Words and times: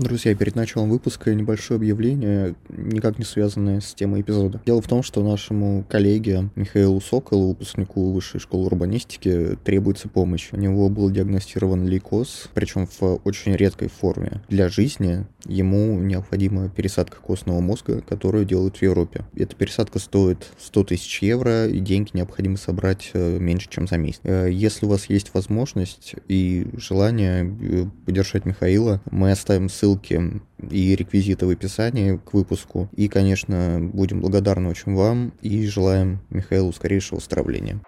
Друзья, 0.00 0.34
перед 0.34 0.54
началом 0.54 0.88
выпуска 0.88 1.34
небольшое 1.34 1.76
объявление, 1.76 2.54
никак 2.70 3.18
не 3.18 3.24
связанное 3.26 3.80
с 3.80 3.92
темой 3.92 4.22
эпизода. 4.22 4.58
Дело 4.64 4.80
в 4.80 4.88
том, 4.88 5.02
что 5.02 5.22
нашему 5.22 5.84
коллеге 5.90 6.48
Михаилу 6.56 7.02
Соколу, 7.02 7.48
выпускнику 7.48 8.10
Высшей 8.10 8.40
школы 8.40 8.64
урбанистики, 8.64 9.58
требуется 9.62 10.08
помощь. 10.08 10.48
У 10.52 10.56
него 10.56 10.88
был 10.88 11.10
диагностирован 11.10 11.86
лейкоз, 11.86 12.48
причем 12.54 12.86
в 12.86 13.20
очень 13.24 13.54
редкой 13.54 13.88
форме. 13.88 14.40
Для 14.48 14.70
жизни 14.70 15.26
ему 15.44 15.98
необходима 15.98 16.70
пересадка 16.70 17.18
костного 17.18 17.60
мозга, 17.60 18.00
которую 18.00 18.46
делают 18.46 18.78
в 18.78 18.82
Европе. 18.82 19.26
Эта 19.36 19.54
пересадка 19.54 19.98
стоит 19.98 20.46
100 20.58 20.84
тысяч 20.84 21.20
евро, 21.20 21.66
и 21.68 21.78
деньги 21.78 22.10
необходимо 22.14 22.56
собрать 22.56 23.10
э, 23.12 23.38
меньше, 23.38 23.68
чем 23.68 23.86
за 23.86 23.98
месяц. 23.98 24.20
Э, 24.24 24.48
если 24.50 24.86
у 24.86 24.88
вас 24.88 25.10
есть 25.10 25.34
возможность 25.34 26.14
и 26.26 26.68
желание 26.72 27.44
э, 27.44 27.84
поддержать 28.06 28.46
Михаила, 28.46 29.02
мы 29.10 29.30
оставим 29.30 29.68
ссылку 29.68 29.89
ссылки 29.90 30.40
и 30.70 30.94
реквизиты 30.94 31.46
в 31.46 31.50
описании 31.50 32.16
к 32.16 32.34
выпуску. 32.34 32.88
И, 32.94 33.08
конечно, 33.08 33.78
будем 33.80 34.20
благодарны 34.20 34.68
очень 34.68 34.94
вам 34.94 35.32
и 35.40 35.66
желаем 35.66 36.20
Михаилу 36.30 36.72
скорейшего 36.72 37.16
выздоровления. 37.18 37.80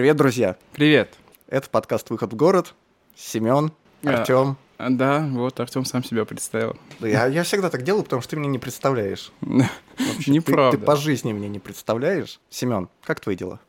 Привет, 0.00 0.16
друзья. 0.16 0.56
Привет. 0.72 1.14
Это 1.46 1.68
подкаст 1.68 2.08
«Выход 2.08 2.32
в 2.32 2.34
город». 2.34 2.74
Семен, 3.14 3.70
Артем. 4.02 4.56
А, 4.78 4.88
да, 4.88 5.28
вот 5.30 5.60
Артем 5.60 5.84
сам 5.84 6.02
себя 6.02 6.24
представил. 6.24 6.74
Я, 7.00 7.26
я 7.26 7.42
всегда 7.42 7.68
так 7.68 7.82
делаю, 7.82 8.04
потому 8.04 8.22
что 8.22 8.30
ты 8.30 8.36
меня 8.36 8.48
не 8.48 8.58
представляешь. 8.58 9.30
Неправда. 10.26 10.78
Ты, 10.78 10.80
ты 10.80 10.86
по 10.86 10.96
жизни 10.96 11.32
меня 11.32 11.48
не 11.48 11.58
представляешь. 11.58 12.40
Семен, 12.48 12.88
как 13.04 13.20
твои 13.20 13.36
дела? 13.36 13.60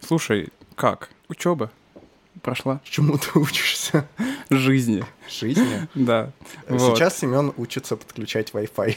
Слушай, 0.00 0.48
как? 0.74 1.10
Учеба 1.28 1.70
прошла. 2.40 2.80
Чему 2.84 3.18
ты 3.18 3.38
учишься? 3.38 4.08
Жизни. 4.48 5.04
Жизни? 5.28 5.86
Да. 5.94 6.30
Сейчас 6.66 7.18
Семен 7.18 7.52
учится 7.58 7.96
подключать 7.96 8.52
Wi-Fi. 8.52 8.96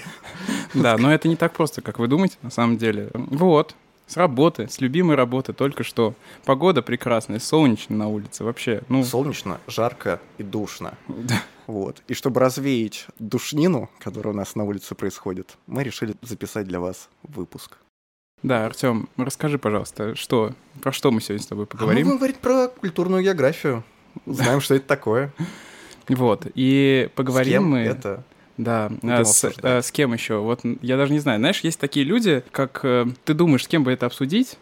Да, 0.73 0.97
но 0.99 1.13
это 1.13 1.27
не 1.27 1.35
так 1.35 1.51
просто, 1.51 1.81
как 1.81 1.99
вы 1.99 2.07
думаете, 2.07 2.37
на 2.43 2.49
самом 2.49 2.77
деле. 2.77 3.09
Вот, 3.13 3.75
с 4.07 4.17
работы, 4.17 4.67
с 4.69 4.79
любимой 4.81 5.15
работы 5.15 5.53
только 5.53 5.83
что. 5.83 6.15
Погода 6.45 6.81
прекрасная, 6.81 7.39
солнечно 7.39 7.95
на 7.95 8.07
улице 8.07 8.43
вообще. 8.43 8.81
Ну... 8.89 9.03
Солнечно, 9.03 9.59
жарко 9.67 10.19
и 10.37 10.43
душно. 10.43 10.97
Да. 11.07 11.43
Вот. 11.67 12.01
И 12.07 12.13
чтобы 12.13 12.39
развеять 12.39 13.07
душнину, 13.19 13.89
которая 13.99 14.33
у 14.33 14.37
нас 14.37 14.55
на 14.55 14.63
улице 14.63 14.95
происходит, 14.95 15.57
мы 15.67 15.83
решили 15.83 16.15
записать 16.21 16.67
для 16.67 16.79
вас 16.79 17.09
выпуск. 17.23 17.77
Да, 18.43 18.65
Артем, 18.65 19.09
расскажи, 19.17 19.57
пожалуйста, 19.57 20.15
что, 20.15 20.53
про 20.81 20.91
что 20.91 21.11
мы 21.11 21.21
сегодня 21.21 21.43
с 21.43 21.47
тобой 21.47 21.65
поговорим? 21.65 21.97
А 21.97 21.99
мы 21.99 22.05
будем 22.05 22.17
говорить 22.17 22.37
про 22.37 22.69
культурную 22.69 23.23
географию. 23.23 23.83
Знаем, 24.25 24.61
что 24.61 24.75
это 24.75 24.87
такое. 24.87 25.33
Вот, 26.07 26.47
и 26.55 27.09
поговорим 27.15 27.65
мы... 27.65 27.79
это 27.79 28.23
да, 28.57 28.91
а 29.03 29.23
с, 29.23 29.51
а, 29.61 29.81
с 29.81 29.91
кем 29.91 30.13
еще? 30.13 30.39
Вот 30.39 30.61
я 30.81 30.97
даже 30.97 31.13
не 31.13 31.19
знаю. 31.19 31.39
Знаешь, 31.39 31.61
есть 31.61 31.79
такие 31.79 32.05
люди, 32.05 32.43
как 32.51 32.79
э, 32.83 33.05
ты 33.23 33.33
думаешь, 33.33 33.63
с 33.63 33.67
кем 33.67 33.83
бы 33.83 33.91
это 33.91 34.05
обсудить, 34.05 34.57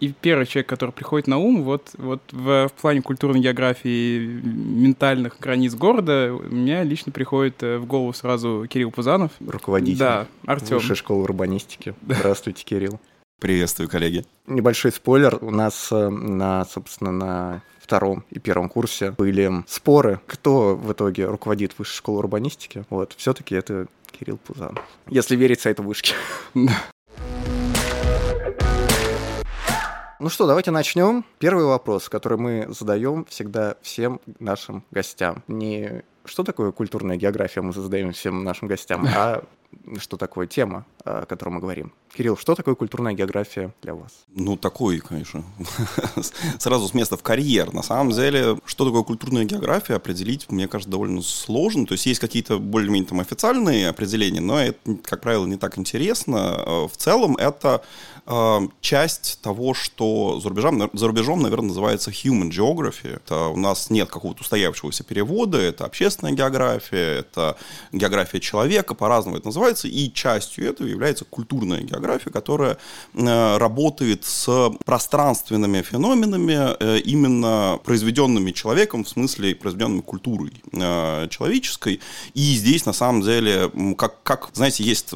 и 0.00 0.12
первый 0.20 0.46
человек, 0.46 0.68
который 0.68 0.90
приходит 0.90 1.28
на 1.28 1.38
ум, 1.38 1.62
вот, 1.62 1.90
вот 1.96 2.22
в, 2.32 2.68
в 2.68 2.72
плане 2.80 3.02
культурной 3.02 3.40
географии, 3.40 4.18
ментальных 4.18 5.38
границ 5.38 5.74
города, 5.74 6.34
у 6.34 6.52
меня 6.52 6.82
лично 6.82 7.12
приходит 7.12 7.62
в 7.62 7.84
голову 7.84 8.12
сразу 8.12 8.66
Кирилл 8.68 8.90
Пузанов. 8.90 9.30
Руководитель 9.38 9.98
да, 9.98 10.26
Артем. 10.44 10.78
Высшей 10.78 10.96
школы 10.96 11.22
урбанистики. 11.22 11.94
Здравствуйте, 12.04 12.64
Кирилл. 12.64 13.00
Приветствую, 13.40 13.88
коллеги. 13.88 14.24
Небольшой 14.46 14.90
спойлер. 14.92 15.38
У 15.40 15.50
нас 15.50 15.88
на, 15.90 16.64
собственно, 16.64 17.12
на 17.12 17.62
втором 17.82 18.24
и 18.30 18.38
первом 18.38 18.68
курсе 18.68 19.10
были 19.10 19.50
споры, 19.66 20.20
кто 20.26 20.76
в 20.76 20.92
итоге 20.92 21.26
руководит 21.26 21.78
высшей 21.78 21.96
школой 21.96 22.18
урбанистики. 22.18 22.84
Вот, 22.88 23.14
все-таки 23.16 23.54
это 23.54 23.86
Кирилл 24.10 24.38
Пузан. 24.38 24.78
Если 25.08 25.36
верить 25.36 25.60
сайту 25.60 25.82
вышки. 25.82 26.14
Ну 30.20 30.28
что, 30.28 30.46
давайте 30.46 30.70
начнем. 30.70 31.24
Первый 31.40 31.64
вопрос, 31.64 32.08
который 32.08 32.38
мы 32.38 32.66
задаем 32.68 33.24
всегда 33.24 33.74
всем 33.82 34.20
нашим 34.38 34.84
гостям. 34.92 35.42
Не 35.48 36.04
что 36.24 36.44
такое 36.44 36.72
культурная 36.72 37.16
география, 37.16 37.62
мы 37.62 37.72
задаем 37.72 38.12
всем 38.12 38.44
нашим 38.44 38.68
гостям, 38.68 39.06
а 39.14 39.44
что 39.98 40.16
такое 40.16 40.46
тема, 40.46 40.84
о 41.04 41.24
которой 41.26 41.50
мы 41.50 41.60
говорим. 41.60 41.92
Кирилл, 42.16 42.36
что 42.36 42.54
такое 42.54 42.74
культурная 42.74 43.14
география 43.14 43.72
для 43.82 43.94
вас? 43.94 44.12
Ну, 44.34 44.56
такой, 44.56 44.98
конечно, 44.98 45.44
сразу 46.58 46.88
с 46.88 46.94
места 46.94 47.16
в 47.16 47.22
карьер. 47.22 47.72
На 47.72 47.82
самом 47.82 48.12
деле, 48.12 48.58
что 48.66 48.84
такое 48.84 49.02
культурная 49.02 49.44
география, 49.44 49.94
определить, 49.94 50.50
мне 50.50 50.68
кажется, 50.68 50.90
довольно 50.90 51.22
сложно. 51.22 51.86
То 51.86 51.92
есть 51.92 52.04
есть 52.06 52.20
какие-то 52.20 52.58
более-менее 52.58 53.08
там 53.08 53.20
официальные 53.20 53.88
определения, 53.88 54.40
но 54.40 54.60
это, 54.60 54.78
как 55.04 55.22
правило, 55.22 55.46
не 55.46 55.56
так 55.56 55.78
интересно. 55.78 56.56
Э, 56.58 56.88
в 56.88 56.96
целом, 56.96 57.36
это 57.36 57.82
часть 58.80 59.40
того, 59.42 59.74
что 59.74 60.38
за 60.40 60.48
рубежом, 60.48 60.90
за 60.92 61.06
рубежом, 61.06 61.42
наверное, 61.42 61.68
называется 61.68 62.10
human 62.10 62.50
geography. 62.50 63.16
Это 63.16 63.48
у 63.48 63.56
нас 63.56 63.90
нет 63.90 64.08
какого-то 64.10 64.42
устоявшегося 64.42 65.02
перевода, 65.02 65.58
это 65.58 65.84
общественная 65.84 66.32
география, 66.32 67.18
это 67.18 67.56
география 67.92 68.40
человека, 68.40 68.94
по-разному 68.94 69.38
это 69.38 69.46
называется, 69.46 69.88
и 69.88 70.12
частью 70.12 70.68
этого 70.68 70.86
является 70.86 71.24
культурная 71.24 71.80
география, 71.80 72.30
которая 72.30 72.78
э, 73.14 73.56
работает 73.58 74.24
с 74.24 74.70
пространственными 74.84 75.82
феноменами, 75.82 76.76
э, 76.78 76.98
именно 77.00 77.80
произведенными 77.84 78.52
человеком, 78.52 79.04
в 79.04 79.08
смысле 79.08 79.54
произведенными 79.54 80.00
культурой 80.00 80.52
э, 80.72 81.28
человеческой. 81.28 82.00
И 82.34 82.54
здесь, 82.54 82.86
на 82.86 82.92
самом 82.92 83.22
деле, 83.22 83.70
как, 83.98 84.22
как 84.22 84.50
знаете, 84.52 84.84
есть 84.84 85.12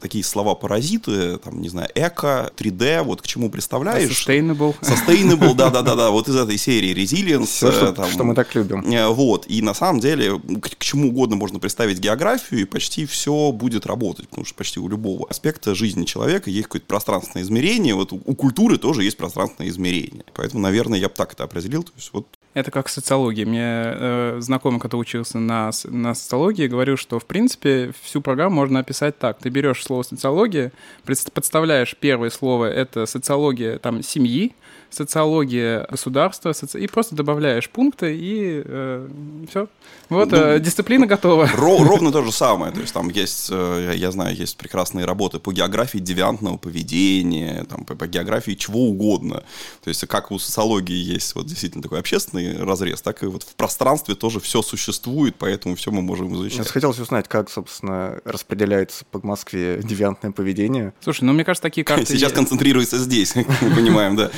такие 0.00 0.22
слова-паразиты, 0.22 1.38
там, 1.38 1.60
не 1.60 1.68
знаю, 1.68 1.88
эко, 1.94 2.52
3D, 2.56 3.02
вот 3.02 3.22
к 3.22 3.26
чему 3.26 3.50
представляешь. 3.50 4.26
Sustainable. 4.26 4.74
Sustainable, 4.80 5.54
да-да-да, 5.56 6.10
вот 6.10 6.28
из 6.28 6.36
этой 6.36 6.58
серии 6.58 6.94
Resilience. 6.94 7.46
Все, 7.46 7.72
что, 7.72 7.92
там, 7.92 8.10
что 8.10 8.24
мы 8.24 8.34
так 8.34 8.54
любим. 8.54 8.84
Вот, 9.12 9.46
и 9.48 9.62
на 9.62 9.74
самом 9.74 10.00
деле 10.00 10.38
к, 10.38 10.76
к 10.76 10.78
чему 10.78 11.08
угодно 11.08 11.36
можно 11.36 11.58
представить 11.58 11.98
географию, 11.98 12.62
и 12.62 12.64
почти 12.64 13.06
все 13.06 13.52
будет 13.52 13.86
работать, 13.86 14.28
потому 14.28 14.44
что 14.44 14.54
почти 14.54 14.80
у 14.80 14.88
любого 14.88 15.26
аспекта 15.28 15.74
жизни 15.74 16.04
человека 16.04 16.50
есть 16.50 16.64
какое-то 16.64 16.86
пространственное 16.86 17.44
измерение, 17.44 17.94
вот 17.94 18.12
у, 18.12 18.20
у 18.24 18.34
культуры 18.34 18.78
тоже 18.78 19.04
есть 19.04 19.16
пространственное 19.16 19.70
измерение. 19.70 20.24
Поэтому, 20.34 20.62
наверное, 20.62 20.98
я 20.98 21.08
бы 21.08 21.14
так 21.14 21.32
это 21.32 21.44
определил. 21.44 21.82
То 21.82 21.92
есть 21.96 22.10
вот 22.12 22.26
это 22.54 22.70
как 22.70 22.88
социология. 22.88 23.44
Мне 23.44 23.60
э, 23.62 24.36
знакомый, 24.40 24.80
который 24.80 25.02
учился 25.02 25.38
на, 25.38 25.70
на 25.84 26.14
социологии, 26.14 26.68
говорил, 26.68 26.96
что, 26.96 27.18
в 27.18 27.26
принципе, 27.26 27.92
всю 28.02 28.20
программу 28.20 28.54
можно 28.54 28.78
описать 28.78 29.18
так. 29.18 29.38
Ты 29.38 29.48
берешь 29.48 29.84
слово 29.84 30.04
«социология», 30.04 30.72
подставляешь 31.04 31.96
первое 31.98 32.30
слово— 32.30 32.66
это 32.72 33.06
социология 33.06 33.78
там, 33.78 34.02
семьи, 34.02 34.54
социология 34.94 35.86
государства, 35.90 36.52
соци... 36.52 36.80
и 36.80 36.86
просто 36.86 37.14
добавляешь 37.14 37.68
пункты, 37.70 38.16
и 38.16 38.62
э, 38.64 39.08
все. 39.48 39.68
Вот, 40.08 40.30
ну, 40.30 40.36
э, 40.36 40.60
дисциплина 40.60 41.06
готова. 41.06 41.48
Ровно 41.54 42.12
то 42.12 42.22
же 42.22 42.32
самое. 42.32 42.72
То 42.72 42.80
есть 42.80 42.92
там 42.92 43.08
есть, 43.08 43.48
э, 43.50 43.94
я 43.96 44.10
знаю, 44.10 44.36
есть 44.36 44.56
прекрасные 44.56 45.06
работы 45.06 45.38
по 45.38 45.52
географии 45.52 45.98
девиантного 45.98 46.56
поведения, 46.56 47.64
там, 47.64 47.84
по, 47.84 47.94
по 47.94 48.06
географии 48.06 48.52
чего 48.52 48.88
угодно. 48.88 49.44
То 49.82 49.88
есть 49.88 50.06
как 50.06 50.30
у 50.30 50.38
социологии 50.38 50.96
есть 50.96 51.34
вот 51.34 51.46
действительно 51.46 51.82
такой 51.82 52.00
общественный 52.00 52.62
разрез, 52.62 53.02
так 53.02 53.22
и 53.22 53.26
вот 53.26 53.42
в 53.42 53.54
пространстве 53.54 54.14
тоже 54.14 54.40
все 54.40 54.62
существует, 54.62 55.36
поэтому 55.38 55.74
все 55.76 55.90
мы 55.90 56.02
можем 56.02 56.34
изучать. 56.34 56.66
Я 56.66 56.72
хотелось 56.72 56.98
узнать, 56.98 57.28
как, 57.28 57.50
собственно, 57.50 58.20
распределяется 58.24 59.04
по 59.10 59.24
Москве 59.26 59.80
девиантное 59.82 60.32
поведение. 60.32 60.92
Слушай, 61.00 61.24
ну 61.24 61.32
мне 61.32 61.44
кажется, 61.44 61.62
такие 61.62 61.84
карты... 61.84 62.06
Сейчас 62.06 62.32
концентрируется 62.32 62.98
здесь, 62.98 63.34
мы 63.36 63.44
понимаем, 63.44 64.16
да. 64.16 64.30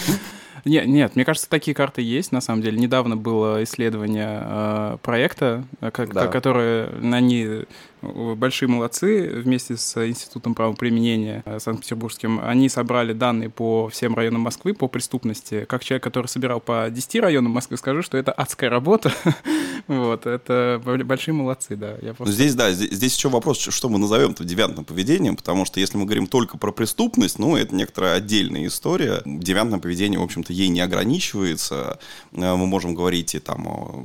Нет, 0.67 0.87
нет, 0.87 1.15
мне 1.15 1.25
кажется, 1.25 1.49
такие 1.49 1.77
карты 1.77 2.03
есть, 2.03 2.33
на 2.33 2.41
самом 2.41 2.61
деле. 2.61 2.77
Недавно 2.77 3.17
было 3.17 3.63
исследование 3.63 4.43
э, 4.43 4.97
проекта, 5.01 5.65
э, 5.81 5.93
как, 5.93 6.13
да. 6.13 6.27
которое 6.27 6.89
они 7.01 7.67
большие 8.37 8.69
молодцы 8.69 9.29
вместе 9.29 9.76
с 9.76 10.06
Институтом 10.06 10.55
правоприменения 10.55 11.43
э, 11.44 11.58
Санкт-Петербургским. 11.58 12.41
Они 12.43 12.69
собрали 12.69 13.12
данные 13.12 13.50
по 13.50 13.88
всем 13.88 14.14
районам 14.14 14.43
Москвы 14.43 14.75
по 14.75 14.88
преступности. 14.88 15.64
Как 15.69 15.85
человек, 15.85 16.03
который 16.03 16.26
собирал 16.26 16.61
по 16.61 16.88
10 16.91 17.20
районам 17.20 17.53
Москвы, 17.53 17.76
скажу, 17.76 18.03
что 18.03 18.17
это 18.17 18.32
адская 18.32 18.70
работа. 18.70 19.12
вот, 19.87 20.26
это 20.26 20.81
большие 20.85 21.35
молодцы, 21.35 21.76
да. 21.76 21.97
Я 22.03 22.14
просто... 22.14 22.35
Здесь, 22.35 22.55
да, 22.55 22.73
здесь, 22.73 22.91
здесь 22.91 23.17
еще 23.17 23.29
вопрос, 23.29 23.58
что 23.58 23.88
мы 23.88 23.99
назовем-то 23.99 24.44
девиантным 24.44 24.85
поведением, 24.85 25.37
потому 25.37 25.64
что 25.64 25.81
если 25.81 25.97
мы 25.97 26.05
говорим 26.05 26.26
только 26.26 26.58
про 26.58 26.73
преступность, 26.73 27.38
ну, 27.38 27.56
это 27.56 27.75
некоторая 27.75 28.14
отдельная 28.17 28.67
история. 28.67 29.23
Девиантное 29.25 29.79
поведение, 29.79 30.19
в 30.19 30.25
общем-то, 30.25 30.53
ей 30.53 30.69
не 30.69 30.81
ограничивается. 30.81 31.99
Э, 32.32 32.55
мы 32.55 32.67
можем 32.67 32.94
говорить 32.94 33.35
и 33.35 33.38
там 33.38 33.67
о 33.67 34.05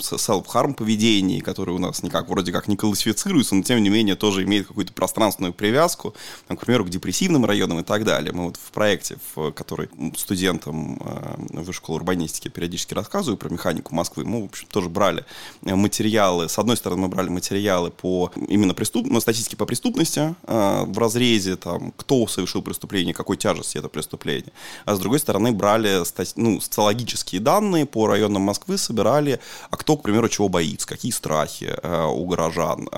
self-harm 0.00 0.74
поведении, 0.74 1.40
которое 1.40 1.72
у 1.72 1.78
нас 1.78 2.02
никак, 2.02 2.28
вроде 2.28 2.52
как 2.52 2.68
не 2.68 2.76
классифицируется, 2.76 3.35
но 3.54 3.62
тем 3.62 3.82
не 3.82 3.88
менее 3.88 4.16
тоже 4.16 4.44
имеет 4.44 4.66
какую-то 4.66 4.92
пространственную 4.92 5.52
привязку, 5.52 6.14
там, 6.48 6.56
к 6.56 6.60
примеру, 6.64 6.84
к 6.84 6.88
депрессивным 6.88 7.44
районам 7.44 7.80
и 7.80 7.82
так 7.82 8.04
далее. 8.04 8.32
Мы 8.32 8.44
вот 8.44 8.56
в 8.56 8.70
проекте, 8.72 9.16
в 9.34 9.52
который 9.52 9.88
студентам 10.16 11.00
э, 11.00 11.60
высшей 11.60 11.76
школы 11.76 11.96
урбанистики 11.96 12.48
периодически 12.48 12.94
рассказываю 12.94 13.36
про 13.36 13.48
механику 13.48 13.94
Москвы, 13.94 14.24
мы, 14.24 14.42
в 14.42 14.44
общем, 14.46 14.66
тоже 14.68 14.88
брали 14.88 15.24
материалы. 15.62 16.48
С 16.48 16.58
одной 16.58 16.76
стороны, 16.76 17.02
мы 17.02 17.08
брали 17.08 17.28
материалы 17.28 17.90
по 17.90 18.30
именно 18.48 18.74
преступ... 18.74 19.06
ну, 19.06 19.20
статистике 19.20 19.56
по 19.56 19.66
преступности 19.66 20.34
э, 20.46 20.84
в 20.86 20.98
разрезе, 20.98 21.56
там, 21.56 21.92
кто 21.96 22.26
совершил 22.26 22.62
преступление, 22.62 23.14
какой 23.14 23.36
тяжести 23.36 23.78
это 23.78 23.88
преступление. 23.88 24.52
А 24.84 24.94
с 24.94 24.98
другой 24.98 25.18
стороны, 25.18 25.52
брали 25.52 26.04
стати... 26.04 26.32
ну, 26.36 26.60
социологические 26.60 27.40
данные 27.40 27.86
по 27.86 28.06
районам 28.06 28.42
Москвы, 28.42 28.78
собирали, 28.78 29.40
а 29.70 29.76
кто, 29.76 29.96
к 29.96 30.02
примеру, 30.02 30.28
чего 30.28 30.48
боится, 30.48 30.86
какие 30.86 31.12
страхи 31.12 31.74
э, 31.82 32.06
у 32.06 32.24
горожан. 32.26 32.88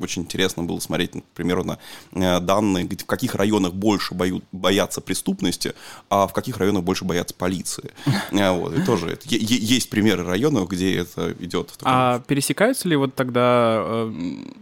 Очень 0.00 0.22
интересно 0.22 0.64
было 0.64 0.78
смотреть, 0.80 1.14
например, 1.14 1.64
на 1.64 1.78
э, 2.12 2.40
данные, 2.40 2.86
в 2.86 3.06
каких 3.06 3.34
районах 3.34 3.74
больше 3.74 4.14
боют, 4.14 4.44
боятся 4.52 5.00
преступности, 5.00 5.74
а 6.08 6.26
в 6.26 6.32
каких 6.32 6.56
районах 6.58 6.84
больше 6.84 7.04
боятся 7.04 7.34
полиции. 7.34 7.92
Э, 8.32 8.50
вот. 8.52 8.76
И 8.76 8.82
тоже 8.82 9.18
есть 9.24 9.90
примеры 9.90 10.24
районов, 10.24 10.68
где 10.68 10.96
это 10.96 11.32
идет. 11.40 11.72
А 11.82 12.20
пересекаются 12.20 12.88
ли 12.88 12.96
вот 12.96 13.14
тогда 13.14 13.82
э, 13.84 14.12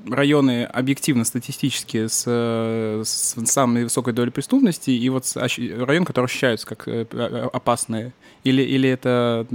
районы 0.08 0.64
объективно 0.64 1.24
статистически 1.24 2.06
с, 2.06 2.24
с 2.24 3.34
самой 3.46 3.84
высокой 3.84 4.12
долей 4.12 4.30
преступности 4.30 4.90
и 4.90 5.08
вот 5.08 5.30
район, 5.34 6.04
который 6.04 6.26
ощущаются 6.26 6.66
как 6.66 6.88
опасные? 6.88 8.12
Или, 8.44 8.62
или 8.62 8.88
это 8.88 9.46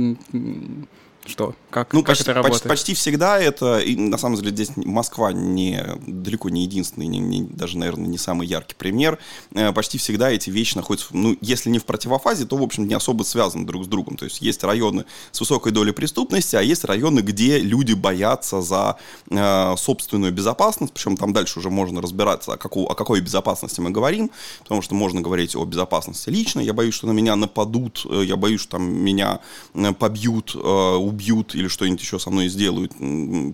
что? 1.31 1.55
Как, 1.71 1.93
ну, 1.93 2.01
как 2.01 2.09
почти, 2.09 2.23
это 2.23 2.33
работает? 2.33 2.63
Почти, 2.63 2.69
почти 2.69 2.93
всегда 2.93 3.39
это, 3.39 3.79
и 3.79 3.95
на 3.95 4.17
самом 4.17 4.35
деле 4.35 4.51
здесь 4.51 4.71
Москва 4.75 5.31
не, 5.31 5.81
далеко 6.05 6.49
не 6.49 6.63
единственный, 6.63 7.07
не, 7.07 7.19
не, 7.19 7.43
даже, 7.43 7.77
наверное, 7.77 8.07
не 8.07 8.17
самый 8.17 8.45
яркий 8.45 8.75
пример. 8.75 9.17
Э, 9.53 9.71
почти 9.71 9.97
всегда 9.97 10.29
эти 10.29 10.49
вещи 10.49 10.75
находятся, 10.75 11.07
ну, 11.11 11.37
если 11.41 11.69
не 11.69 11.79
в 11.79 11.85
противофазе, 11.85 12.45
то, 12.45 12.57
в 12.57 12.61
общем, 12.61 12.87
не 12.87 12.93
особо 12.93 13.23
связаны 13.23 13.65
друг 13.65 13.85
с 13.85 13.87
другом. 13.87 14.17
То 14.17 14.25
есть 14.25 14.41
есть 14.41 14.63
районы 14.63 15.05
с 15.31 15.39
высокой 15.39 15.71
долей 15.71 15.93
преступности, 15.93 16.57
а 16.57 16.61
есть 16.61 16.83
районы, 16.83 17.21
где 17.21 17.59
люди 17.59 17.93
боятся 17.93 18.61
за 18.61 18.97
э, 19.29 19.75
собственную 19.77 20.33
безопасность, 20.33 20.93
причем 20.93 21.15
там 21.15 21.31
дальше 21.31 21.59
уже 21.59 21.69
можно 21.69 22.01
разбираться, 22.01 22.53
о, 22.53 22.57
какой, 22.57 22.83
о 22.85 22.95
какой 22.95 23.21
безопасности 23.21 23.79
мы 23.79 23.91
говорим, 23.91 24.29
потому 24.59 24.81
что 24.81 24.93
можно 24.93 25.21
говорить 25.21 25.55
о 25.55 25.63
безопасности 25.63 26.29
лично, 26.29 26.59
я 26.59 26.73
боюсь, 26.73 26.93
что 26.93 27.07
на 27.07 27.11
меня 27.11 27.37
нападут, 27.37 28.05
э, 28.09 28.23
я 28.25 28.35
боюсь, 28.35 28.59
что 28.59 28.71
там 28.71 28.93
меня 28.93 29.39
э, 29.73 29.93
побьют, 29.93 30.53
убьют 30.55 31.20
или 31.29 31.67
что-нибудь 31.67 32.01
еще 32.01 32.19
со 32.19 32.29
мной 32.29 32.47
сделают 32.47 32.91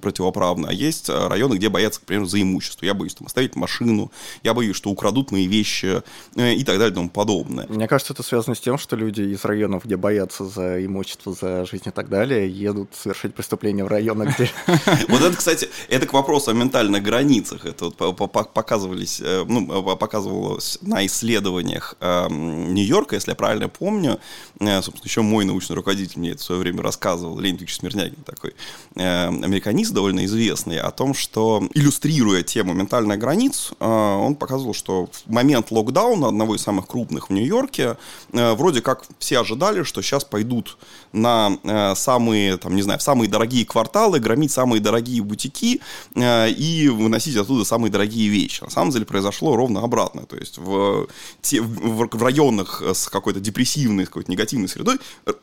противоправно. 0.01 0.69
А 0.69 0.73
есть 0.73 1.09
э, 1.09 1.27
районы, 1.27 1.55
где 1.55 1.69
боятся, 1.69 1.99
например, 2.01 2.25
за 2.25 2.41
имущество. 2.41 2.85
Я 2.85 2.93
боюсь 2.93 3.15
там 3.15 3.27
оставить 3.27 3.55
машину, 3.55 4.11
я 4.43 4.53
боюсь, 4.53 4.75
что 4.75 4.89
украдут 4.89 5.31
мои 5.31 5.47
вещи 5.47 6.01
э, 6.35 6.53
и 6.53 6.63
так 6.63 6.77
далее 6.77 6.91
и 6.91 6.95
тому 6.95 7.09
подобное. 7.09 7.67
Мне 7.67 7.87
кажется, 7.87 8.13
это 8.13 8.23
связано 8.23 8.55
с 8.55 8.59
тем, 8.59 8.77
что 8.77 8.95
люди 8.95 9.21
из 9.21 9.43
районов, 9.45 9.85
где 9.85 9.97
боятся 9.97 10.45
за 10.45 10.85
имущество, 10.85 11.33
за 11.33 11.65
жизнь 11.65 11.87
и 11.87 11.91
так 11.91 12.09
далее, 12.09 12.49
едут 12.49 12.89
совершать 12.95 13.33
преступления 13.33 13.83
в 13.83 13.87
районах, 13.87 14.35
где... 14.35 14.49
Вот 15.09 15.21
это, 15.21 15.35
кстати, 15.35 15.69
это 15.89 16.05
к 16.05 16.13
вопросу 16.13 16.51
о 16.51 16.53
ментальных 16.53 17.03
границах. 17.03 17.65
Это 17.65 17.91
показывались, 17.91 19.21
э, 19.21 19.45
ну, 19.47 19.95
показывалось 19.95 20.79
на 20.81 21.05
исследованиях 21.05 21.95
Нью-Йорка, 22.01 23.15
если 23.15 23.31
я 23.31 23.35
правильно 23.35 23.69
помню. 23.69 24.19
Собственно, 24.59 25.01
еще 25.03 25.21
мой 25.21 25.45
научный 25.45 25.75
руководитель 25.75 26.19
мне 26.19 26.31
это 26.31 26.41
в 26.41 26.43
свое 26.43 26.61
время 26.61 26.81
рассказывал, 26.81 27.39
Леонид 27.47 27.61
Ильич 27.61 27.75
Смирнягин 27.75 28.23
такой, 28.25 28.53
э, 28.95 29.27
американист 29.27 29.93
довольно 29.93 30.25
известный, 30.25 30.79
о 30.79 30.91
том, 30.91 31.13
что, 31.13 31.67
иллюстрируя 31.73 32.43
тему 32.43 32.73
ментальных 32.73 33.19
границ, 33.19 33.71
э, 33.79 33.85
он 33.85 34.35
показывал, 34.35 34.73
что 34.73 35.09
в 35.25 35.31
момент 35.31 35.71
локдауна, 35.71 36.27
одного 36.27 36.55
из 36.55 36.61
самых 36.61 36.87
крупных 36.87 37.29
в 37.29 37.33
Нью-Йорке, 37.33 37.97
э, 38.33 38.53
вроде 38.53 38.81
как 38.81 39.03
все 39.19 39.39
ожидали, 39.39 39.83
что 39.83 40.01
сейчас 40.01 40.23
пойдут 40.23 40.77
на 41.13 41.57
э, 41.63 41.95
самые, 41.95 42.57
там, 42.57 42.75
не 42.75 42.81
знаю, 42.81 42.99
в 42.99 43.03
самые 43.03 43.29
дорогие 43.29 43.65
кварталы, 43.65 44.19
громить 44.19 44.51
самые 44.51 44.81
дорогие 44.81 45.21
бутики 45.21 45.81
э, 46.15 46.49
и 46.49 46.89
выносить 46.89 47.35
оттуда 47.37 47.63
самые 47.63 47.91
дорогие 47.91 48.29
вещи. 48.29 48.63
На 48.63 48.69
самом 48.69 48.91
деле 48.91 49.05
произошло 49.05 49.55
ровно 49.55 49.81
обратно. 49.83 50.25
То 50.25 50.35
есть 50.35 50.57
в, 50.57 51.07
те, 51.41 51.61
в, 51.61 52.07
в 52.11 52.23
районах 52.23 52.81
с 52.81 53.07
какой-то 53.07 53.39
депрессивной, 53.39 54.05
какой-то 54.05 54.31
негативной 54.31 54.67
средой 54.67 54.97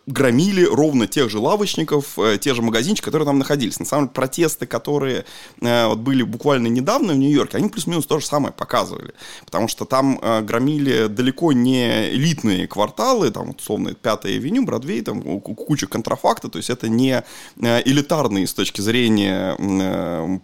громили 0.07 0.65
ровно 0.65 1.07
тех 1.07 1.31
же 1.31 1.39
лавочников, 1.39 1.94
э, 2.17 2.39
те 2.39 2.55
же 2.55 2.63
магазинчики, 2.63 3.05
которые 3.05 3.27
там 3.27 3.39
находились. 3.39 3.79
На 3.79 3.85
самом 3.85 4.07
деле 4.07 4.15
протесты, 4.15 4.67
которые 4.67 5.25
э, 5.61 5.87
вот 5.87 5.99
были 5.99 6.23
буквально 6.23 6.69
недавно 6.69 7.13
в 7.13 7.17
Нью-Йорке, 7.17 7.59
они 7.59 7.69
плюс-минус 7.69 8.07
то 8.07 8.19
же 8.19 8.27
самое 8.27 8.53
показывали. 8.53 9.15
Потому 9.45 9.69
что 9.69 9.85
там 9.85 10.19
э, 10.21 10.41
громили 10.43 11.07
далеко 11.07 11.53
не 11.53 12.11
элитные 12.11 12.67
кварталы, 12.67 13.31
там, 13.31 13.49
вот, 13.49 13.61
условно, 13.61 13.95
Пятая 13.95 14.37
авеню, 14.37 14.65
Бродвей, 14.65 15.03
там 15.03 15.41
куча 15.41 15.87
контрафакта, 15.87 16.49
то 16.49 16.59
есть 16.59 16.71
это 16.71 16.89
не 16.89 17.23
элитарные 17.57 18.47
с 18.47 18.55
точки 18.55 18.81
зрения 18.81 19.57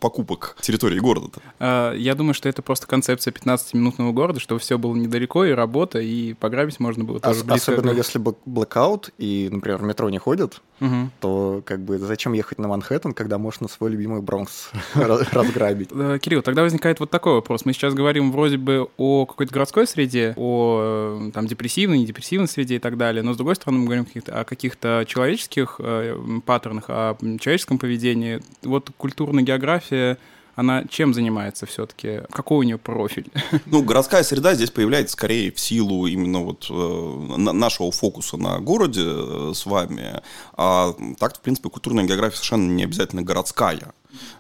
покупок 0.01 0.57
территории 0.61 0.99
города. 0.99 1.29
-то. 1.59 1.97
Я 1.97 2.15
думаю, 2.15 2.35
что 2.35 2.49
это 2.49 2.63
просто 2.63 2.87
концепция 2.87 3.33
15-минутного 3.33 4.13
города, 4.13 4.41
чтобы 4.41 4.61
все 4.61 4.79
было 4.79 4.95
недалеко, 4.95 5.45
и 5.45 5.53
работа, 5.53 5.99
и 6.01 6.35
пограбить 6.35 6.81
можно 6.81 7.05
было 7.05 7.21
тоже 7.21 7.45
близко. 7.45 7.73
Особенно 7.73 7.91
если 7.91 8.19
блэкаут, 8.19 9.11
и, 9.19 9.49
например, 9.51 9.83
метро 9.83 10.11
не 10.11 10.19
ходит, 10.19 10.61
угу. 10.81 11.11
то 11.21 11.63
как 11.65 11.81
бы 11.81 11.99
зачем 11.99 12.33
ехать 12.33 12.59
на 12.59 12.69
Манхэттен, 12.69 13.15
когда 13.15 13.39
можно 13.39 13.69
свой 13.69 13.91
любимый 13.91 14.23
Бронкс 14.23 14.71
разграбить? 14.95 15.91
Э, 15.93 16.19
Кирилл, 16.21 16.43
тогда 16.43 16.63
возникает 16.63 17.01
вот 17.01 17.11
такой 17.11 17.35
вопрос. 17.35 17.65
Мы 17.65 17.73
сейчас 17.73 17.95
говорим 17.95 18.33
вроде 18.33 18.57
бы 18.57 18.89
о 18.97 19.27
какой-то 19.27 19.53
городской 19.53 19.87
среде, 19.87 20.35
о 20.37 21.29
э, 21.29 21.31
там 21.33 21.47
депрессивной, 21.47 21.99
недепрессивной 21.99 22.49
среде 22.49 22.77
и 22.77 22.79
так 22.79 22.97
далее, 22.97 23.23
но 23.23 23.35
с 23.35 23.37
другой 23.37 23.57
стороны 23.57 23.81
мы 23.81 23.85
говорим 23.85 24.07
о 24.27 24.45
каких-то 24.45 25.05
человеческих 25.07 25.77
э, 25.79 26.17
паттернах, 26.45 26.85
о 26.89 27.17
человеческом 27.39 27.79
поведении. 27.79 28.41
Вот 28.63 28.91
культурная 28.97 29.45
география 29.45 30.19
она 30.55 30.85
чем 30.85 31.15
занимается 31.15 31.67
все-таки? 31.67 32.21
Какой 32.31 32.59
у 32.59 32.63
нее 32.63 32.79
профиль? 32.79 33.31
Ну, 33.67 33.83
городская 33.83 34.23
среда 34.23 34.55
здесь 34.55 34.71
появляется 34.71 35.13
скорее 35.13 35.53
в 35.53 35.61
силу 35.61 36.07
именно 36.07 36.41
вот 36.41 36.67
э, 36.71 37.37
нашего 37.37 37.91
фокуса 37.93 38.37
на 38.37 38.59
городе 38.59 39.03
э, 39.05 39.53
с 39.55 39.67
вами. 39.67 40.21
А 40.55 40.95
так, 41.19 41.37
в 41.37 41.41
принципе, 41.41 41.69
культурная 41.69 42.05
география 42.05 42.37
совершенно 42.37 42.71
не 42.71 42.85
обязательно 42.85 43.23
городская. 43.23 43.93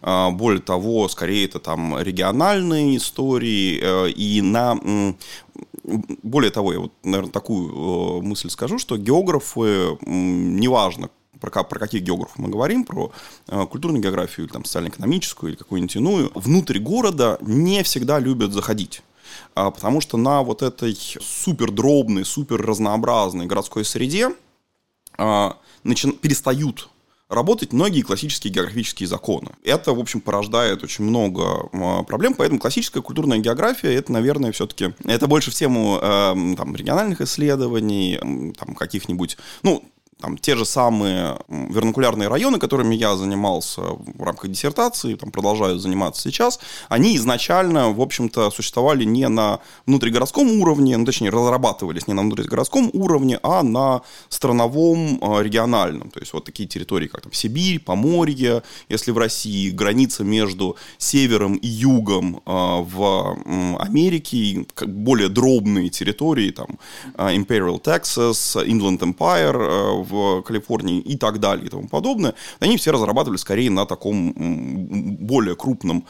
А, 0.02 0.30
более 0.30 0.60
того, 0.62 1.08
скорее 1.08 1.44
это 1.44 1.60
там 1.60 1.98
региональные 2.00 2.96
истории 2.96 3.80
э, 3.80 4.10
и 4.10 4.42
на 4.42 5.14
более 6.22 6.50
того, 6.50 6.72
я 6.72 6.80
вот, 6.80 6.92
наверное, 7.02 7.32
такую 7.32 8.20
э, 8.20 8.22
мысль 8.22 8.50
скажу, 8.50 8.78
что 8.78 8.96
географы, 8.96 9.96
неважно, 10.02 11.10
про, 11.40 11.64
про 11.64 11.78
каких 11.78 12.02
географов 12.02 12.38
мы 12.38 12.48
говорим, 12.48 12.84
про 12.84 13.12
э, 13.48 13.66
культурную 13.66 14.02
географию 14.02 14.46
или 14.46 14.52
там 14.52 14.64
социально-экономическую 14.64 15.52
или 15.52 15.58
какую-нибудь 15.58 15.96
иную, 15.96 16.32
внутрь 16.34 16.78
города 16.78 17.38
не 17.40 17.82
всегда 17.82 18.18
любят 18.18 18.52
заходить. 18.52 19.02
А, 19.54 19.70
потому 19.70 20.00
что 20.00 20.16
на 20.16 20.42
вот 20.42 20.62
этой 20.62 20.96
супер 21.20 21.70
дробной, 21.70 22.24
супер 22.24 22.60
разнообразной 22.60 23.46
городской 23.46 23.84
среде 23.84 24.30
а, 25.18 25.56
начи- 25.84 26.12
перестают 26.12 26.88
работать 27.28 27.72
многие 27.72 28.02
классические 28.02 28.52
географические 28.52 29.06
законы. 29.06 29.52
Это, 29.62 29.92
в 29.92 30.00
общем, 30.00 30.20
порождает 30.20 30.82
очень 30.82 31.04
много 31.04 31.68
а, 31.72 32.02
проблем, 32.02 32.34
поэтому 32.34 32.60
классическая 32.60 33.02
культурная 33.02 33.38
география, 33.38 33.94
это, 33.94 34.12
наверное, 34.12 34.52
все-таки, 34.52 34.94
это 35.04 35.26
больше 35.26 35.50
в 35.50 35.54
тему 35.54 35.98
э, 36.02 36.54
там, 36.56 36.74
региональных 36.74 37.20
исследований, 37.20 38.18
там, 38.58 38.74
каких-нибудь, 38.74 39.36
ну, 39.62 39.84
там, 40.20 40.38
те 40.38 40.56
же 40.56 40.64
самые 40.64 41.38
вернакулярные 41.48 42.28
районы, 42.28 42.58
которыми 42.58 42.94
я 42.94 43.16
занимался 43.16 43.82
в 43.82 44.22
рамках 44.22 44.50
диссертации, 44.50 45.14
там, 45.14 45.30
продолжаю 45.30 45.78
заниматься 45.78 46.22
сейчас, 46.22 46.60
они 46.88 47.16
изначально, 47.16 47.90
в 47.90 48.00
общем-то, 48.00 48.50
существовали 48.50 49.04
не 49.04 49.28
на 49.28 49.60
внутригородском 49.86 50.60
уровне, 50.60 50.96
ну, 50.96 51.04
точнее, 51.04 51.30
разрабатывались 51.30 52.06
не 52.06 52.14
на 52.14 52.22
внутригородском 52.22 52.90
уровне, 52.92 53.38
а 53.42 53.62
на 53.62 54.02
страновом, 54.28 55.18
а, 55.22 55.40
региональном. 55.40 56.10
То 56.10 56.20
есть 56.20 56.32
вот 56.32 56.44
такие 56.44 56.68
территории, 56.68 57.08
как 57.08 57.22
там 57.22 57.32
Сибирь, 57.32 57.80
Поморье, 57.80 58.62
если 58.88 59.10
в 59.10 59.18
России, 59.18 59.70
граница 59.70 60.24
между 60.24 60.76
севером 60.98 61.54
и 61.54 61.66
югом 61.66 62.42
а, 62.46 62.82
в 62.82 63.38
Америке, 63.78 64.66
более 64.86 65.28
дробные 65.28 65.88
территории, 65.88 66.50
там, 66.50 66.78
а, 67.14 67.32
Imperial 67.34 67.80
Texas, 67.82 68.56
Inland 68.66 68.98
Empire 68.98 70.02
в 70.10 70.42
Калифорнии 70.42 71.00
и 71.00 71.16
так 71.16 71.40
далее 71.40 71.66
и 71.66 71.68
тому 71.70 71.88
подобное, 71.88 72.34
они 72.58 72.76
все 72.76 72.92
разрабатывали 72.92 73.38
скорее 73.38 73.70
на 73.70 73.86
таком 73.86 74.34
более 74.34 75.56
крупном 75.56 76.06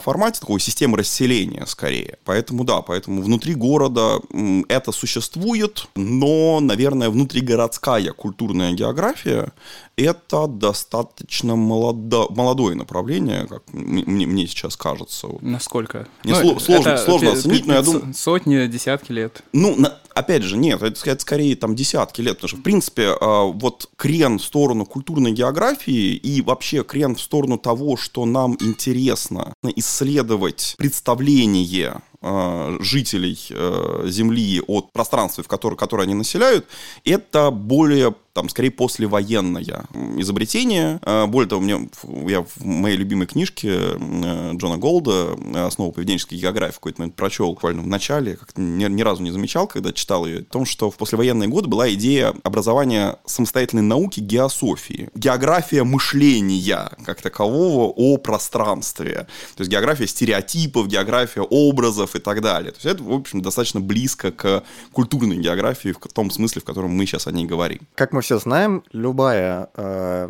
формате, 0.00 0.40
такой 0.40 0.60
системы 0.60 0.98
расселения 0.98 1.64
скорее. 1.66 2.18
Поэтому 2.24 2.64
да, 2.64 2.82
поэтому 2.82 3.22
внутри 3.22 3.54
города 3.54 4.20
это 4.68 4.92
существует, 4.92 5.88
но, 5.94 6.60
наверное, 6.60 7.10
внутригородская 7.10 8.12
культурная 8.12 8.72
география 8.72 9.52
это 9.96 10.46
достаточно 10.46 11.56
молодо, 11.56 12.26
молодое 12.30 12.76
направление, 12.76 13.46
как 13.46 13.62
мне, 13.72 14.26
мне 14.26 14.46
сейчас 14.46 14.76
кажется. 14.76 15.28
Насколько? 15.40 16.06
Мне 16.24 16.34
ну, 16.34 16.60
сложно, 16.60 16.98
сложно 16.98 17.32
оценить, 17.32 17.66
но 17.66 17.74
я 17.74 17.82
думаю... 17.82 18.12
Сотни, 18.14 18.66
десятки 18.66 19.12
лет. 19.12 19.42
Ну, 19.52 19.74
на, 19.76 19.98
опять 20.16 20.42
же, 20.42 20.56
нет, 20.56 20.82
это, 20.82 21.10
это 21.10 21.20
скорее 21.20 21.54
там 21.56 21.76
десятки 21.76 22.22
лет, 22.22 22.36
потому 22.36 22.48
что, 22.48 22.56
в 22.56 22.62
принципе, 22.62 23.16
а, 23.20 23.44
вот 23.44 23.90
крен 23.96 24.38
в 24.38 24.42
сторону 24.42 24.86
культурной 24.86 25.32
географии 25.32 26.14
и 26.14 26.40
вообще 26.40 26.82
крен 26.82 27.14
в 27.14 27.20
сторону 27.20 27.58
того, 27.58 27.96
что 27.96 28.24
нам 28.24 28.56
интересно 28.60 29.52
исследовать 29.76 30.74
представление 30.78 32.00
а, 32.22 32.76
жителей 32.80 33.38
э, 33.50 34.04
Земли 34.06 34.62
от 34.66 34.90
пространства, 34.92 35.44
в 35.44 35.48
которое, 35.48 35.76
которое 35.76 36.04
они 36.04 36.14
населяют, 36.14 36.66
это 37.04 37.50
более 37.50 38.14
там, 38.36 38.50
скорее, 38.50 38.70
послевоенное 38.70 39.86
изобретение. 40.18 41.00
А, 41.00 41.26
более 41.26 41.48
того, 41.48 41.62
мне, 41.62 41.88
я 42.28 42.42
в 42.42 42.62
моей 42.66 42.98
любимой 42.98 43.26
книжке 43.26 43.70
э, 43.70 44.52
Джона 44.56 44.76
Голда 44.76 45.38
«Основа 45.54 45.90
поведенческой 45.90 46.36
географии» 46.36 46.74
в 46.74 46.80
какой-то 46.80 47.00
момент 47.00 47.16
прочел 47.16 47.48
буквально 47.48 47.80
в 47.80 47.86
начале, 47.86 48.36
как 48.36 48.50
ни, 48.58 48.84
ни 48.84 49.00
разу 49.00 49.22
не 49.22 49.30
замечал, 49.30 49.66
когда 49.66 49.90
читал 49.94 50.26
ее, 50.26 50.40
о 50.40 50.44
том, 50.44 50.66
что 50.66 50.90
в 50.90 50.98
послевоенные 50.98 51.48
годы 51.48 51.68
была 51.68 51.90
идея 51.94 52.34
образования 52.42 53.16
самостоятельной 53.24 53.84
науки 53.84 54.20
геософии. 54.20 55.08
География 55.14 55.82
мышления, 55.84 56.90
как 57.06 57.22
такового, 57.22 57.90
о 57.96 58.18
пространстве. 58.18 59.28
То 59.56 59.62
есть 59.62 59.70
география 59.70 60.06
стереотипов, 60.06 60.88
география 60.88 61.40
образов 61.40 62.14
и 62.14 62.18
так 62.18 62.42
далее. 62.42 62.72
То 62.72 62.76
есть 62.76 62.86
это, 62.86 63.02
в 63.02 63.12
общем, 63.14 63.40
достаточно 63.40 63.80
близко 63.80 64.30
к 64.30 64.62
культурной 64.92 65.38
географии 65.38 65.94
в 65.98 66.12
том 66.12 66.30
смысле, 66.30 66.60
в 66.60 66.64
котором 66.64 66.90
мы 66.90 67.06
сейчас 67.06 67.26
о 67.26 67.32
ней 67.32 67.46
говорим. 67.46 67.80
Как 67.94 68.12
мы 68.12 68.25
все 68.26 68.38
знаем, 68.40 68.82
любая, 68.90 69.70
э, 69.76 70.28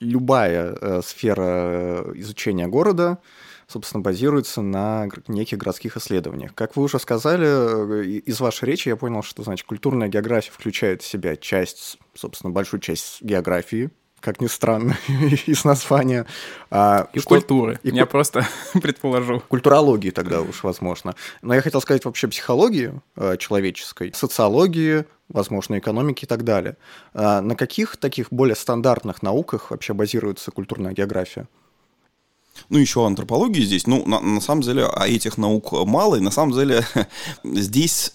любая 0.00 0.76
э, 0.78 1.00
сфера 1.02 2.04
изучения 2.16 2.66
города, 2.66 3.20
собственно, 3.66 4.02
базируется 4.02 4.60
на 4.60 5.08
неких 5.26 5.56
городских 5.56 5.96
исследованиях. 5.96 6.54
Как 6.54 6.76
вы 6.76 6.82
уже 6.82 6.98
сказали, 6.98 7.46
э, 7.46 8.04
из 8.04 8.38
вашей 8.38 8.66
речи 8.66 8.90
я 8.90 8.96
понял, 8.96 9.22
что, 9.22 9.42
значит, 9.42 9.66
культурная 9.66 10.08
география 10.08 10.50
включает 10.50 11.00
в 11.00 11.06
себя 11.06 11.36
часть, 11.36 11.96
собственно, 12.12 12.52
большую 12.52 12.80
часть 12.80 13.22
географии, 13.22 13.88
как 14.20 14.42
ни 14.42 14.46
странно, 14.46 14.98
из 15.46 15.64
названия. 15.64 16.26
А, 16.70 17.08
и 17.14 17.18
что... 17.18 17.28
культуры. 17.30 17.80
И 17.82 17.88
я 17.88 18.04
ку... 18.04 18.10
просто 18.10 18.46
предположу. 18.74 19.42
Культурологии 19.48 20.10
тогда 20.10 20.42
уж, 20.42 20.64
возможно. 20.64 21.14
Но 21.40 21.54
я 21.54 21.62
хотел 21.62 21.80
сказать 21.80 22.04
вообще 22.04 22.28
психологии 22.28 22.92
э, 23.16 23.38
человеческой, 23.38 24.12
социологии, 24.14 25.06
возможно, 25.28 25.78
экономики 25.78 26.24
и 26.24 26.28
так 26.28 26.44
далее. 26.44 26.76
А 27.14 27.40
на 27.40 27.56
каких 27.56 27.96
таких 27.96 28.28
более 28.32 28.56
стандартных 28.56 29.22
науках 29.22 29.70
вообще 29.70 29.94
базируется 29.94 30.50
культурная 30.50 30.92
география? 30.92 31.48
Ну, 32.68 32.78
еще 32.78 33.06
антропологии 33.06 33.62
здесь. 33.62 33.86
Ну, 33.86 34.04
на, 34.06 34.20
на 34.20 34.40
самом 34.40 34.62
деле, 34.62 34.86
а 34.86 35.08
этих 35.08 35.38
наук 35.38 35.72
мало, 35.86 36.16
и 36.16 36.20
на 36.20 36.30
самом 36.30 36.52
деле 36.52 36.84
здесь 37.44 38.12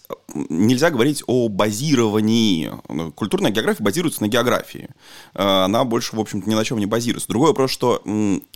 нельзя 0.50 0.89
говорить 0.89 1.24
о 1.27 1.50
базировании. 1.50 2.72
Культурная 3.15 3.51
география 3.51 3.84
базируется 3.84 4.22
на 4.22 4.27
географии. 4.27 4.89
Э, 5.34 5.65
она 5.65 5.84
больше, 5.84 6.15
в 6.15 6.19
общем-то, 6.19 6.50
ни 6.50 6.55
на 6.55 6.63
чем 6.63 6.79
не 6.79 6.86
базируется. 6.86 7.29
Другой 7.29 7.50
вопрос, 7.50 7.72
что 7.72 8.01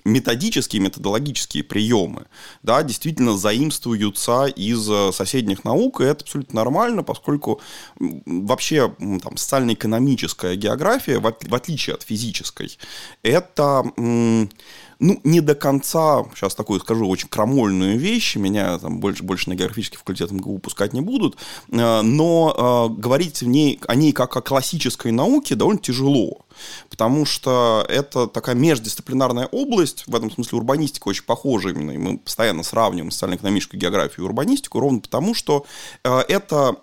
методические, 0.06 0.82
методологические 0.82 1.64
приемы, 1.64 2.26
да, 2.62 2.84
действительно 2.84 3.38
заимствуются 3.38 4.46
из 4.46 4.90
э, 4.90 5.12
соседних 5.12 5.64
наук, 5.64 6.02
и 6.02 6.06
это 6.06 6.24
абсолютно 6.24 6.56
нормально, 6.56 7.04
поскольку 7.04 7.62
вообще 8.00 8.94
там, 9.00 9.38
социально-экономическая 9.38 10.56
география, 10.56 11.20
в 11.20 11.56
отличие 11.56 11.96
от 11.96 12.04
физической, 12.04 12.78
это 13.22 13.84
ну, 15.04 15.20
не 15.26 15.42
до 15.42 15.54
конца, 15.54 16.24
сейчас 16.34 16.56
такую 16.56 16.80
скажу 16.80 17.08
очень 17.10 17.28
крамольную 17.28 18.00
вещь, 18.00 18.38
меня 18.38 18.80
там 18.80 19.00
больше, 19.00 19.22
больше 19.24 19.50
на 19.50 19.56
географический 19.56 19.98
факультет 19.98 20.32
МГУ 20.32 20.60
пускать 20.60 20.94
не 20.94 21.02
будут, 21.02 21.36
э, 21.72 22.02
но 22.02 22.90
э, 22.96 23.02
говорить 23.02 23.42
в 23.42 23.48
ней, 23.48 23.82
о 23.86 23.96
ней 23.96 24.14
как 24.14 24.38
о 24.38 24.42
классической 24.42 25.12
науке 25.12 25.56
довольно 25.56 25.82
тяжело 25.82 26.46
потому 26.90 27.26
что 27.26 27.86
это 27.90 28.28
такая 28.28 28.56
междисциплинарная 28.56 29.48
область, 29.48 30.04
в 30.08 30.16
этом 30.16 30.32
смысле 30.32 30.60
урбанистика 30.60 31.08
очень 31.08 31.24
похожа 31.24 31.70
именно, 31.70 31.92
и 31.92 31.98
мы 31.98 32.18
постоянно 32.18 32.64
сравниваем 32.64 33.12
социально-экономическую 33.12 33.80
географию 33.80 34.26
и 34.26 34.28
урбанистику, 34.28 34.80
ровно 34.80 35.00
потому, 35.00 35.34
что 35.34 35.66
э, 36.04 36.20
это 36.28 36.78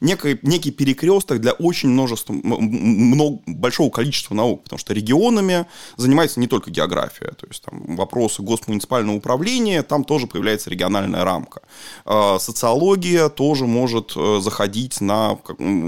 некий, 0.00 0.38
некий 0.42 0.70
перекресток 0.70 1.40
для 1.40 1.52
очень 1.52 1.88
множества, 1.90 2.32
много, 2.32 3.40
большого 3.46 3.90
количества 3.90 4.34
наук, 4.34 4.64
потому 4.64 4.78
что 4.78 4.94
регионами 4.94 5.66
занимается 5.96 6.40
не 6.40 6.46
только 6.46 6.70
география, 6.70 7.32
то 7.32 7.46
есть 7.46 7.62
там 7.62 7.96
вопросы 7.96 8.42
госмуниципального 8.42 9.16
управления, 9.16 9.82
там 9.82 10.04
тоже 10.04 10.26
появляется 10.26 10.70
региональная 10.70 11.24
рамка. 11.24 11.62
Э, 12.04 12.38
социология 12.38 13.28
тоже 13.28 13.66
может 13.66 14.12
э, 14.16 14.40
заходить 14.42 15.00
на, 15.00 15.38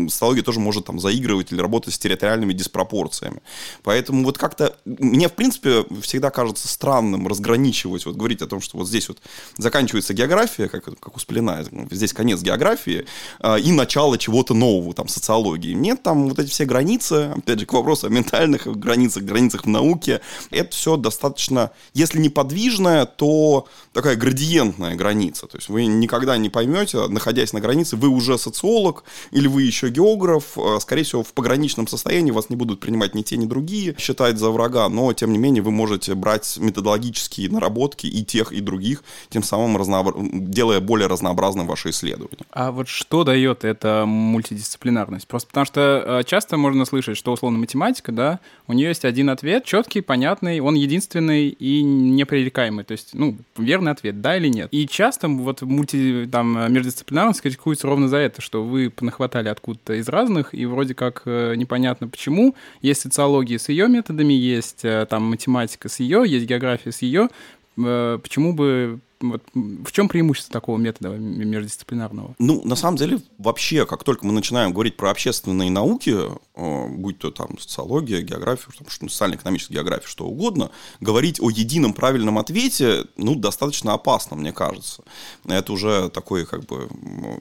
социология 0.08 0.42
тоже 0.42 0.60
может 0.60 0.86
там 0.86 0.98
заигрывать 0.98 1.52
или 1.52 1.60
работать 1.60 1.94
с 1.94 1.98
территориальными 1.98 2.52
диспропорциями, 2.52 3.03
пропорциями. 3.04 3.42
Поэтому 3.82 4.24
вот 4.24 4.38
как-то 4.38 4.76
мне, 4.84 5.28
в 5.28 5.32
принципе, 5.32 5.84
всегда 6.00 6.30
кажется 6.30 6.68
странным 6.68 7.28
разграничивать, 7.28 8.06
вот 8.06 8.16
говорить 8.16 8.42
о 8.42 8.46
том, 8.46 8.60
что 8.60 8.78
вот 8.78 8.88
здесь 8.88 9.08
вот 9.08 9.18
заканчивается 9.58 10.14
география, 10.14 10.68
как, 10.68 10.84
как 10.84 11.16
у 11.16 11.20
Сплина, 11.20 11.64
здесь 11.90 12.12
конец 12.12 12.42
географии, 12.42 13.06
э, 13.40 13.60
и 13.60 13.72
начало 13.72 14.18
чего-то 14.18 14.54
нового, 14.54 14.94
там, 14.94 15.08
социологии. 15.08 15.72
Нет, 15.72 16.02
там 16.02 16.28
вот 16.28 16.38
эти 16.38 16.50
все 16.50 16.64
границы, 16.64 17.32
опять 17.36 17.60
же, 17.60 17.66
к 17.66 17.72
вопросу 17.72 18.06
о 18.06 18.10
ментальных 18.10 18.66
границах, 18.66 19.22
границах 19.24 19.64
в 19.64 19.68
науке, 19.68 20.20
это 20.50 20.70
все 20.70 20.96
достаточно, 20.96 21.70
если 21.94 22.18
не 22.18 22.28
подвижное, 22.28 23.06
то 23.06 23.66
такая 23.92 24.16
градиентная 24.16 24.94
граница. 24.94 25.46
То 25.46 25.58
есть 25.58 25.68
вы 25.68 25.86
никогда 25.86 26.36
не 26.36 26.48
поймете, 26.48 27.06
находясь 27.08 27.52
на 27.52 27.60
границе, 27.60 27.96
вы 27.96 28.08
уже 28.08 28.38
социолог 28.38 29.04
или 29.30 29.46
вы 29.46 29.62
еще 29.62 29.88
географ, 29.90 30.56
э, 30.56 30.78
скорее 30.80 31.02
всего, 31.02 31.22
в 31.22 31.32
пограничном 31.32 31.86
состоянии 31.86 32.30
вас 32.30 32.50
не 32.50 32.56
будут 32.56 32.80
принимать 32.80 32.93
ни 32.94 33.22
те, 33.22 33.36
ни 33.36 33.46
другие, 33.46 33.94
считать 33.98 34.38
за 34.38 34.50
врага, 34.50 34.88
но, 34.88 35.12
тем 35.12 35.32
не 35.32 35.38
менее, 35.38 35.62
вы 35.62 35.70
можете 35.70 36.14
брать 36.14 36.56
методологические 36.58 37.50
наработки 37.50 38.06
и 38.06 38.24
тех, 38.24 38.52
и 38.52 38.60
других, 38.60 39.04
тем 39.28 39.42
самым 39.42 39.76
разнообра... 39.76 40.14
делая 40.18 40.80
более 40.80 41.08
разнообразным 41.08 41.66
ваши 41.66 41.90
исследования. 41.90 42.38
А 42.50 42.70
вот 42.70 42.88
что 42.88 43.24
дает 43.24 43.64
эта 43.64 44.04
мультидисциплинарность? 44.06 45.26
Просто 45.26 45.48
потому 45.48 45.66
что 45.66 46.20
э, 46.20 46.24
часто 46.24 46.56
можно 46.56 46.84
слышать, 46.84 47.16
что 47.16 47.32
условно 47.32 47.58
математика, 47.58 48.12
да, 48.12 48.40
у 48.66 48.72
нее 48.72 48.88
есть 48.88 49.04
один 49.04 49.30
ответ, 49.30 49.64
четкий, 49.64 50.00
понятный, 50.00 50.60
он 50.60 50.74
единственный 50.74 51.48
и 51.48 51.82
непререкаемый. 51.82 52.84
То 52.84 52.92
есть, 52.92 53.10
ну, 53.12 53.36
верный 53.56 53.92
ответ, 53.92 54.20
да 54.20 54.36
или 54.36 54.48
нет. 54.48 54.68
И 54.72 54.86
часто 54.86 55.28
вот 55.28 55.62
мульти, 55.62 56.28
там, 56.30 56.72
междисциплинарность 56.72 57.42
критикуется 57.42 57.86
ровно 57.86 58.08
за 58.08 58.18
это, 58.18 58.40
что 58.40 58.64
вы 58.64 58.92
нахватали 59.00 59.48
откуда-то 59.48 59.94
из 59.94 60.08
разных, 60.08 60.54
и 60.54 60.66
вроде 60.66 60.94
как 60.94 61.22
э, 61.26 61.54
непонятно 61.56 62.08
почему, 62.08 62.54
есть 62.84 63.00
социология 63.00 63.58
с 63.58 63.70
ее 63.70 63.88
методами, 63.88 64.34
есть 64.34 64.84
э, 64.84 65.06
там 65.08 65.24
математика 65.24 65.88
с 65.88 66.00
ее, 66.00 66.24
есть 66.26 66.44
география 66.44 66.92
с 66.92 67.00
ее 67.00 67.30
почему 67.76 68.52
бы 68.52 69.00
вот, 69.24 69.42
в 69.54 69.90
чем 69.92 70.08
преимущество 70.08 70.52
такого 70.52 70.76
метода 70.76 71.10
междисциплинарного? 71.16 72.34
Ну, 72.38 72.62
на 72.64 72.76
самом 72.76 72.96
деле, 72.96 73.20
вообще, 73.38 73.86
как 73.86 74.04
только 74.04 74.26
мы 74.26 74.32
начинаем 74.32 74.72
говорить 74.72 74.96
про 74.96 75.10
общественные 75.10 75.70
науки, 75.70 76.14
э, 76.54 76.88
будь 76.88 77.18
то 77.18 77.30
там 77.30 77.58
социология, 77.58 78.20
география, 78.20 78.70
там, 78.78 79.08
социально-экономическая 79.08 79.74
география, 79.74 80.08
что 80.08 80.26
угодно, 80.26 80.70
говорить 81.00 81.40
о 81.40 81.50
едином 81.50 81.94
правильном 81.94 82.38
ответе, 82.38 83.04
ну, 83.16 83.34
достаточно 83.34 83.94
опасно, 83.94 84.36
мне 84.36 84.52
кажется. 84.52 85.02
Это 85.46 85.72
уже 85.72 86.10
такой, 86.10 86.44
как 86.44 86.64
бы, 86.66 86.88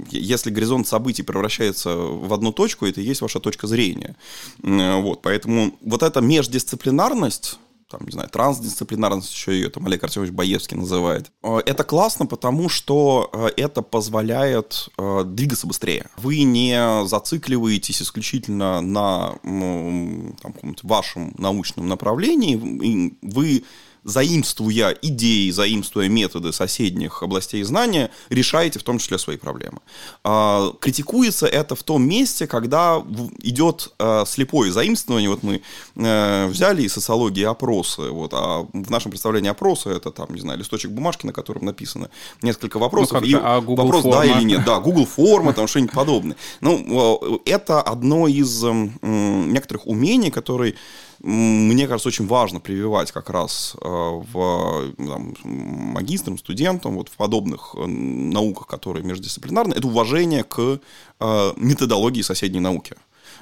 если 0.10 0.52
горизонт 0.52 0.88
событий 0.88 1.24
превращается 1.24 1.96
в 1.96 2.34
одну 2.34 2.54
точку, 2.54 2.86
это 2.86 3.02
и 3.02 3.06
есть 3.06 3.22
ваша 3.22 3.40
точка 3.40 3.68
зрения. 3.68 4.16
Э, 4.64 5.02
вот, 5.02 5.22
поэтому 5.22 5.78
вот 5.82 6.04
эта 6.04 6.22
междисциплинарность, 6.22 7.60
там, 7.94 8.08
не 8.08 8.12
знаю, 8.12 8.28
трансдисциплинарность, 8.30 9.32
еще 9.32 9.54
ее 9.54 9.70
там 9.70 9.86
Олег 9.86 10.04
Артемович 10.04 10.32
Боевский 10.32 10.76
называет. 10.76 11.32
Э, 11.44 11.60
это 11.64 11.84
классно, 11.84 12.26
потому 12.26 12.68
что 12.68 13.30
э, 13.32 13.50
это 13.56 13.84
позволяет 13.84 14.90
э, 14.98 15.24
двигаться 15.26 15.68
быстрее. 15.68 16.10
Вы 16.18 16.42
не 16.42 17.06
зацикливаетесь 17.06 18.02
исключительно 18.02 18.82
на 18.82 19.36
там, 19.44 20.56
вашем 20.82 21.36
научном 21.38 21.88
направлении, 21.88 23.16
вы 23.22 23.64
заимствуя 24.04 24.90
идеи, 25.02 25.50
заимствуя 25.50 26.10
методы 26.10 26.52
соседних 26.52 27.24
областей 27.24 27.64
знания, 27.64 28.12
решаете 28.30 28.80
в 28.80 28.84
том 28.84 29.00
числе 29.00 29.18
свои 29.18 29.38
проблемы. 29.38 29.80
А, 30.24 30.74
критикуется 30.80 31.48
это 31.48 31.76
в 31.76 31.84
том 31.84 32.04
месте, 32.08 32.48
когда 32.48 33.04
идет 33.42 33.94
а, 34.00 34.26
слепое 34.26 34.72
заимствование. 34.72 35.30
Вот 35.30 35.44
мы 35.44 35.62
э, 35.96 36.48
взяли 36.48 36.84
из 36.84 36.94
социологии 36.94 37.44
опросы, 37.44 38.10
вот, 38.10 38.34
а 38.34 38.68
в 38.72 38.90
нашем 38.90 39.12
представлении 39.12 39.50
опросы 39.50 39.90
это 39.90 40.12
там, 40.12 40.34
не 40.34 40.42
знаю, 40.42 40.60
листочек 40.60 40.92
бумажки, 40.92 41.26
на 41.26 41.34
котором 41.34 41.66
написано 41.66 42.10
несколько 42.42 42.78
вопросов, 42.80 43.22
ну, 43.22 43.28
и 43.28 43.34
а 43.34 43.62
вопрос 43.62 44.04
форма? 44.04 44.18
да 44.18 44.26
или 44.26 44.44
нет, 44.44 44.66
да, 44.66 44.80
Google 44.80 45.06
форма, 45.06 45.54
там 45.54 45.68
что-нибудь 45.68 45.94
подобное. 45.94 46.36
Ну, 46.62 47.42
это 47.46 47.82
одно 47.82 48.28
из 48.28 48.64
некоторых 48.64 49.88
умений, 49.88 50.32
которые 50.32 50.76
мне 51.24 51.88
кажется, 51.88 52.10
очень 52.10 52.28
важно 52.28 52.60
прививать 52.60 53.14
как 53.14 53.30
раз 53.30 53.78
э, 53.82 53.88
в 53.88 54.94
там, 54.98 55.34
магистрам, 55.44 56.38
студентам, 56.38 56.96
вот 56.96 57.08
в 57.08 57.16
подобных 57.16 57.76
э, 57.78 57.86
науках, 57.86 58.68
которые 58.68 59.06
междисциплинарны, 59.06 59.74
это 59.74 59.88
уважение 59.88 60.44
к 60.44 60.80
э, 61.20 61.54
методологии 61.56 62.22
соседней 62.22 62.60
науки 62.60 62.96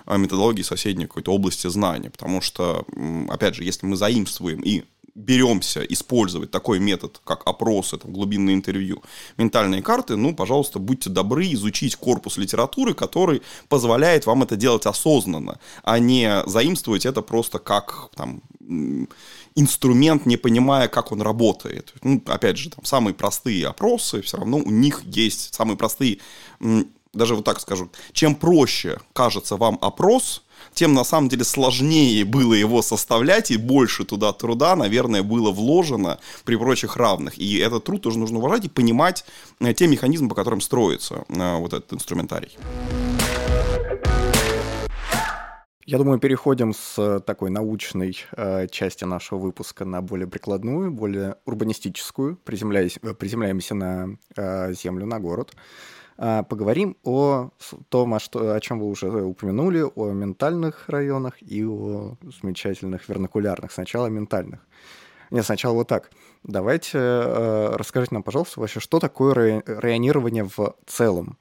методологии 0.08 0.64
соседней 0.64 1.06
какой-то 1.06 1.32
области 1.32 1.68
знания. 1.68 2.10
Потому 2.10 2.42
что, 2.42 2.86
опять 3.30 3.54
же, 3.54 3.64
если 3.64 3.86
мы 3.86 3.96
заимствуем 3.96 4.62
и 4.62 4.84
беремся 5.16 5.82
использовать 5.82 6.52
такой 6.52 6.80
метод, 6.80 7.20
как 7.24 7.46
опросы, 7.46 7.98
там, 7.98 8.14
глубинные 8.14 8.56
интервью, 8.56 9.04
ментальные 9.38 9.82
карты, 9.82 10.16
ну, 10.16 10.36
пожалуйста, 10.36 10.80
будьте 10.80 11.10
добры 11.10 11.52
изучить 11.54 11.96
корпус 11.96 12.38
литературы, 12.38 12.94
который 12.94 13.42
позволяет 13.68 14.26
вам 14.26 14.44
это 14.44 14.56
делать 14.56 14.86
осознанно, 14.86 15.60
а 15.84 16.00
не 16.00 16.44
заимствовать 16.46 17.06
это 17.06 17.22
просто 17.22 17.60
как 17.60 18.10
там, 18.16 18.42
инструмент, 19.56 20.26
не 20.26 20.38
понимая, 20.38 20.88
как 20.88 21.12
он 21.12 21.22
работает. 21.22 21.94
Ну, 22.04 22.22
опять 22.28 22.58
же, 22.58 22.70
там 22.70 22.86
самые 22.86 23.14
простые 23.14 23.68
опросы, 23.68 24.22
все 24.22 24.38
равно 24.38 24.58
у 24.58 24.72
них 24.72 25.04
есть 25.06 25.54
самые 25.54 25.78
простые, 25.78 26.20
даже 27.14 27.36
вот 27.36 27.44
так 27.44 27.60
скажу, 27.60 27.90
чем 28.14 28.36
проще 28.36 29.00
кажется 29.14 29.58
вам 29.58 29.78
опрос, 29.82 30.44
тем 30.74 30.94
на 30.94 31.04
самом 31.04 31.30
деле 31.30 31.44
сложнее 31.44 32.26
было 32.26 32.54
его 32.54 32.82
составлять, 32.82 33.52
и 33.52 33.58
больше 33.58 34.06
туда 34.06 34.34
труда, 34.34 34.76
наверное, 34.76 35.24
было 35.24 35.52
вложено 35.52 36.20
при 36.46 36.56
прочих 36.56 36.98
равных. 36.98 37.38
И 37.38 37.58
этот 37.58 37.84
труд 37.84 38.02
тоже 38.02 38.20
нужно 38.20 38.40
уважать 38.40 38.66
и 38.66 38.70
понимать 38.70 39.26
э, 39.60 39.74
те 39.74 39.88
механизмы, 39.88 40.30
по 40.30 40.36
которым 40.36 40.62
строится 40.62 41.24
э, 41.28 41.58
вот 41.58 41.74
этот 41.74 41.94
инструментарий. 41.94 42.58
Я 45.86 45.98
думаю, 45.98 46.20
переходим 46.20 46.74
с 46.74 47.20
такой 47.26 47.50
научной 47.50 48.16
э, 48.38 48.68
части 48.68 49.04
нашего 49.04 49.40
выпуска 49.40 49.84
на 49.84 50.02
более 50.02 50.28
прикладную, 50.28 50.92
более 50.92 51.36
урбанистическую. 51.46 52.38
Приземляемся 52.38 53.76
на 53.76 54.18
э, 54.38 54.74
землю, 54.74 55.06
на 55.06 55.20
город. 55.20 55.54
А, 56.24 56.44
поговорим 56.44 56.98
о 57.04 57.50
том, 57.90 58.14
о, 58.14 58.20
что, 58.20 58.54
о 58.54 58.60
чем 58.60 58.80
вы 58.80 58.86
уже 58.86 59.10
упомянули, 59.10 59.84
о 59.96 60.12
ментальных 60.12 60.88
районах 60.88 61.42
и 61.42 61.66
о 61.66 62.16
замечательных 62.22 63.10
вернокулярных. 63.10 63.72
Сначала 63.72 64.06
ментальных. 64.06 64.60
Нет, 65.32 65.44
сначала 65.44 65.74
вот 65.74 65.88
так. 65.88 66.12
Давайте 66.44 67.00
э, 67.00 67.72
расскажите 67.76 68.14
нам, 68.14 68.22
пожалуйста, 68.22 68.60
вообще, 68.60 68.80
что 68.80 69.00
такое 69.00 69.64
районирование 69.66 70.44
в 70.44 70.76
целом, 70.86 71.40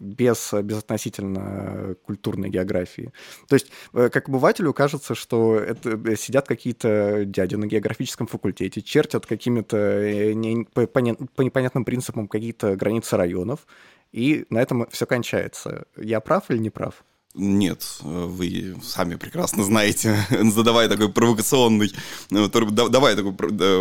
без, 0.00 0.52
безотносительно 0.52 1.96
культурной 2.06 2.48
географии. 2.48 3.12
То 3.48 3.56
есть, 3.56 3.70
э, 3.92 4.08
как 4.08 4.28
обывателю 4.28 4.72
кажется, 4.72 5.14
что 5.14 5.56
это 5.56 5.90
э, 5.90 6.16
сидят 6.16 6.48
какие-то 6.48 7.24
дяди 7.26 7.56
на 7.56 7.66
географическом 7.66 8.26
факультете, 8.26 8.80
чертят 8.80 9.26
какими-то 9.26 9.76
э, 9.76 10.32
не, 10.32 10.64
по, 10.64 10.86
по 10.86 10.98
непонятным 11.42 11.84
принципам 11.84 12.28
какие-то 12.28 12.76
границы 12.76 13.16
районов, 13.16 13.66
и 14.12 14.44
на 14.50 14.58
этом 14.58 14.86
все 14.90 15.06
кончается. 15.06 15.84
Я 15.96 16.20
прав 16.20 16.50
или 16.50 16.58
не 16.58 16.70
прав? 16.70 17.02
Нет, 17.34 17.82
вы 18.02 18.76
сами 18.82 19.14
прекрасно 19.14 19.64
знаете, 19.64 20.18
задавая 20.30 20.88
такой 20.88 21.08
провокационный, 21.08 21.90
э, 22.30 22.48
давая 22.50 23.16
такую 23.16 23.34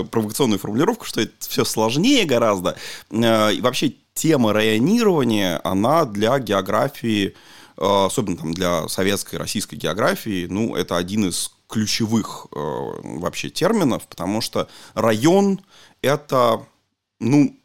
провокационную 0.06 0.58
формулировку, 0.58 1.06
что 1.06 1.20
это 1.20 1.34
все 1.40 1.66
сложнее 1.66 2.24
гораздо. 2.24 2.78
Э, 3.10 3.54
и 3.54 3.60
вообще 3.60 3.94
тема 4.14 4.54
районирования, 4.54 5.60
она 5.66 6.06
для 6.06 6.40
географии, 6.40 7.36
э, 7.78 8.06
особенно 8.06 8.38
там 8.38 8.54
для 8.54 8.88
советской, 8.88 9.36
российской 9.36 9.76
географии, 9.76 10.48
ну, 10.50 10.74
это 10.76 10.96
один 10.96 11.28
из 11.28 11.52
ключевых 11.68 12.48
вообще 12.52 13.50
терминов, 13.50 14.05
потому 14.08 14.42
что 14.42 14.68
район 14.94 15.62
это, 16.01 16.66
ну, 17.22 17.55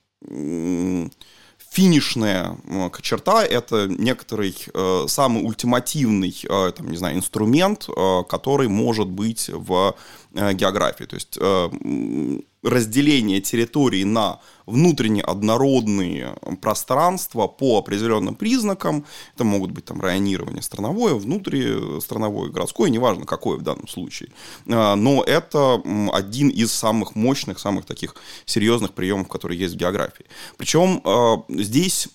финишная 1.76 2.56
черта— 3.02 3.44
это 3.58 3.86
некоторый 3.86 4.56
э, 4.72 5.04
самый 5.08 5.44
ультимативный, 5.44 6.34
э, 6.48 6.72
там, 6.72 6.88
не 6.88 6.96
знаю, 6.96 7.16
инструмент, 7.16 7.88
э, 7.88 8.22
который 8.28 8.68
может 8.68 9.08
быть 9.08 9.50
в 9.52 9.94
э, 10.34 10.54
географии. 10.54 11.04
То 11.04 11.16
есть 11.16 11.38
э, 11.38 12.40
разделение 12.66 13.40
территории 13.40 14.04
на 14.04 14.40
внутренне 14.66 15.22
однородные 15.22 16.36
пространства 16.60 17.46
по 17.46 17.78
определенным 17.78 18.34
признакам. 18.34 19.04
Это 19.34 19.44
могут 19.44 19.70
быть 19.70 19.84
там 19.84 20.00
районирование 20.00 20.62
страновое, 20.62 21.14
внутристрановое, 21.14 22.50
городское, 22.50 22.90
неважно 22.90 23.24
какое 23.24 23.56
в 23.56 23.62
данном 23.62 23.86
случае. 23.86 24.30
А, 24.68 24.96
но 24.96 25.22
это 25.22 25.80
один 26.12 26.48
из 26.48 26.72
самых 26.72 27.14
мощных, 27.14 27.60
самых 27.60 27.84
таких 27.86 28.16
серьезных 28.44 28.92
приемов, 28.92 29.28
которые 29.28 29.58
есть 29.58 29.74
в 29.74 29.78
географии. 29.78 30.26
Причем 30.56 31.02
здесь 31.48 32.08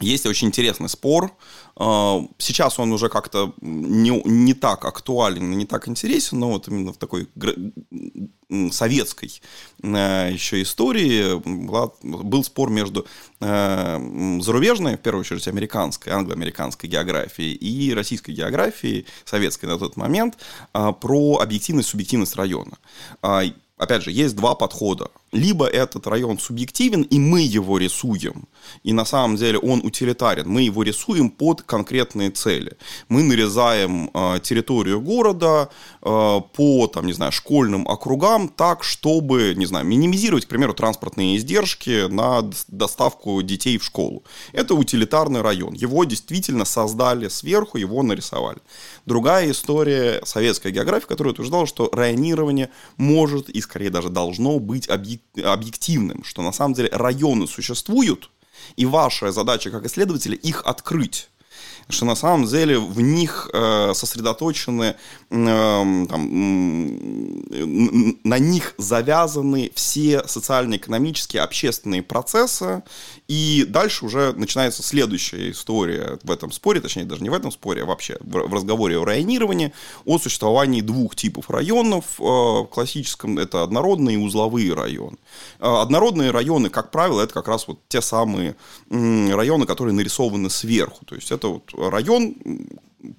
есть 0.00 0.26
очень 0.26 0.48
интересный 0.48 0.88
спор. 0.88 1.32
А, 1.76 2.20
сейчас 2.38 2.78
он 2.78 2.92
уже 2.92 3.08
как-то 3.08 3.54
не, 3.60 4.22
не 4.24 4.54
так 4.54 4.84
актуален, 4.84 5.50
не 5.56 5.66
так 5.66 5.88
интересен, 5.88 6.38
но 6.38 6.50
вот 6.50 6.68
именно 6.68 6.92
в 6.92 6.96
такой 6.96 7.28
советской 8.72 9.40
э, 9.82 10.30
еще 10.32 10.60
истории 10.62 11.38
была, 11.38 11.92
был 12.02 12.42
спор 12.42 12.70
между 12.70 13.06
э, 13.40 14.40
зарубежной, 14.40 14.96
в 14.96 15.00
первую 15.00 15.20
очередь 15.20 15.46
американской, 15.46 16.12
англо-американской 16.12 16.88
географией 16.88 17.54
и 17.54 17.94
российской 17.94 18.32
географией, 18.32 19.06
советской 19.24 19.66
на 19.66 19.78
тот 19.78 19.96
момент, 19.96 20.38
э, 20.74 20.92
про 21.00 21.38
объективность, 21.38 21.90
субъективность 21.90 22.36
района. 22.36 22.76
А, 23.22 23.42
опять 23.76 24.02
же, 24.02 24.10
есть 24.10 24.34
два 24.34 24.54
подхода 24.54 25.10
либо 25.32 25.66
этот 25.66 26.06
район 26.06 26.38
субъективен, 26.38 27.02
и 27.02 27.18
мы 27.18 27.40
его 27.42 27.78
рисуем, 27.78 28.48
и 28.82 28.92
на 28.92 29.04
самом 29.04 29.36
деле 29.36 29.58
он 29.58 29.80
утилитарен, 29.84 30.48
мы 30.48 30.62
его 30.62 30.82
рисуем 30.82 31.30
под 31.30 31.62
конкретные 31.62 32.30
цели. 32.30 32.76
Мы 33.08 33.22
нарезаем 33.22 34.10
э, 34.12 34.40
территорию 34.42 35.00
города 35.00 35.70
э, 36.02 36.40
по, 36.52 36.86
там, 36.88 37.06
не 37.06 37.12
знаю, 37.12 37.32
школьным 37.32 37.86
округам 37.86 38.48
так, 38.48 38.82
чтобы, 38.82 39.54
не 39.56 39.66
знаю, 39.66 39.86
минимизировать, 39.86 40.46
к 40.46 40.48
примеру, 40.48 40.74
транспортные 40.74 41.36
издержки 41.36 42.08
на 42.08 42.50
доставку 42.68 43.40
детей 43.42 43.78
в 43.78 43.84
школу. 43.84 44.24
Это 44.52 44.74
утилитарный 44.74 45.42
район. 45.42 45.74
Его 45.74 46.04
действительно 46.04 46.64
создали 46.64 47.28
сверху, 47.28 47.78
его 47.78 48.02
нарисовали. 48.02 48.58
Другая 49.06 49.50
история 49.50 50.20
советской 50.24 50.72
географии, 50.72 51.06
которая 51.06 51.32
утверждала, 51.32 51.66
что 51.66 51.88
районирование 51.92 52.70
может 52.96 53.48
и 53.48 53.60
скорее 53.60 53.90
даже 53.90 54.08
должно 54.08 54.58
быть 54.58 54.88
объективным 54.88 55.19
объективным, 55.36 56.24
что 56.24 56.42
на 56.42 56.52
самом 56.52 56.74
деле 56.74 56.88
районы 56.92 57.46
существуют, 57.46 58.30
и 58.76 58.86
ваша 58.86 59.32
задача 59.32 59.70
как 59.70 59.86
исследователя 59.86 60.36
их 60.36 60.64
открыть. 60.64 61.28
Что 61.88 62.04
на 62.04 62.14
самом 62.14 62.46
деле 62.46 62.78
в 62.78 63.00
них 63.00 63.50
э, 63.52 63.92
сосредоточены, 63.94 64.94
э, 65.30 66.04
там, 66.08 66.28
на 68.24 68.38
них 68.38 68.74
завязаны 68.78 69.70
все 69.74 70.26
социально-экономические, 70.26 71.42
общественные 71.42 72.02
процессы, 72.02 72.82
и 73.28 73.64
дальше 73.68 74.04
уже 74.04 74.32
начинается 74.32 74.82
следующая 74.82 75.50
история 75.50 76.18
в 76.22 76.30
этом 76.30 76.52
споре, 76.52 76.80
точнее 76.80 77.04
даже 77.04 77.22
не 77.22 77.30
в 77.30 77.34
этом 77.34 77.50
споре, 77.52 77.82
а 77.82 77.86
вообще 77.86 78.16
в 78.20 78.52
разговоре 78.52 78.98
о 78.98 79.04
районировании, 79.04 79.72
о 80.04 80.18
существовании 80.18 80.80
двух 80.80 81.16
типов 81.16 81.50
районов. 81.50 82.04
Э, 82.18 82.22
в 82.22 82.66
классическом 82.66 83.38
это 83.38 83.62
однородные 83.62 84.16
и 84.16 84.18
узловые 84.18 84.74
районы. 84.74 85.16
Э, 85.58 85.82
однородные 85.82 86.30
районы, 86.30 86.70
как 86.70 86.90
правило, 86.90 87.22
это 87.22 87.34
как 87.34 87.48
раз 87.48 87.68
вот 87.68 87.78
те 87.88 88.00
самые 88.00 88.56
районы, 88.90 89.66
которые 89.66 89.94
нарисованы 89.94 90.50
сверху. 90.50 91.04
То 91.04 91.14
есть 91.14 91.30
это 91.30 91.49
вот 91.54 91.72
район, 91.92 92.36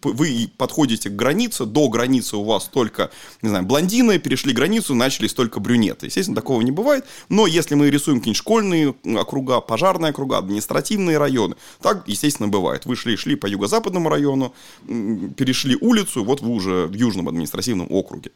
вы 0.03 0.51
подходите 0.57 1.09
к 1.09 1.15
границе, 1.15 1.65
до 1.65 1.89
границы 1.89 2.37
у 2.37 2.43
вас 2.43 2.65
только, 2.65 3.11
не 3.41 3.49
знаю, 3.49 3.65
блондины, 3.65 4.19
перешли 4.19 4.53
границу, 4.53 4.93
начались 4.95 5.33
только 5.33 5.59
брюнеты. 5.59 6.07
Естественно, 6.07 6.35
такого 6.35 6.61
не 6.61 6.71
бывает, 6.71 7.05
но 7.29 7.47
если 7.47 7.75
мы 7.75 7.89
рисуем 7.89 8.19
какие-нибудь 8.19 8.37
школьные 8.37 8.95
округа, 9.19 9.59
пожарные 9.61 10.11
округа, 10.11 10.37
административные 10.37 11.17
районы, 11.17 11.55
так, 11.81 12.07
естественно, 12.07 12.47
бывает. 12.47 12.85
Вы 12.85 12.95
шли, 12.95 13.15
шли 13.15 13.35
по 13.35 13.47
юго-западному 13.47 14.09
району, 14.09 14.53
перешли 14.85 15.77
улицу, 15.79 16.23
вот 16.23 16.41
вы 16.41 16.51
уже 16.51 16.87
в 16.87 16.93
южном 16.93 17.27
административном 17.27 17.87
округе. 17.89 18.31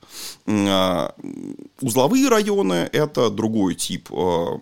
А, 0.48 1.14
узловые 1.82 2.28
районы– 2.30 2.90
это 2.92 3.30
другой 3.30 3.76
тип 3.76 4.10
а, 4.12 4.60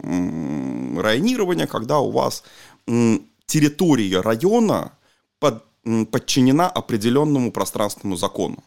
районирования, 1.01 1.67
когда 1.67 1.99
у 1.99 2.11
вас 2.11 2.43
территория 3.45 4.21
района 4.21 4.91
под 5.43 5.65
подчинена 6.11 6.69
определенному 6.69 7.51
пространственному 7.51 8.15
закону. 8.15 8.63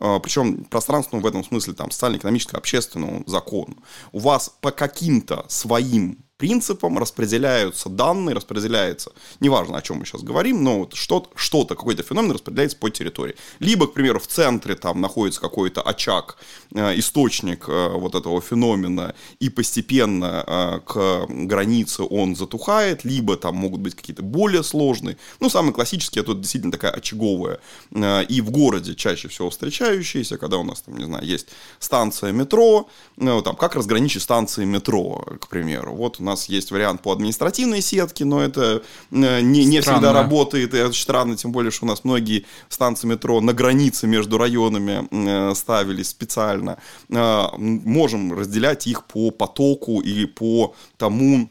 А, 0.00 0.18
Причем 0.20 0.64
пространственному 0.64 1.22
в 1.22 1.26
этом 1.26 1.44
смысле 1.44 1.74
там 1.74 1.90
социально-экономическому, 1.90 2.58
общественному 2.58 3.24
закону. 3.26 3.76
У 4.12 4.20
вас 4.20 4.48
по 4.62 4.70
каким-то 4.70 5.44
своим 5.48 6.23
принципам 6.36 6.98
распределяются 6.98 7.88
данные, 7.88 8.34
распределяется, 8.34 9.12
неважно, 9.40 9.78
о 9.78 9.82
чем 9.82 9.98
мы 9.98 10.06
сейчас 10.06 10.22
говорим, 10.22 10.64
но 10.64 10.80
вот 10.80 10.94
что-то, 10.94 11.30
что-то 11.36 11.76
какой-то 11.76 12.02
феномен 12.02 12.32
распределяется 12.32 12.76
по 12.76 12.90
территории. 12.90 13.36
Либо, 13.60 13.86
к 13.86 13.94
примеру, 13.94 14.18
в 14.18 14.26
центре 14.26 14.74
там 14.74 15.00
находится 15.00 15.40
какой-то 15.40 15.80
очаг, 15.82 16.36
э, 16.74 16.98
источник 16.98 17.68
э, 17.68 17.88
вот 17.88 18.14
этого 18.14 18.40
феномена, 18.40 19.14
и 19.38 19.48
постепенно 19.48 20.44
э, 20.46 20.80
к 20.84 21.26
границе 21.28 22.02
он 22.02 22.34
затухает, 22.34 23.04
либо 23.04 23.36
там 23.36 23.54
могут 23.54 23.80
быть 23.80 23.94
какие-то 23.94 24.22
более 24.22 24.64
сложные. 24.64 25.16
Ну, 25.38 25.48
самый 25.48 25.72
классический, 25.72 26.20
это 26.20 26.34
действительно 26.34 26.72
такая 26.72 26.92
очаговая, 26.92 27.60
и 27.92 28.40
в 28.40 28.50
городе 28.50 28.94
чаще 28.94 29.28
всего 29.28 29.50
встречающаяся, 29.50 30.36
когда 30.36 30.56
у 30.58 30.64
нас 30.64 30.82
там, 30.82 30.96
не 30.96 31.04
знаю, 31.04 31.24
есть 31.24 31.48
станция 31.78 32.32
метро, 32.32 32.88
ну, 33.16 33.40
там, 33.42 33.54
как 33.54 33.76
разграничить 33.76 34.22
станции 34.22 34.64
метро, 34.64 35.24
к 35.40 35.48
примеру. 35.48 35.94
Вот 35.94 36.18
у 36.24 36.26
нас 36.26 36.48
есть 36.48 36.70
вариант 36.70 37.02
по 37.02 37.12
административной 37.12 37.82
сетке, 37.82 38.24
но 38.24 38.42
это 38.42 38.82
э, 39.10 39.40
не, 39.42 39.66
не 39.66 39.80
всегда 39.80 40.12
работает, 40.12 40.72
и 40.72 40.78
это 40.78 40.92
странно, 40.94 41.36
тем 41.36 41.52
более, 41.52 41.70
что 41.70 41.84
у 41.84 41.88
нас 41.88 42.02
многие 42.02 42.46
станции 42.70 43.06
метро 43.06 43.40
на 43.42 43.52
границе 43.52 44.06
между 44.06 44.38
районами 44.38 45.06
э, 45.10 45.54
ставились 45.54 46.08
специально. 46.08 46.78
Э, 47.10 47.48
можем 47.58 48.32
разделять 48.32 48.86
их 48.86 49.04
по 49.04 49.30
потоку 49.30 50.00
и 50.00 50.24
по 50.24 50.74
тому, 50.96 51.50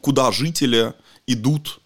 куда 0.00 0.32
жители 0.32 0.94
идут 1.26 1.79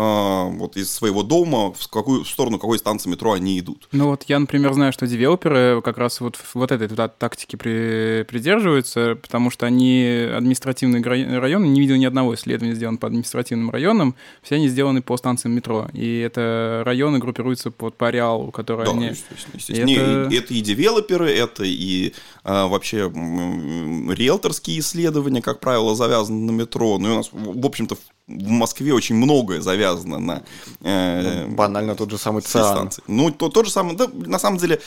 вот 0.00 0.76
из 0.76 0.92
своего 0.92 1.22
дома, 1.22 1.72
в 1.72 1.88
какую 1.88 2.24
в 2.24 2.28
сторону 2.28 2.58
какой 2.58 2.78
станции 2.78 3.08
метро 3.08 3.32
они 3.32 3.58
идут. 3.58 3.88
Ну 3.92 4.08
вот 4.08 4.24
я, 4.28 4.38
например, 4.38 4.72
знаю, 4.72 4.92
что 4.92 5.06
девелоперы 5.06 5.82
как 5.82 5.98
раз 5.98 6.20
вот, 6.20 6.38
вот 6.54 6.72
этой 6.72 6.88
тактики 6.88 7.56
при, 7.56 8.24
придерживаются, 8.24 9.18
потому 9.20 9.50
что 9.50 9.66
они 9.66 10.28
административные 10.36 11.02
районы, 11.38 11.66
не 11.66 11.80
видел 11.80 11.96
ни 11.96 12.04
одного 12.04 12.34
исследования 12.34 12.74
сделан 12.74 12.98
по 12.98 13.06
административным 13.06 13.70
районам, 13.70 14.14
все 14.42 14.56
они 14.56 14.68
сделаны 14.68 15.02
по 15.02 15.16
станциям 15.16 15.54
метро, 15.54 15.88
и 15.92 16.20
это 16.20 16.82
районы 16.84 17.18
группируются 17.18 17.70
под 17.70 17.96
по 17.96 18.08
ареалу, 18.08 18.50
который 18.50 18.86
да, 18.86 18.92
они... 18.92 19.06
естественно, 19.08 19.54
естественно. 19.54 20.26
Это... 20.26 20.34
это 20.34 20.54
и 20.54 20.60
девелоперы, 20.60 21.30
это 21.30 21.64
и 21.64 22.14
а, 22.44 22.66
вообще 22.66 23.10
риэлторские 23.10 24.80
исследования, 24.80 25.42
как 25.42 25.60
правило, 25.60 25.94
завязаны 25.94 26.50
на 26.50 26.56
метро, 26.56 26.98
ну 26.98 27.08
и 27.08 27.12
у 27.12 27.16
нас, 27.16 27.28
в 27.32 27.66
общем-то, 27.66 27.96
в 28.30 28.50
Москве 28.50 28.92
очень 28.94 29.16
многое 29.16 29.60
завязано 29.60 30.18
на... 30.18 30.42
Э, 30.82 31.46
ну, 31.46 31.54
банально 31.54 31.94
тот 31.94 32.10
же 32.10 32.18
самый 32.18 32.42
ЦИАН. 32.42 32.90
Ну, 33.08 33.30
то, 33.30 33.48
тот 33.48 33.66
же 33.66 33.72
самый... 33.72 33.96
Да, 33.96 34.08
на 34.12 34.38
самом 34.38 34.58
деле, 34.58 34.80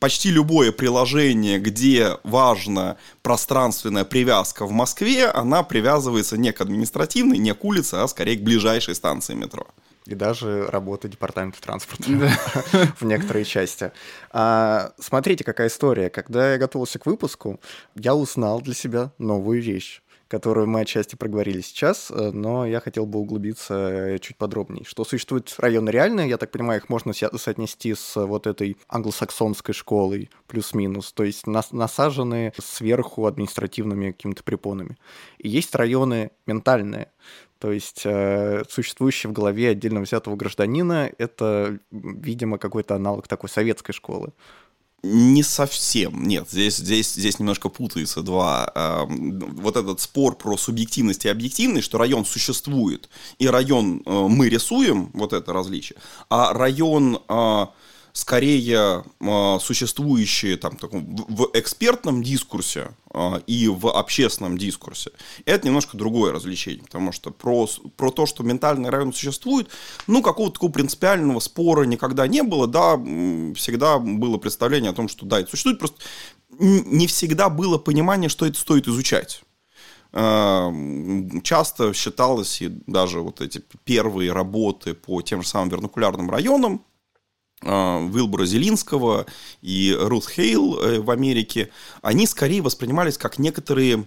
почти 0.00 0.30
любое 0.30 0.72
приложение, 0.72 1.58
где 1.58 2.18
важна 2.24 2.96
пространственная 3.22 4.04
привязка 4.04 4.66
в 4.66 4.72
Москве, 4.72 5.26
она 5.26 5.62
привязывается 5.62 6.36
не 6.36 6.52
к 6.52 6.60
административной, 6.60 7.38
не 7.38 7.54
к 7.54 7.64
улице, 7.64 7.94
а 7.94 8.08
скорее 8.08 8.36
к 8.36 8.42
ближайшей 8.42 8.94
станции 8.94 9.34
метро 9.34 9.66
и 10.06 10.14
даже 10.14 10.66
работы 10.68 11.06
департамента 11.06 11.60
транспорта 11.60 12.04
в 12.98 13.04
некоторой 13.04 13.44
части. 13.44 13.92
А, 14.30 14.92
смотрите, 14.98 15.44
какая 15.44 15.68
история. 15.68 16.08
Когда 16.08 16.52
я 16.52 16.58
готовился 16.58 16.98
к 16.98 17.04
выпуску, 17.04 17.60
я 17.94 18.14
узнал 18.14 18.62
для 18.62 18.72
себя 18.72 19.12
новую 19.18 19.60
вещь 19.60 20.00
которую 20.28 20.68
мы 20.68 20.82
отчасти 20.82 21.16
проговорили 21.16 21.62
сейчас, 21.62 22.10
э, 22.10 22.30
но 22.32 22.66
я 22.66 22.80
хотел 22.80 23.06
бы 23.06 23.18
углубиться 23.18 23.74
э, 23.74 24.18
чуть 24.18 24.36
подробнее. 24.36 24.84
Что 24.84 25.04
существуют 25.04 25.54
районы 25.58 25.90
реальные, 25.90 26.28
я 26.28 26.36
так 26.36 26.50
понимаю, 26.50 26.80
их 26.80 26.88
можно 26.88 27.12
соотнести 27.12 27.94
с 27.94 28.14
вот 28.14 28.46
этой 28.46 28.76
англосаксонской 28.88 29.74
школой 29.74 30.30
плюс-минус, 30.46 31.12
то 31.12 31.24
есть 31.24 31.46
нас 31.46 31.72
насажены 31.72 32.52
сверху 32.58 33.26
административными 33.26 34.12
какими-то 34.12 34.44
препонами. 34.44 34.98
И 35.38 35.48
есть 35.48 35.74
районы 35.74 36.30
ментальные, 36.46 37.10
то 37.58 37.72
есть 37.72 38.02
э, 38.04 38.62
существующий 38.68 39.28
в 39.28 39.32
голове 39.32 39.70
отдельно 39.70 40.00
взятого 40.00 40.36
гражданина 40.36 41.10
это, 41.18 41.78
видимо, 41.90 42.58
какой-то 42.58 42.94
аналог 42.94 43.26
такой 43.26 43.48
советской 43.48 43.92
школы. 43.92 44.32
Не 45.04 45.44
совсем, 45.44 46.26
нет, 46.26 46.48
здесь, 46.50 46.76
здесь, 46.76 47.12
здесь 47.12 47.38
немножко 47.38 47.68
путается 47.68 48.22
два. 48.22 48.72
Э, 48.74 49.04
вот 49.08 49.76
этот 49.76 50.00
спор 50.00 50.34
про 50.34 50.56
субъективность 50.56 51.24
и 51.24 51.28
объективность, 51.28 51.86
что 51.86 51.98
район 51.98 52.24
существует, 52.24 53.08
и 53.38 53.46
район 53.46 54.02
э, 54.04 54.10
мы 54.28 54.48
рисуем, 54.48 55.10
вот 55.14 55.32
это 55.32 55.52
различие, 55.52 55.98
а 56.28 56.52
район... 56.52 57.20
Э, 57.28 57.66
скорее 58.18 59.04
э, 59.20 59.58
существующие 59.60 60.56
там, 60.56 60.76
в 60.82 61.50
экспертном 61.54 62.24
дискурсе 62.24 62.90
э, 63.14 63.40
и 63.46 63.68
в 63.68 63.86
общественном 63.86 64.58
дискурсе, 64.58 65.12
это 65.44 65.68
немножко 65.68 65.96
другое 65.96 66.32
развлечение, 66.32 66.82
потому 66.82 67.12
что 67.12 67.30
про, 67.30 67.68
про 67.96 68.10
то, 68.10 68.26
что 68.26 68.42
ментальный 68.42 68.90
район 68.90 69.12
существует, 69.12 69.68
ну, 70.08 70.20
какого-то 70.20 70.54
такого 70.54 70.72
принципиального 70.72 71.38
спора 71.38 71.84
никогда 71.84 72.26
не 72.26 72.42
было, 72.42 72.66
да, 72.66 72.96
всегда 73.54 74.00
было 74.00 74.36
представление 74.36 74.90
о 74.90 74.94
том, 74.94 75.08
что 75.08 75.24
да, 75.24 75.38
это 75.38 75.50
существует, 75.50 75.78
просто 75.78 75.98
не 76.58 77.06
всегда 77.06 77.48
было 77.48 77.78
понимание, 77.78 78.28
что 78.28 78.46
это 78.46 78.58
стоит 78.58 78.88
изучать. 78.88 79.42
Э, 80.12 80.72
часто 81.44 81.94
считалось, 81.94 82.62
и 82.62 82.68
даже 82.88 83.20
вот 83.20 83.40
эти 83.40 83.62
первые 83.84 84.32
работы 84.32 84.94
по 84.94 85.22
тем 85.22 85.42
же 85.42 85.48
самым 85.48 85.68
вернокулярным 85.68 86.28
районам, 86.28 86.82
Уилбура 87.62 88.46
Зелинского 88.46 89.26
и 89.62 89.96
Рут 89.98 90.28
Хейл 90.28 90.78
э, 90.78 91.00
в 91.00 91.10
Америке, 91.10 91.70
они 92.02 92.26
скорее 92.26 92.62
воспринимались 92.62 93.18
как 93.18 93.38
некоторые 93.38 94.04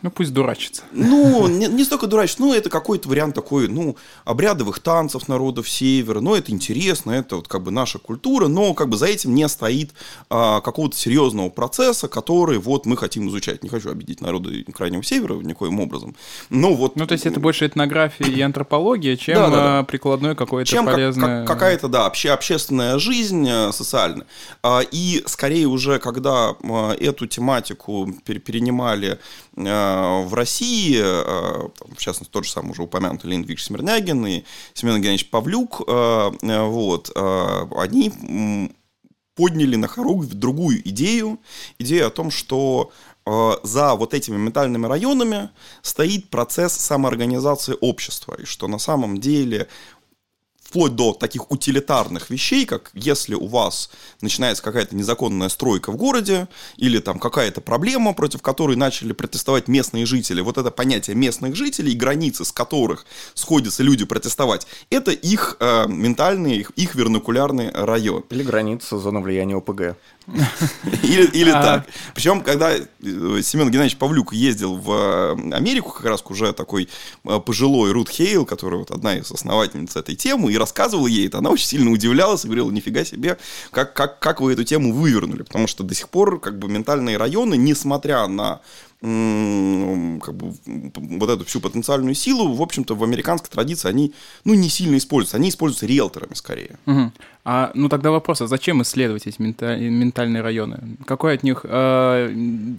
ну, 0.00 0.10
пусть 0.12 0.32
дурачится. 0.32 0.82
Ну, 0.92 1.48
не, 1.48 1.66
не 1.66 1.82
столько 1.82 2.06
дурачится, 2.06 2.40
ну, 2.40 2.54
это 2.54 2.70
какой-то 2.70 3.08
вариант 3.08 3.34
такой, 3.34 3.66
ну, 3.66 3.96
обрядовых 4.24 4.78
танцев 4.78 5.26
народов 5.26 5.68
Севера, 5.68 6.20
ну, 6.20 6.36
это 6.36 6.52
интересно, 6.52 7.10
это 7.10 7.36
вот 7.36 7.48
как 7.48 7.64
бы 7.64 7.72
наша 7.72 7.98
культура, 7.98 8.46
но 8.46 8.74
как 8.74 8.88
бы 8.88 8.96
за 8.96 9.06
этим 9.06 9.34
не 9.34 9.48
стоит 9.48 9.90
а, 10.30 10.60
какого-то 10.60 10.96
серьезного 10.96 11.48
процесса, 11.48 12.06
который 12.06 12.58
вот 12.58 12.86
мы 12.86 12.96
хотим 12.96 13.28
изучать. 13.28 13.64
Не 13.64 13.68
хочу 13.68 13.90
обидеть 13.90 14.20
народы 14.20 14.64
Крайнего 14.72 15.02
Севера 15.02 15.34
никоим 15.34 15.80
образом. 15.80 16.14
Но 16.48 16.74
вот... 16.74 16.94
Ну, 16.94 17.06
то 17.06 17.12
есть 17.12 17.26
это 17.26 17.40
больше 17.40 17.66
этнография 17.66 18.26
и 18.28 18.40
антропология, 18.40 19.16
чем 19.16 19.34
да, 19.34 19.48
да, 19.48 19.56
да. 19.56 19.82
прикладной 19.82 20.36
какой-то 20.36 20.70
чем 20.70 20.86
полезное... 20.86 21.40
Как, 21.40 21.48
как, 21.48 21.58
какая-то, 21.58 21.88
да, 21.88 22.06
обще, 22.06 22.30
общественная 22.30 23.00
жизнь 23.00 23.48
э, 23.48 23.72
социальная. 23.72 24.26
А, 24.62 24.80
и 24.80 25.24
скорее 25.26 25.66
уже, 25.66 25.98
когда 25.98 26.50
а, 26.62 26.94
эту 26.94 27.26
тематику 27.26 28.08
перенимали 28.24 29.18
в 29.64 30.34
России, 30.34 31.00
э, 31.00 31.68
в 31.94 31.96
частности, 31.96 32.30
тот 32.30 32.44
же 32.44 32.50
самый 32.50 32.70
уже 32.70 32.82
упомянутый 32.82 33.30
Леонид 33.30 33.48
Викторович 33.48 33.64
Смирнягин 33.66 34.26
и 34.26 34.44
Семен 34.74 34.96
Евгеньевич 34.96 35.30
Павлюк, 35.30 35.82
э, 35.86 36.30
вот, 36.40 37.10
они 37.76 38.72
подняли 39.34 39.76
на 39.76 39.88
хоругвь 39.88 40.28
другую 40.28 40.86
идею, 40.88 41.38
идею 41.78 42.08
о 42.08 42.10
том, 42.10 42.30
что 42.30 42.90
за 43.62 43.94
вот 43.94 44.14
этими 44.14 44.36
ментальными 44.36 44.86
районами 44.86 45.50
стоит 45.82 46.30
процесс 46.30 46.72
самоорганизации 46.72 47.76
общества, 47.80 48.36
и 48.40 48.46
что 48.46 48.68
на 48.68 48.78
самом 48.78 49.18
деле 49.18 49.68
вплоть 50.68 50.94
до 50.94 51.14
таких 51.14 51.50
утилитарных 51.50 52.28
вещей, 52.28 52.66
как 52.66 52.90
если 52.92 53.34
у 53.34 53.46
вас 53.46 53.90
начинается 54.20 54.62
какая-то 54.62 54.94
незаконная 54.94 55.48
стройка 55.48 55.90
в 55.90 55.96
городе, 55.96 56.46
или 56.76 56.98
там 56.98 57.18
какая-то 57.18 57.62
проблема, 57.62 58.12
против 58.12 58.42
которой 58.42 58.76
начали 58.76 59.12
протестовать 59.12 59.66
местные 59.66 60.04
жители, 60.04 60.42
вот 60.42 60.58
это 60.58 60.70
понятие 60.70 61.16
местных 61.16 61.56
жителей, 61.56 61.94
границы 61.94 62.44
с 62.44 62.52
которых 62.52 63.06
сходятся 63.32 63.82
люди 63.82 64.04
протестовать, 64.04 64.66
это 64.90 65.10
их 65.10 65.56
э, 65.60 65.86
ментальный, 65.88 66.58
их, 66.58 66.70
их 66.76 66.94
вернокулярный 66.94 67.70
район. 67.70 68.24
Или 68.28 68.42
граница 68.42 68.98
зоны 68.98 69.20
влияния 69.20 69.56
ОПГ. 69.56 69.96
Или, 71.02 71.24
или 71.32 71.50
а... 71.50 71.62
так. 71.62 71.86
Причем, 72.14 72.42
когда 72.42 72.72
э, 72.72 72.82
Семен 73.00 73.70
Геннадьевич 73.70 73.96
Павлюк 73.96 74.32
ездил 74.34 74.76
в 74.76 74.90
э, 74.92 75.54
Америку, 75.54 75.90
как 75.90 76.04
раз 76.04 76.22
уже 76.28 76.52
такой 76.52 76.88
э, 77.24 77.40
пожилой 77.40 77.92
Рут 77.92 78.10
Хейл, 78.10 78.44
которая 78.44 78.78
вот 78.78 78.90
одна 78.90 79.16
из 79.16 79.30
основательниц 79.30 79.96
этой 79.96 80.16
темы, 80.16 80.52
и 80.52 80.58
рассказывал 80.58 81.06
ей 81.06 81.28
это, 81.28 81.38
она 81.38 81.50
очень 81.50 81.66
сильно 81.66 81.90
удивлялась 81.90 82.44
и 82.44 82.46
говорила, 82.46 82.70
нифига 82.70 83.04
себе, 83.04 83.38
как, 83.70 83.94
как, 83.94 84.18
как 84.18 84.40
вы 84.40 84.52
эту 84.52 84.64
тему 84.64 84.92
вывернули, 84.92 85.42
потому 85.42 85.66
что 85.66 85.82
до 85.82 85.94
сих 85.94 86.08
пор 86.10 86.40
как 86.40 86.58
бы 86.58 86.68
ментальные 86.68 87.16
районы, 87.16 87.56
несмотря 87.56 88.26
на 88.26 88.60
как 89.00 90.34
бы, 90.34 90.52
вот 90.94 91.30
эту 91.30 91.44
всю 91.44 91.60
потенциальную 91.60 92.14
силу, 92.14 92.52
в 92.52 92.60
общем-то, 92.60 92.96
в 92.96 93.04
американской 93.04 93.48
традиции 93.48 93.88
они, 93.88 94.12
ну, 94.44 94.54
не 94.54 94.68
сильно 94.68 94.96
используются. 94.96 95.36
Они 95.36 95.50
используются 95.50 95.86
риэлторами 95.86 96.34
скорее. 96.34 96.78
Угу. 96.86 97.12
А, 97.44 97.70
ну, 97.74 97.88
тогда 97.88 98.10
вопрос, 98.10 98.42
а 98.42 98.46
зачем 98.46 98.82
исследовать 98.82 99.26
эти 99.26 99.40
ментальные 99.40 100.42
районы? 100.42 100.96
Какой 101.06 101.34
от 101.34 101.42
них... 101.42 101.64
Э, 101.64 102.30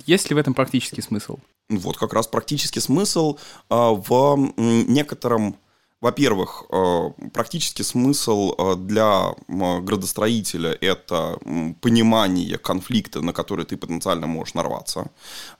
есть 0.06 0.30
ли 0.30 0.36
в 0.36 0.38
этом 0.38 0.54
практический 0.54 1.02
смысл? 1.02 1.38
Вот 1.70 1.98
как 1.98 2.14
раз 2.14 2.28
практический 2.28 2.80
смысл 2.80 3.38
э, 3.70 3.76
в 3.76 4.52
некотором 4.58 5.56
во-первых, 6.02 6.64
э, 6.72 7.10
практический 7.34 7.84
смысл 7.84 8.76
для 8.78 9.36
градостроителя– 9.50 10.78
это 10.82 11.38
понимание 11.82 12.58
конфликта, 12.58 13.22
на 13.22 13.34
который 13.34 13.66
ты 13.66 13.76
потенциально 13.76 14.26
можешь 14.26 14.54
нарваться. 14.54 15.12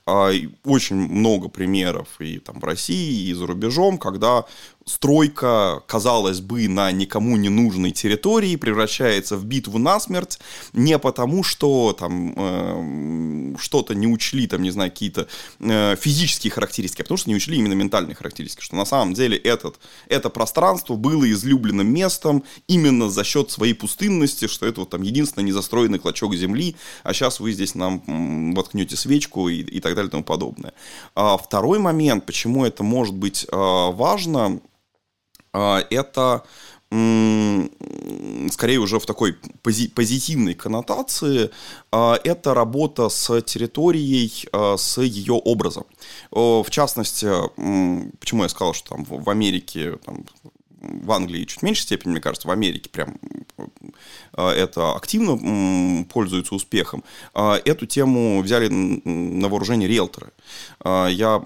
А, 0.10 0.32
очень 0.64 0.96
много 0.96 1.50
примеров 1.50 2.08
и 2.18 2.40
там 2.40 2.60
в 2.60 2.64
России, 2.64 3.30
и 3.30 3.34
за 3.34 3.46
рубежом, 3.46 4.00
когда 4.00 4.46
стройка, 4.90 5.84
казалось 5.86 6.42
бы, 6.42 6.68
на 6.68 6.92
никому 6.92 7.38
не 7.38 7.50
нужной 7.50 7.92
территории 7.92 8.56
превращается 8.56 9.38
в 9.38 9.46
битву 9.46 9.78
насмерть 9.78 10.40
не 10.74 10.98
потому, 10.98 11.44
что 11.44 11.94
там 11.94 12.34
э, 12.36 13.56
что-то 13.60 13.94
не 13.94 14.08
учли, 14.08 14.48
там, 14.48 14.64
не 14.64 14.72
знаю, 14.72 14.90
какие-то 14.90 15.28
э, 15.60 15.96
физические 15.96 16.52
характеристики, 16.52 17.02
а 17.02 17.04
потому 17.04 17.18
что 17.20 17.30
не 17.30 17.36
учли 17.36 17.58
именно 17.58 17.74
ментальные 17.74 18.16
характеристики, 18.16 18.64
что 18.64 18.76
на 18.76 18.86
самом 18.86 19.14
деле 19.14 19.38
этот, 19.38 19.80
это 20.08 20.30
пространство 20.30 20.96
было 20.96 21.30
излюбленным 21.30 21.88
местом 21.88 22.44
именно 22.68 23.10
за 23.10 23.24
счет 23.24 23.52
своей 23.52 23.74
пустынности, 23.74 24.48
что 24.48 24.66
это 24.66 24.82
вот 24.82 24.90
там 24.90 25.04
единственный 25.04 25.44
незастроенный 25.44 26.00
клочок 26.00 26.34
земли, 26.36 26.76
а 27.04 27.14
сейчас 27.14 27.40
вы 27.40 27.52
здесь 27.52 27.76
нам 27.76 28.54
воткнете 28.56 28.96
свечку 28.96 29.50
и, 29.50 29.62
и 29.62 29.80
так 29.80 29.94
далее 29.94 29.99
и 30.08 30.10
тому 30.10 30.24
подобное. 30.24 30.74
А 31.16 31.38
второй 31.38 31.80
момент, 31.80 32.26
почему 32.26 32.66
это 32.66 32.84
может 32.84 33.16
быть 33.16 33.46
э, 33.52 33.56
важно, 33.56 34.60
а, 35.54 35.84
это 35.90 36.44
скорее 38.52 38.80
уже 38.80 39.00
в 39.00 39.06
такой 39.06 39.36
пози 39.62 39.88
позитивной 39.88 40.56
коннотации, 40.56 41.52
а, 41.92 42.20
это 42.24 42.56
работа 42.56 43.10
с 43.10 43.42
территорией, 43.42 44.48
а, 44.52 44.76
с 44.76 45.00
ее 45.00 45.34
образом. 45.34 45.86
В 46.32 46.66
частности, 46.70 47.28
почему 48.20 48.44
я 48.44 48.50
сказал, 48.50 48.74
что 48.74 48.96
там 48.96 49.06
в 49.06 49.30
Америке 49.30 49.98
там, 50.04 50.26
в 50.82 51.12
Англии 51.12 51.46
чуть 51.46 51.62
меньше 51.62 51.84
степени, 51.84 52.12
мне 52.12 52.22
кажется, 52.22 52.48
в 52.48 52.52
Америке 52.52 52.90
прям 52.90 53.18
а, 54.34 54.52
это 54.54 54.94
активно 54.94 56.06
пользуется 56.06 56.56
успехом. 56.56 57.04
А, 57.34 57.60
эту 57.64 57.86
тему 57.86 58.42
взяли 58.42 58.68
на 58.70 59.50
вооружение 59.50 59.90
риэлторы. 59.90 60.32
А, 60.80 61.08
я 61.08 61.42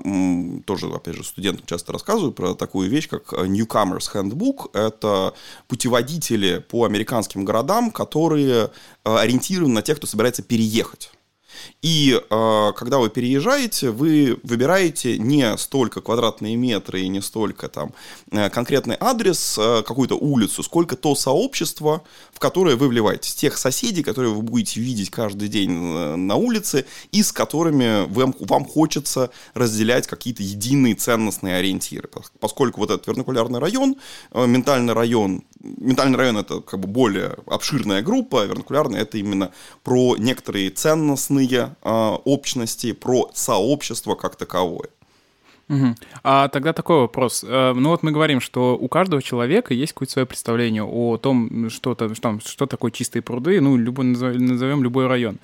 тоже, 0.66 0.88
опять 0.88 1.16
же, 1.16 1.24
студентам 1.24 1.66
часто 1.66 1.94
рассказываю 1.94 2.32
про 2.32 2.54
такую 2.54 2.90
вещь, 2.90 3.08
как 3.10 3.34
Newcomers 3.34 4.12
Handbook. 4.14 4.70
Это 4.74 5.34
путеводители 5.68 6.60
по 6.60 6.86
американским 6.86 7.46
городам, 7.46 7.92
которые 7.92 8.72
ориентированы 9.04 9.74
на 9.74 9.82
тех, 9.82 9.98
кто 9.98 10.08
собирается 10.08 10.44
переехать. 10.44 11.12
И 11.82 12.20
э, 12.30 12.72
когда 12.76 12.98
вы 12.98 13.10
переезжаете, 13.10 13.92
вы 13.92 14.40
выбираете 14.44 15.18
не 15.18 15.58
столько 15.58 16.02
квадратные 16.02 16.56
метры 16.56 17.02
и 17.02 17.08
не 17.08 17.22
столько 17.22 17.68
там 17.70 17.94
э, 18.32 18.50
конкретный 18.50 18.98
адрес, 19.00 19.58
э, 19.58 19.84
какую-то 19.86 20.16
улицу, 20.16 20.64
сколько 20.64 20.96
то 20.96 21.16
сообщество, 21.16 22.04
в 22.32 22.40
которое 22.40 22.76
вы 22.76 22.88
вливаетесь. 22.88 23.36
Тех 23.36 23.58
соседей, 23.58 24.04
которые 24.04 24.34
вы 24.34 24.42
будете 24.42 24.80
видеть 24.80 25.10
каждый 25.10 25.48
день 25.48 25.72
на 25.72 26.36
улице 26.36 26.86
и 27.12 27.22
с 27.22 27.32
которыми 27.32 28.06
вам, 28.14 28.36
вам 28.40 28.66
хочется 28.66 29.30
разделять 29.54 30.08
какие-то 30.08 30.44
единые 30.44 30.96
ценностные 30.96 31.58
ориентиры. 31.58 32.10
Поскольку 32.40 32.82
вот 32.82 32.92
этот 32.92 33.08
верникулярный 33.08 33.60
район, 33.60 33.96
э, 34.32 34.46
ментальный 34.46 34.94
район, 34.94 35.44
ментальный 35.64 36.18
район 36.18 36.38
это 36.38 36.60
как 36.62 36.80
бы 36.80 36.88
более 36.88 37.38
обширная 37.48 38.02
группа, 38.02 38.46
верникулярный 38.46 39.00
это 39.00 39.18
именно 39.18 39.52
про 39.84 40.16
некоторые 40.18 40.70
ценностные 40.70 41.76
э, 41.82 41.90
общности, 42.26 42.92
про 42.92 43.32
сообщество 43.34 44.16
как 44.16 44.36
таковое. 44.36 44.90
Угу. 45.70 45.96
А 46.24 46.50
тогда 46.50 46.74
такой 46.74 47.00
вопрос. 47.00 47.44
Э, 47.48 47.74
ну 47.74 47.90
вот 47.90 48.04
мы 48.04 48.12
говорим, 48.12 48.42
что 48.42 48.78
у 48.78 48.88
каждого 48.88 49.22
человека 49.22 49.74
есть 49.74 49.94
какое-то 49.94 50.14
свое 50.14 50.26
представление 50.26 50.84
о 50.84 51.18
том, 51.18 51.70
что, 51.70 51.94
-то, 51.94 52.14
что, 52.14 52.40
что 52.46 52.66
такое 52.66 52.92
чистые 52.92 53.22
пруды, 53.22 53.62
ну, 53.62 53.78
любой, 53.78 54.06
назовем 54.06 54.84
любой 54.84 55.08
район. 55.08 55.40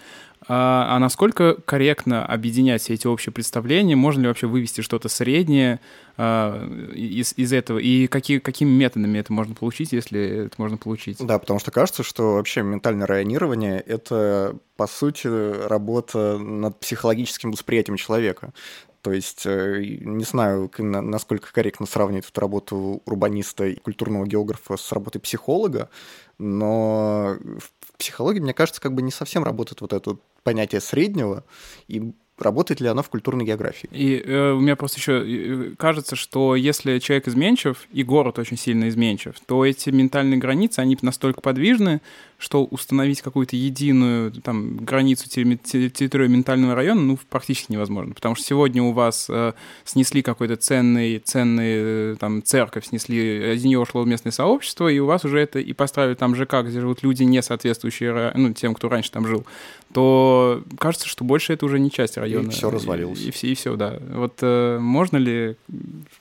А, 0.47 0.95
а 0.95 0.99
насколько 0.99 1.56
корректно 1.65 2.25
объединять 2.25 2.82
все 2.82 2.93
эти 2.93 3.08
общие 3.08 3.34
представления? 3.34 3.95
Можно 3.95 4.21
ли 4.21 4.28
вообще 4.28 4.47
вывести 4.47 4.82
что-то 4.82 5.10
среднее 5.10 5.80
а, 6.17 6.65
из, 6.93 7.34
из 7.38 7.52
этого? 7.54 7.78
И 7.78 8.08
какие, 8.08 8.39
какими 8.39 8.69
методами 8.69 9.19
это 9.19 9.34
можно 9.34 9.54
получить, 9.54 9.91
если 9.91 10.45
это 10.45 10.56
можно 10.58 10.78
получить? 10.78 11.17
Да, 11.19 11.39
потому 11.39 11.60
что 11.60 11.71
кажется, 11.71 12.04
что 12.04 12.36
вообще 12.36 12.62
ментальное 12.62 13.06
районирование— 13.06 13.80
это, 13.86 14.56
по 14.78 14.88
сути, 14.88 15.28
работа 15.67 16.38
над 16.38 16.80
психологическим 16.80 17.52
восприятием 17.52 17.97
человека. 17.97 18.54
То 19.02 19.13
есть 19.13 19.45
э, 19.45 19.82
не 20.02 20.25
знаю, 20.25 20.69
насколько 20.78 21.54
корректно 21.54 21.86
сравнивать 21.86 22.30
эту 22.30 22.41
работу 22.41 23.02
урбаниста 23.06 23.65
и 23.65 23.75
культурного 23.75 24.25
географа 24.25 24.75
с 24.75 24.91
работой 24.91 25.19
психолога, 25.19 25.89
но 26.38 27.38
в 27.39 27.97
психологии, 27.97 28.39
мне 28.39 28.54
кажется, 28.54 28.82
как 28.82 28.93
бы 28.93 29.02
не 29.02 29.12
совсем 29.12 29.43
работает 29.43 29.82
вот 29.82 29.93
это 29.93 30.17
понятие 30.43 30.82
среднего, 30.82 31.43
и 31.88 32.13
работает 32.39 32.80
ли 32.82 32.88
оно 32.88 33.04
в 33.04 33.10
культурной 33.10 33.45
географии. 33.45 33.89
И 33.91 34.17
э, 34.17 34.52
у 34.52 34.60
меня 34.60 34.75
просто 34.75 34.99
еще 34.99 35.23
э, 35.25 35.75
кажется, 35.78 36.15
что 36.15 36.56
если 36.56 36.99
человек 36.99 37.28
изменчив, 37.28 37.88
и 37.91 38.04
город 38.04 38.39
очень 38.39 38.58
сильно 38.58 38.89
изменчив, 38.89 39.36
то 39.45 39.65
эти 39.65 39.89
ментальные 39.89 40.39
границы, 40.39 40.80
они 40.80 40.97
настолько 41.02 41.41
подвижны, 41.41 42.02
что 42.39 42.63
установить 42.63 43.21
какую-то 43.21 43.58
единую 43.58 44.32
там, 44.32 44.78
границу 44.78 45.30
территории 45.30 46.28
ментального 46.30 46.73
района 46.73 47.02
ну, 47.02 47.19
практически 47.30 47.73
невозможно. 47.73 48.13
Потому 48.13 48.36
что 48.36 48.45
сегодня 48.45 48.82
у 48.82 48.93
вас 48.93 49.28
э, 49.30 49.52
снесли 49.84 50.21
какой-то 50.21 50.56
ценный, 50.56 51.19
ценный 51.19 52.13
э, 52.13 52.15
там, 52.17 52.41
церковь, 52.41 52.86
снесли, 52.86 53.56
из 53.56 53.63
нее 53.65 53.78
ушло 53.78 54.06
местное 54.06 54.32
сообщество, 54.32 54.88
и 54.88 54.99
у 54.99 55.06
вас 55.06 55.25
уже 55.25 55.39
это 55.39 55.60
и 55.60 55.73
поставили 55.73 56.15
там 56.15 56.34
ЖК, 56.34 56.62
где 56.63 56.80
живут 56.80 57.04
люди, 57.04 57.23
не 57.23 57.41
соответствующие 57.41 58.32
ну, 58.36 58.54
тем, 58.54 58.73
кто 58.73 58.88
раньше 58.88 59.12
там 59.12 59.28
жил, 59.28 59.45
то 59.93 60.63
кажется, 60.80 61.10
что 61.10 61.25
больше 61.25 61.52
это 61.52 61.65
уже 61.65 61.78
не 61.78 61.91
часть 61.91 62.17
района. 62.17 62.47
И 62.47 62.52
все 62.52 62.69
развалилось. 62.71 63.19
И, 63.19 63.28
и, 63.28 63.32
все, 63.32 63.47
и 63.47 63.56
все, 63.56 63.75
да. 63.75 63.99
Вот 64.13 64.38
э, 64.41 64.80
можно 64.80 65.17
ли 65.17 65.58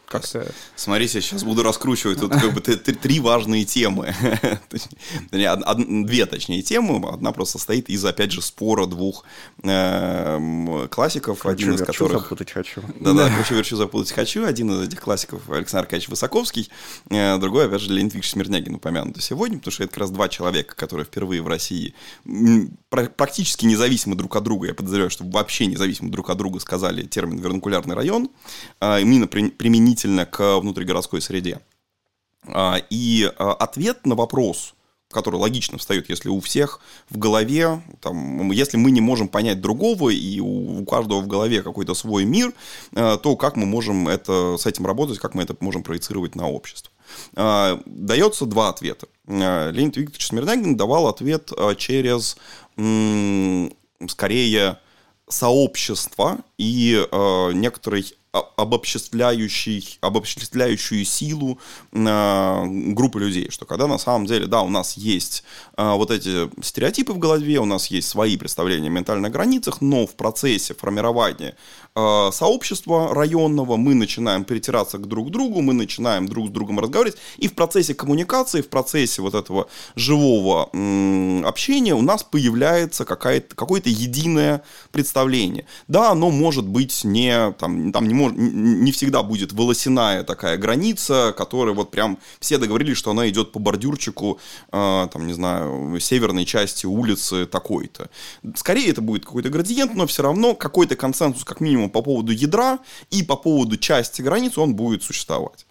как-то... 0.08 0.50
Смотрите, 0.74 1.20
сейчас 1.20 1.44
буду 1.44 1.62
раскручивать 1.62 2.20
тут 2.20 2.32
как 2.32 2.52
бы 2.54 2.60
три 2.60 3.20
важные 3.20 3.64
темы. 3.64 4.14
Две, 5.30 6.26
точнее, 6.26 6.62
темы. 6.62 7.06
Одна 7.08 7.32
просто 7.32 7.58
состоит 7.58 7.88
из, 7.88 8.04
опять 8.04 8.32
же, 8.32 8.40
спора 8.40 8.86
двух 8.86 9.24
эм, 9.62 10.88
классиков. 10.88 11.44
один 11.44 11.74
из 11.74 11.82
которых... 11.82 12.22
запутать 12.22 12.50
хочу. 12.50 12.80
Да-да, 13.00 13.30
хочу 13.30 13.54
верчу 13.54 13.76
запутать 13.76 14.12
хочу. 14.12 14.46
Один 14.46 14.70
из 14.72 14.88
этих 14.88 15.00
классиков 15.00 15.48
Александр 15.50 15.84
Аркадьевич 15.84 16.08
Высоковский. 16.08 16.70
Э, 17.10 17.36
другой, 17.38 17.66
опять 17.66 17.82
же, 17.82 17.92
Леонид 17.92 18.14
Викторович 18.14 18.30
Смирнягин 18.30 18.74
упомянутый 18.76 19.22
сегодня, 19.22 19.58
потому 19.58 19.72
что 19.72 19.84
это 19.84 19.92
как 19.92 20.00
раз 20.00 20.10
два 20.10 20.28
человека, 20.28 20.74
которые 20.74 21.04
впервые 21.04 21.42
в 21.42 21.48
России 21.48 21.94
практически 22.88 23.66
независимо 23.66 24.16
друг 24.16 24.36
от 24.36 24.44
друга, 24.44 24.68
я 24.68 24.74
подозреваю, 24.74 25.10
что 25.10 25.24
вообще 25.24 25.66
независимо 25.66 26.10
друг 26.10 26.30
от 26.30 26.38
друга 26.38 26.58
сказали 26.60 27.02
термин 27.02 27.38
вернокулярный 27.38 27.94
район, 27.94 28.30
именно 28.80 29.26
применительно 29.26 29.97
к 30.04 30.58
внутригородской 30.58 31.20
среде. 31.20 31.60
А, 32.46 32.80
и 32.90 33.30
а, 33.38 33.52
ответ 33.54 34.06
на 34.06 34.14
вопрос, 34.14 34.74
который 35.10 35.36
логично 35.36 35.78
встает, 35.78 36.08
если 36.10 36.28
у 36.28 36.40
всех 36.40 36.80
в 37.08 37.18
голове, 37.18 37.82
там, 38.00 38.50
если 38.50 38.76
мы 38.76 38.90
не 38.90 39.00
можем 39.00 39.28
понять 39.28 39.60
другого, 39.60 40.10
и 40.10 40.40
у, 40.40 40.80
у 40.80 40.84
каждого 40.84 41.20
в 41.20 41.26
голове 41.26 41.62
какой-то 41.62 41.94
свой 41.94 42.24
мир, 42.26 42.52
то 42.92 43.36
как 43.36 43.56
мы 43.56 43.64
можем 43.64 44.06
это, 44.06 44.56
с 44.58 44.66
этим 44.66 44.86
работать, 44.86 45.18
как 45.18 45.34
мы 45.34 45.42
это 45.44 45.56
можем 45.60 45.82
проецировать 45.82 46.34
на 46.34 46.50
общество. 46.50 46.92
Дается 47.86 48.44
два 48.44 48.68
ответа. 48.68 49.06
Леонид 49.26 49.96
Викторович 49.96 50.26
Смирнягин 50.26 50.76
давал 50.76 51.08
ответ 51.08 51.50
через, 51.78 52.36
скорее, 54.06 54.78
сообщество 55.26 56.38
и 56.58 57.02
некоторый 57.54 58.14
обобществляющий, 58.32 59.98
обобществляющую 60.02 61.04
силу 61.04 61.58
э, 61.92 62.64
группы 62.92 63.20
людей, 63.20 63.50
что 63.50 63.64
когда 63.64 63.86
на 63.86 63.98
самом 63.98 64.26
деле, 64.26 64.46
да, 64.46 64.60
у 64.60 64.68
нас 64.68 64.98
есть 64.98 65.44
э, 65.76 65.92
вот 65.94 66.10
эти 66.10 66.50
стереотипы 66.62 67.12
в 67.12 67.18
голове, 67.18 67.58
у 67.58 67.64
нас 67.64 67.86
есть 67.86 68.08
свои 68.08 68.36
представления 68.36 68.88
о 68.88 68.90
ментальных 68.90 69.32
границах, 69.32 69.80
но 69.80 70.06
в 70.06 70.14
процессе 70.14 70.74
формирования 70.74 71.56
э, 71.94 72.30
сообщества 72.30 73.14
районного 73.14 73.76
мы 73.76 73.94
начинаем 73.94 74.44
перетираться 74.44 74.98
к 74.98 75.06
друг 75.06 75.30
другу, 75.30 75.62
мы 75.62 75.72
начинаем 75.72 76.28
друг 76.28 76.48
с 76.48 76.50
другом 76.50 76.80
разговаривать, 76.80 77.18
и 77.38 77.48
в 77.48 77.54
процессе 77.54 77.94
коммуникации, 77.94 78.60
в 78.60 78.68
процессе 78.68 79.22
вот 79.22 79.34
этого 79.34 79.68
живого 79.94 80.68
э, 80.72 81.42
общения 81.44 81.94
у 81.94 82.02
нас 82.02 82.22
появляется 82.24 83.06
какое-то 83.06 83.88
единое 83.88 84.62
представление. 84.92 85.64
Да, 85.86 86.10
оно 86.10 86.30
может 86.30 86.66
быть 86.66 87.04
не, 87.04 87.52
там, 87.52 87.90
там 87.90 88.06
не 88.06 88.17
не 88.30 88.92
всегда 88.92 89.22
будет 89.22 89.52
волосяная 89.52 90.24
такая 90.24 90.56
граница, 90.56 91.34
которая 91.36 91.74
вот 91.74 91.90
прям 91.90 92.18
все 92.40 92.58
договорились, 92.58 92.96
что 92.96 93.10
она 93.10 93.28
идет 93.28 93.52
по 93.52 93.58
бордюрчику, 93.58 94.38
э, 94.72 95.08
там, 95.12 95.26
не 95.26 95.32
знаю, 95.32 95.98
северной 96.00 96.44
части 96.44 96.86
улицы 96.86 97.46
такой-то. 97.46 98.10
Скорее 98.54 98.90
это 98.90 99.00
будет 99.00 99.24
какой-то 99.24 99.48
градиент, 99.48 99.94
но 99.94 100.06
все 100.06 100.22
равно 100.22 100.54
какой-то 100.54 100.96
консенсус, 100.96 101.44
как 101.44 101.60
минимум, 101.60 101.90
по 101.90 102.02
поводу 102.02 102.32
ядра 102.32 102.78
и 103.10 103.22
по 103.22 103.36
поводу 103.36 103.76
части 103.76 104.22
границы 104.22 104.60
он 104.60 104.74
будет 104.74 105.02
существовать. 105.02 105.66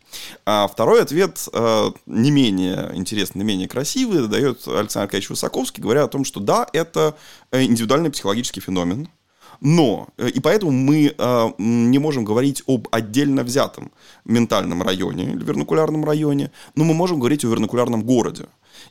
А 0.45 0.67
второй 0.67 1.01
ответ 1.01 1.47
э, 1.51 1.91
не 2.05 2.31
менее 2.31 2.91
интересный, 2.93 3.39
не 3.39 3.45
менее 3.45 3.67
красивый, 3.67 4.27
дает 4.27 4.67
Александр 4.67 5.05
Аркадьевич 5.05 5.29
Высоковский, 5.29 5.81
говоря 5.81 6.03
о 6.03 6.07
том, 6.07 6.23
что 6.23 6.39
да, 6.39 6.67
это 6.73 7.15
э, 7.51 7.63
индивидуальный 7.63 8.09
психологический 8.09 8.61
феномен, 8.61 9.09
но, 9.61 10.07
э, 10.17 10.29
и 10.29 10.39
поэтому 10.39 10.71
мы 10.71 11.13
э, 11.17 11.49
не 11.57 11.99
можем 11.99 12.25
говорить 12.25 12.63
об 12.67 12.87
отдельно 12.91 13.43
взятом 13.43 13.91
ментальном 14.25 14.81
районе 14.81 15.23
или 15.25 15.43
вернокулярном 15.43 16.05
районе, 16.05 16.51
но 16.75 16.83
мы 16.83 16.93
можем 16.93 17.19
говорить 17.19 17.45
о 17.45 17.49
вернокулярном 17.49 18.03
городе 18.03 18.47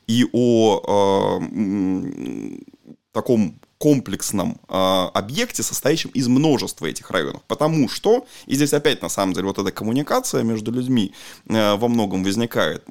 и 0.07 0.27
о 0.33 1.41
э, 1.41 2.59
таком 3.13 3.59
комплексном 3.79 4.59
э, 4.69 4.75
объекте, 5.15 5.63
состоящем 5.63 6.11
из 6.11 6.29
множества 6.29 6.87
этих 6.87 7.11
районов. 7.11 7.43
Потому 7.47 7.89
что, 7.89 8.27
и 8.47 8.55
здесь 8.55 8.73
опять 8.73 9.03
на 9.03 9.09
самом 9.09 9.35
деле 9.35 9.47
вот 9.47 9.59
эта 9.59 9.71
коммуникация 9.71 10.43
между 10.43 10.73
людьми 10.73 11.13
э, 11.49 11.77
во 11.77 11.89
многом 11.89 12.25
возникает, 12.25 12.85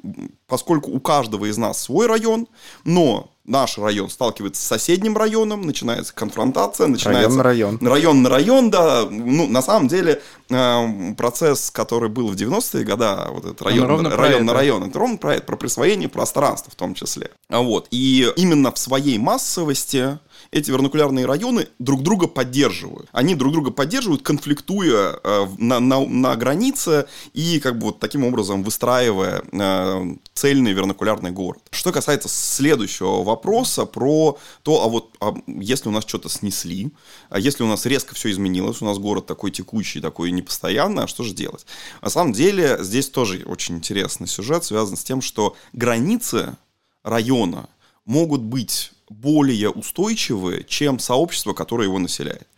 поскольку 0.46 0.90
у 0.90 1.00
каждого 1.00 1.46
из 1.46 1.58
нас 1.58 1.82
свой 1.82 2.06
район, 2.06 2.46
но 2.84 3.30
наш 3.46 3.78
район 3.78 4.10
сталкивается 4.10 4.62
с 4.62 4.66
соседним 4.66 5.16
районом, 5.16 5.62
начинается 5.62 6.14
конфронтация, 6.14 6.86
начинается... 6.86 7.28
Район 7.28 7.36
на 7.36 7.42
район. 7.42 7.78
Район 7.80 8.22
на 8.22 8.28
район, 8.28 8.70
да. 8.70 9.06
Ну, 9.08 9.46
на 9.46 9.62
самом 9.62 9.88
деле, 9.88 10.22
э, 10.50 11.14
процесс, 11.16 11.70
который 11.70 12.08
был 12.08 12.28
в 12.28 12.34
90-е 12.34 12.84
годы, 12.84 13.06
вот 13.30 13.44
этот 13.44 13.62
район, 13.62 13.86
район 13.88 14.06
это. 14.06 14.44
на 14.44 14.52
район, 14.52 14.84
это 14.84 14.98
ровно 14.98 15.16
про 15.16 15.34
это, 15.34 15.44
про 15.44 15.56
присвоение 15.56 16.08
пространства 16.08 16.70
в 16.70 16.74
том 16.74 16.94
числе. 16.94 17.30
Вот. 17.48 17.86
И 17.90 18.30
именно 18.36 18.72
в 18.72 18.78
своей 18.78 19.18
массовости 19.18 20.18
эти 20.50 20.70
вернокулярные 20.70 21.26
районы 21.26 21.68
друг 21.78 22.02
друга 22.02 22.26
поддерживают. 22.26 23.08
Они 23.12 23.34
друг 23.34 23.52
друга 23.52 23.70
поддерживают, 23.70 24.22
конфликтуя 24.22 25.18
э, 25.22 25.46
на, 25.58 25.80
на, 25.80 26.04
на 26.04 26.36
границе 26.36 27.06
и 27.32 27.60
как 27.60 27.78
бы 27.78 27.86
вот 27.86 27.98
таким 27.98 28.24
образом 28.24 28.62
выстраивая 28.62 29.42
э, 29.52 30.14
цельный 30.34 30.72
вернокулярный 30.72 31.30
город. 31.30 31.62
Что 31.70 31.92
касается 31.92 32.28
следующего 32.28 33.22
вопроса 33.22 33.86
про 33.86 34.38
то, 34.62 34.82
а 34.82 34.88
вот 34.88 35.16
а 35.20 35.34
если 35.46 35.88
у 35.88 35.92
нас 35.92 36.04
что-то 36.04 36.28
снесли, 36.28 36.90
а 37.28 37.38
если 37.38 37.62
у 37.62 37.66
нас 37.66 37.86
резко 37.86 38.14
все 38.14 38.30
изменилось, 38.30 38.82
у 38.82 38.84
нас 38.84 38.98
город 38.98 39.26
такой 39.26 39.50
текущий, 39.50 40.00
такой 40.00 40.30
непостоянный, 40.30 41.04
а 41.04 41.08
что 41.08 41.22
же 41.22 41.34
делать? 41.34 41.66
На 42.02 42.10
самом 42.10 42.32
деле 42.32 42.78
здесь 42.80 43.08
тоже 43.08 43.42
очень 43.46 43.76
интересный 43.76 44.26
сюжет, 44.26 44.64
связан 44.64 44.96
с 44.96 45.04
тем, 45.04 45.20
что 45.20 45.56
границы 45.72 46.56
района 47.02 47.68
могут 48.04 48.42
быть 48.42 48.92
более 49.08 49.70
устойчивы, 49.70 50.64
чем 50.68 50.98
сообщество, 50.98 51.52
которое 51.52 51.84
его 51.84 51.98
населяет. 51.98 52.48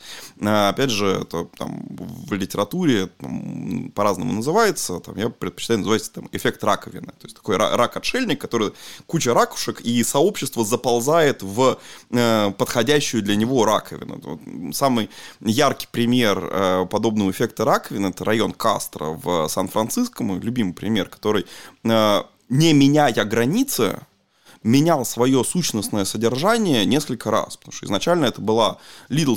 А, 0.41 0.71
опять 0.71 0.91
же, 0.91 1.21
это 1.23 1.45
там, 1.45 1.87
в 1.91 2.33
литературе 2.33 3.09
там, 3.19 3.91
по-разному 3.95 4.33
называется. 4.33 5.01
Там, 5.01 5.17
я 5.17 5.29
предпочитаю 5.29 5.81
называть 5.81 6.11
там, 6.13 6.29
эффект 6.33 6.65
раковины. 6.65 7.09
То 7.09 7.25
есть 7.25 7.37
такой 7.37 7.57
рак-отшельник, 7.57 8.41
который 8.41 8.73
куча 9.07 9.35
ракушек, 9.35 9.81
и 9.83 10.03
сообщество 10.03 10.65
заползает 10.65 11.43
в 11.43 11.79
э, 12.11 12.51
подходящую 12.57 13.23
для 13.23 13.37
него 13.37 13.65
раковину. 13.67 14.21
Вот, 14.23 14.75
самый 14.75 15.11
яркий 15.41 15.89
пример 15.91 16.49
э, 16.51 16.87
подобного 16.91 17.31
эффекта 17.31 17.65
раковины 17.65 18.07
это 18.09 18.25
район 18.25 18.53
Кастро 18.53 19.19
в 19.23 19.49
Сан-Франциско, 19.49 20.23
мой 20.23 20.41
любимый 20.41 20.73
пример, 20.73 21.09
который 21.09 21.45
э, 21.85 22.23
не 22.49 22.73
меняя 22.73 23.25
границы, 23.25 24.01
менял 24.63 25.05
свое 25.05 25.45
сущностное 25.45 26.05
содержание 26.05 26.85
несколько 26.85 27.31
раз. 27.31 27.57
Потому 27.57 27.73
что 27.73 27.87
изначально 27.87 28.27
это 28.27 28.41
была 28.41 28.79
Little 29.09 29.37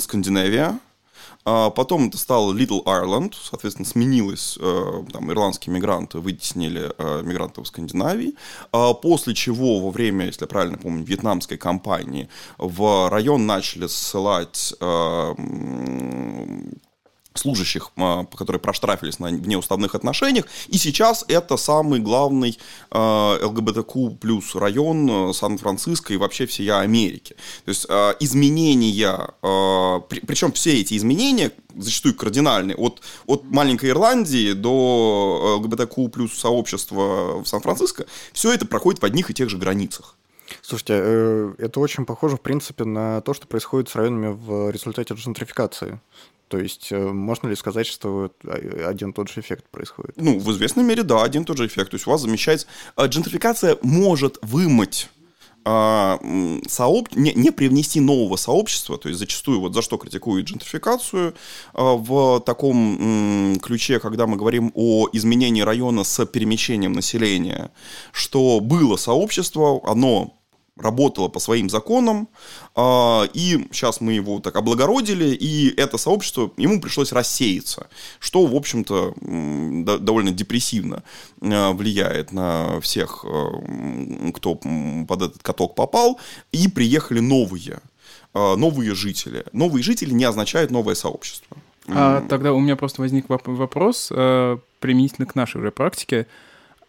а 1.44 1.70
потом 1.70 2.08
это 2.08 2.18
стало 2.18 2.52
Little 2.52 2.84
Ireland, 2.84 3.34
соответственно, 3.40 3.86
сменилось, 3.86 4.56
э, 4.60 5.04
там, 5.12 5.30
ирландские 5.30 5.74
мигранты 5.74 6.18
вытеснили 6.18 6.92
э, 6.96 7.22
мигрантов 7.22 7.64
в 7.64 7.68
Скандинавии, 7.68 8.34
а 8.70 8.94
после 8.94 9.34
чего 9.34 9.80
во 9.80 9.90
время, 9.90 10.26
если 10.26 10.44
я 10.44 10.48
правильно 10.48 10.78
помню, 10.78 11.04
вьетнамской 11.04 11.58
кампании 11.58 12.28
в 12.58 13.08
район 13.10 13.46
начали 13.46 13.88
ссылать 13.88 14.72
э, 14.80 15.34
служащих, 17.34 17.90
а, 17.96 18.24
которые 18.24 18.60
проштрафились 18.60 19.18
на 19.18 19.28
внеуставных 19.28 19.94
отношениях, 19.94 20.46
и 20.68 20.78
сейчас 20.78 21.24
это 21.28 21.56
самый 21.56 22.00
главный 22.00 22.58
а, 22.90 23.38
ЛГБТК 23.42 24.10
плюс 24.20 24.54
район 24.54 25.08
а, 25.10 25.32
Сан-Франциско 25.32 26.12
и 26.12 26.16
вообще 26.16 26.46
всей 26.46 26.70
Америки. 26.72 27.34
То 27.64 27.68
есть 27.68 27.86
изменения, 28.20 29.30
причем 29.40 30.52
все 30.52 30.80
эти 30.80 30.96
изменения 30.96 31.52
зачастую 31.76 32.14
кардинальные, 32.14 32.76
от, 32.76 33.02
от 33.26 33.44
маленькой 33.44 33.90
Ирландии 33.90 34.52
до 34.52 35.58
ЛГБТК 35.58 36.08
плюс 36.08 36.38
сообщества 36.38 37.42
в 37.42 37.46
Сан-Франциско, 37.46 38.06
все 38.32 38.52
это 38.52 38.66
проходит 38.66 39.02
в 39.02 39.04
одних 39.04 39.30
и 39.30 39.34
тех 39.34 39.48
же 39.48 39.58
границах. 39.58 40.16
Слушайте, 40.60 40.94
э, 40.96 41.54
это 41.58 41.80
очень 41.80 42.04
похоже, 42.04 42.36
в 42.36 42.40
принципе, 42.40 42.84
на 42.84 43.20
то, 43.22 43.32
что 43.34 43.46
происходит 43.46 43.88
с 43.88 43.96
районами 43.96 44.28
в 44.28 44.70
результате 44.70 45.14
джентрификации. 45.14 46.00
То 46.52 46.58
есть 46.58 46.88
э, 46.92 46.98
можно 46.98 47.48
ли 47.48 47.56
сказать, 47.56 47.86
что 47.86 48.30
а, 48.44 48.86
один 48.86 49.08
и 49.08 49.12
тот 49.14 49.30
же 49.30 49.40
эффект 49.40 49.64
происходит? 49.70 50.12
Ну, 50.16 50.38
в 50.38 50.52
известной 50.52 50.84
мере, 50.84 51.02
да, 51.02 51.22
один 51.22 51.44
и 51.44 51.44
тот 51.46 51.56
же 51.56 51.66
эффект. 51.66 51.92
То 51.92 51.94
есть 51.94 52.06
у 52.06 52.10
вас 52.10 52.20
замещается... 52.20 52.66
А, 52.94 53.06
джентрификация 53.06 53.78
может 53.80 54.36
вымыть 54.42 55.08
а, 55.64 56.18
сооб... 56.68 57.08
не, 57.16 57.32
не 57.32 57.52
привнести 57.52 58.00
нового 58.00 58.36
сообщества, 58.36 58.98
то 58.98 59.08
есть 59.08 59.18
зачастую 59.18 59.60
вот 59.60 59.72
за 59.72 59.80
что 59.80 59.96
критикуют 59.96 60.46
джентрификацию 60.46 61.34
в 61.72 62.40
таком 62.40 63.58
ключе, 63.62 63.98
когда 63.98 64.26
мы 64.26 64.36
говорим 64.36 64.72
о 64.74 65.08
изменении 65.14 65.62
района 65.62 66.04
с 66.04 66.26
перемещением 66.26 66.92
населения, 66.92 67.70
что 68.12 68.60
было 68.60 68.96
сообщество, 68.96 69.80
оно 69.90 70.34
работало 70.82 71.28
по 71.28 71.40
своим 71.40 71.70
законам, 71.70 72.28
а, 72.74 73.24
и 73.32 73.66
сейчас 73.70 74.00
мы 74.00 74.12
его 74.12 74.40
так 74.40 74.56
облагородили, 74.56 75.34
и 75.34 75.74
это 75.80 75.98
сообщество, 75.98 76.50
ему 76.56 76.80
пришлось 76.80 77.12
рассеяться, 77.12 77.86
что, 78.18 78.46
в 78.46 78.54
общем-то, 78.54 79.14
довольно 79.98 80.30
депрессивно 80.30 81.02
а, 81.40 81.72
влияет 81.72 82.32
на 82.32 82.80
всех, 82.80 83.24
а, 83.24 84.32
кто 84.34 84.54
под 84.54 85.22
этот 85.22 85.42
каток 85.42 85.74
попал, 85.74 86.18
и 86.52 86.68
приехали 86.68 87.20
новые, 87.20 87.80
новые 88.34 88.94
жители. 88.94 89.44
Новые 89.52 89.82
жители 89.82 90.12
не 90.12 90.24
означают 90.24 90.70
новое 90.70 90.94
сообщество. 90.94 91.56
А, 91.88 92.24
тогда 92.28 92.52
у 92.52 92.60
меня 92.60 92.76
просто 92.76 93.02
возник 93.02 93.26
вопрос 93.28 94.08
применительно 94.08 95.26
к 95.26 95.34
нашей 95.34 95.60
уже 95.60 95.70
практике. 95.70 96.26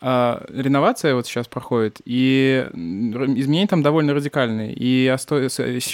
А, 0.05 0.43
реновация 0.49 1.15
вот 1.15 1.27
сейчас 1.27 1.47
проходит, 1.47 2.01
и 2.03 2.67
изменения 2.73 3.67
там 3.67 3.81
довольно 3.81 4.13
радикальные. 4.13 4.73
И, 4.73 5.07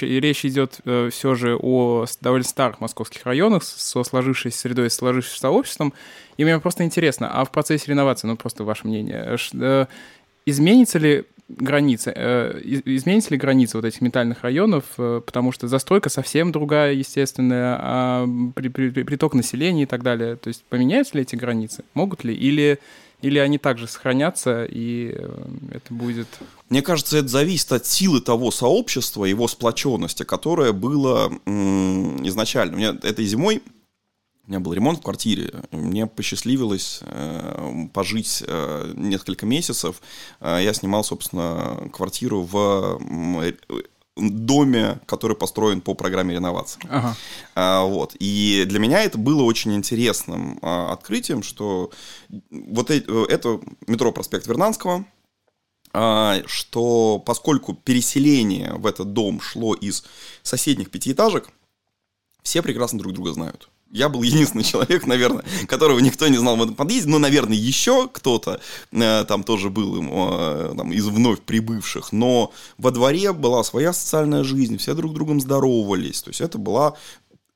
речь 0.01 0.45
идет 0.45 0.79
э, 0.83 1.09
все 1.11 1.35
же 1.35 1.55
о 1.55 2.07
довольно 2.19 2.43
старых 2.43 2.81
московских 2.81 3.23
районах 3.27 3.61
со 3.61 4.03
сложившейся 4.03 4.57
средой, 4.57 4.89
с 4.89 4.95
сложившимся 4.95 5.39
сообществом. 5.39 5.93
И 6.37 6.43
мне 6.43 6.57
просто 6.57 6.83
интересно, 6.85 7.29
а 7.31 7.45
в 7.45 7.51
процессе 7.51 7.91
реновации, 7.91 8.25
ну 8.25 8.35
просто 8.35 8.63
ваше 8.63 8.87
мнение, 8.87 9.37
э, 9.53 9.85
изменится 10.47 10.97
ли 10.97 11.25
границы, 11.47 12.11
э, 12.15 12.61
изменится 12.63 13.29
ли 13.29 13.37
границы 13.37 13.77
вот 13.77 13.85
этих 13.85 14.01
ментальных 14.01 14.41
районов, 14.41 14.85
потому 14.95 15.51
что 15.51 15.67
застройка 15.67 16.09
совсем 16.09 16.51
другая, 16.51 16.93
естественная, 16.93 17.77
а 17.79 18.27
приток 18.55 19.35
населения 19.35 19.83
и 19.83 19.85
так 19.85 20.01
далее. 20.01 20.35
То 20.35 20.47
есть 20.47 20.63
поменяются 20.67 21.15
ли 21.15 21.21
эти 21.21 21.35
границы? 21.35 21.83
Могут 21.93 22.23
ли? 22.23 22.33
Или 22.33 22.79
Или 23.21 23.37
они 23.39 23.57
также 23.57 23.87
сохранятся, 23.87 24.63
и 24.63 25.13
э, 25.13 25.47
это 25.71 25.93
будет... 25.93 26.27
Мне 26.69 26.81
кажется, 26.81 27.17
это 27.17 27.27
зависит 27.27 27.71
от 27.71 27.85
силы 27.85 28.21
того 28.21 28.49
сообщества, 28.49 29.25
его 29.25 29.47
сплоченности, 29.47 30.23
которое 30.23 30.71
было 30.71 31.31
м- 31.45 32.25
изначально. 32.27 32.75
У 32.75 32.77
меня 32.77 32.97
этой 33.03 33.25
зимой 33.25 33.61
у 34.49 34.51
меня 34.51 34.61
был 34.61 34.73
ремонт 34.73 34.99
в 34.99 35.03
квартире. 35.03 35.53
Мне 35.69 36.07
посчастливилось 36.07 37.01
э, 37.03 37.87
пожить 37.93 38.43
э, 38.47 38.93
несколько 38.95 39.45
месяцев. 39.45 40.01
Э, 40.39 40.57
я 40.59 40.73
снимал, 40.73 41.03
собственно, 41.03 41.87
квартиру 41.93 42.41
в 42.41 42.99
э, 42.99 43.83
доме, 44.19 44.99
который 45.05 45.35
построен 45.35 45.81
по 45.81 45.93
программе 45.93 46.35
реновации. 46.35 46.81
Ага. 46.89 47.15
А, 47.55 47.83
вот. 47.83 48.15
И 48.19 48.65
для 48.67 48.79
меня 48.79 49.01
это 49.01 49.17
было 49.17 49.43
очень 49.43 49.73
интересным 49.75 50.59
а, 50.61 50.93
открытием, 50.93 51.43
что 51.43 51.91
вот 52.49 52.91
э, 52.91 53.01
это 53.29 53.59
метро 53.87 54.11
проспект 54.11 54.47
Вернанского, 54.47 55.05
а, 55.93 56.37
что 56.45 57.19
поскольку 57.19 57.73
переселение 57.73 58.73
в 58.73 58.85
этот 58.85 59.13
дом 59.13 59.41
шло 59.41 59.73
из 59.73 60.03
соседних 60.43 60.91
пятиэтажек, 60.91 61.49
все 62.43 62.61
прекрасно 62.61 62.99
друг 62.99 63.13
друга 63.13 63.33
знают 63.33 63.69
я 63.91 64.09
был 64.09 64.21
единственный 64.21 64.63
человек, 64.69 65.05
наверное, 65.07 65.43
которого 65.67 65.99
никто 65.99 66.27
не 66.27 66.37
знал 66.37 66.57
в 66.57 66.63
этом 66.63 66.75
подъезде, 66.75 67.09
но, 67.09 67.19
наверное, 67.19 67.57
еще 67.57 68.07
кто-то 68.07 68.59
э, 68.91 69.25
там 69.27 69.43
тоже 69.43 69.69
был 69.69 70.01
э, 70.01 70.73
там, 70.75 70.91
из 70.91 71.05
вновь 71.05 71.41
прибывших, 71.41 72.11
но 72.11 72.51
во 72.77 72.91
дворе 72.91 73.33
была 73.33 73.63
своя 73.63 73.93
социальная 73.93 74.43
жизнь, 74.43 74.77
все 74.77 74.93
друг 74.93 75.13
другом 75.13 75.41
здоровались, 75.41 76.21
то 76.21 76.29
есть 76.29 76.41
это 76.41 76.57
была 76.57 76.95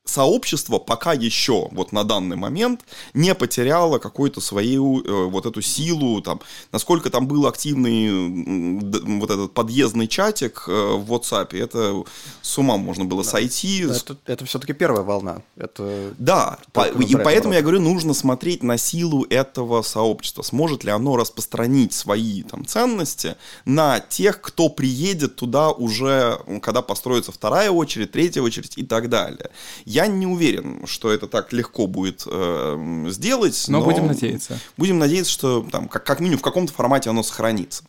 сообщество 0.06 0.80
пока 0.80 1.14
еще 1.14 1.70
вот 1.72 1.94
на 1.94 2.04
данный 2.04 2.36
момент 2.36 2.82
не 3.14 3.34
потеряло 3.34 4.00
какую-то 4.00 4.42
свою 4.42 5.02
э, 5.02 5.26
вот 5.30 5.46
эту 5.46 5.62
силу, 5.62 6.22
там, 6.22 6.42
насколько 6.72 7.10
там 7.10 7.26
был 7.26 7.48
активный 7.48 8.80
вот 9.20 9.32
этот 9.32 9.54
подъездный 9.54 10.08
чатик 10.08 10.66
э, 10.68 10.72
в 10.72 11.12
WhatsApp, 11.14 11.58
это 11.58 12.04
с 12.42 12.58
ума 12.58 12.78
можно 12.78 13.06
было 13.06 13.24
да. 13.24 13.30
сойти. 13.30 13.84
Это, 13.84 14.18
это 14.26 14.46
все-таки 14.46 14.74
первая 14.74 15.04
волна. 15.04 15.42
Это 15.56 16.14
да, 16.18 16.58
по, 16.74 16.86
и 16.88 17.16
поэтому 17.16 17.54
я 17.54 17.62
говорю, 17.62 17.80
нужно 17.80 18.14
смотреть 18.14 18.62
на 18.62 18.78
силу 18.78 19.26
этого 19.30 19.84
сообщества. 19.84 20.42
Сможет 20.42 20.84
ли 20.84 20.92
оно 20.92 21.16
распространить 21.16 21.94
свои 21.94 22.44
там 22.44 22.66
ценности 22.66 23.36
на 23.64 24.02
тех, 24.02 24.42
кто 24.42 24.68
приедет 24.68 25.38
туда 25.38 25.72
уже, 25.72 26.40
когда 26.62 26.82
построится 26.82 27.32
вторая 27.32 27.72
очередь, 27.72 28.12
третья 28.12 28.42
очередь 28.42 28.78
и 28.78 28.84
так 28.84 29.10
далее. 29.10 29.50
Я 29.94 30.08
не 30.08 30.26
уверен, 30.26 30.88
что 30.88 31.12
это 31.12 31.28
так 31.28 31.54
легко 31.54 31.86
будет 31.86 32.24
э, 32.26 33.06
сделать. 33.10 33.66
Но, 33.68 33.78
но 33.78 33.86
будем 33.86 34.08
надеяться. 34.08 34.58
Будем 34.76 34.98
надеяться, 34.98 35.32
что 35.32 35.68
там, 35.72 35.88
как, 35.88 36.04
как 36.04 36.20
минимум 36.20 36.40
в 36.40 36.42
каком-то 36.42 36.74
формате 36.74 37.12
оно 37.12 37.22
сохранится. 37.22 37.84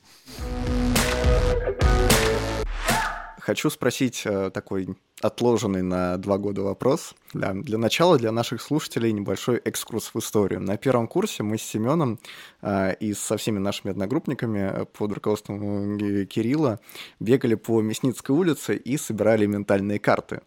Хочу 3.41 3.71
спросить 3.71 4.21
э, 4.27 4.51
такой 4.53 4.99
отложенный 5.23 5.81
на 5.81 6.19
два 6.19 6.37
года 6.37 6.61
вопрос. 6.61 7.15
Да, 7.33 7.55
для 7.55 7.79
начала 7.79 8.19
для 8.19 8.33
наших 8.33 8.61
слушателей 8.61 9.11
небольшой 9.13 9.57
экскурс 9.65 10.11
в 10.13 10.19
историю. 10.19 10.61
На 10.61 10.77
первом 10.77 11.09
курсе 11.09 11.43
мы 11.43 11.57
с 11.57 11.63
Семеном 11.63 12.19
э, 12.61 12.97
и 13.01 13.15
со 13.15 13.39
всеми 13.39 13.61
нашими 13.61 13.93
одногруппниками 13.93 14.85
под 14.93 15.13
руководством 15.15 15.97
Кирилла 16.27 16.81
бегали 17.19 17.55
по 17.55 17.81
Мясницкой 17.81 18.37
улице 18.37 18.77
и 18.77 18.99
собирали 18.99 19.47
ментальные 19.47 19.99
карты. 19.99 20.43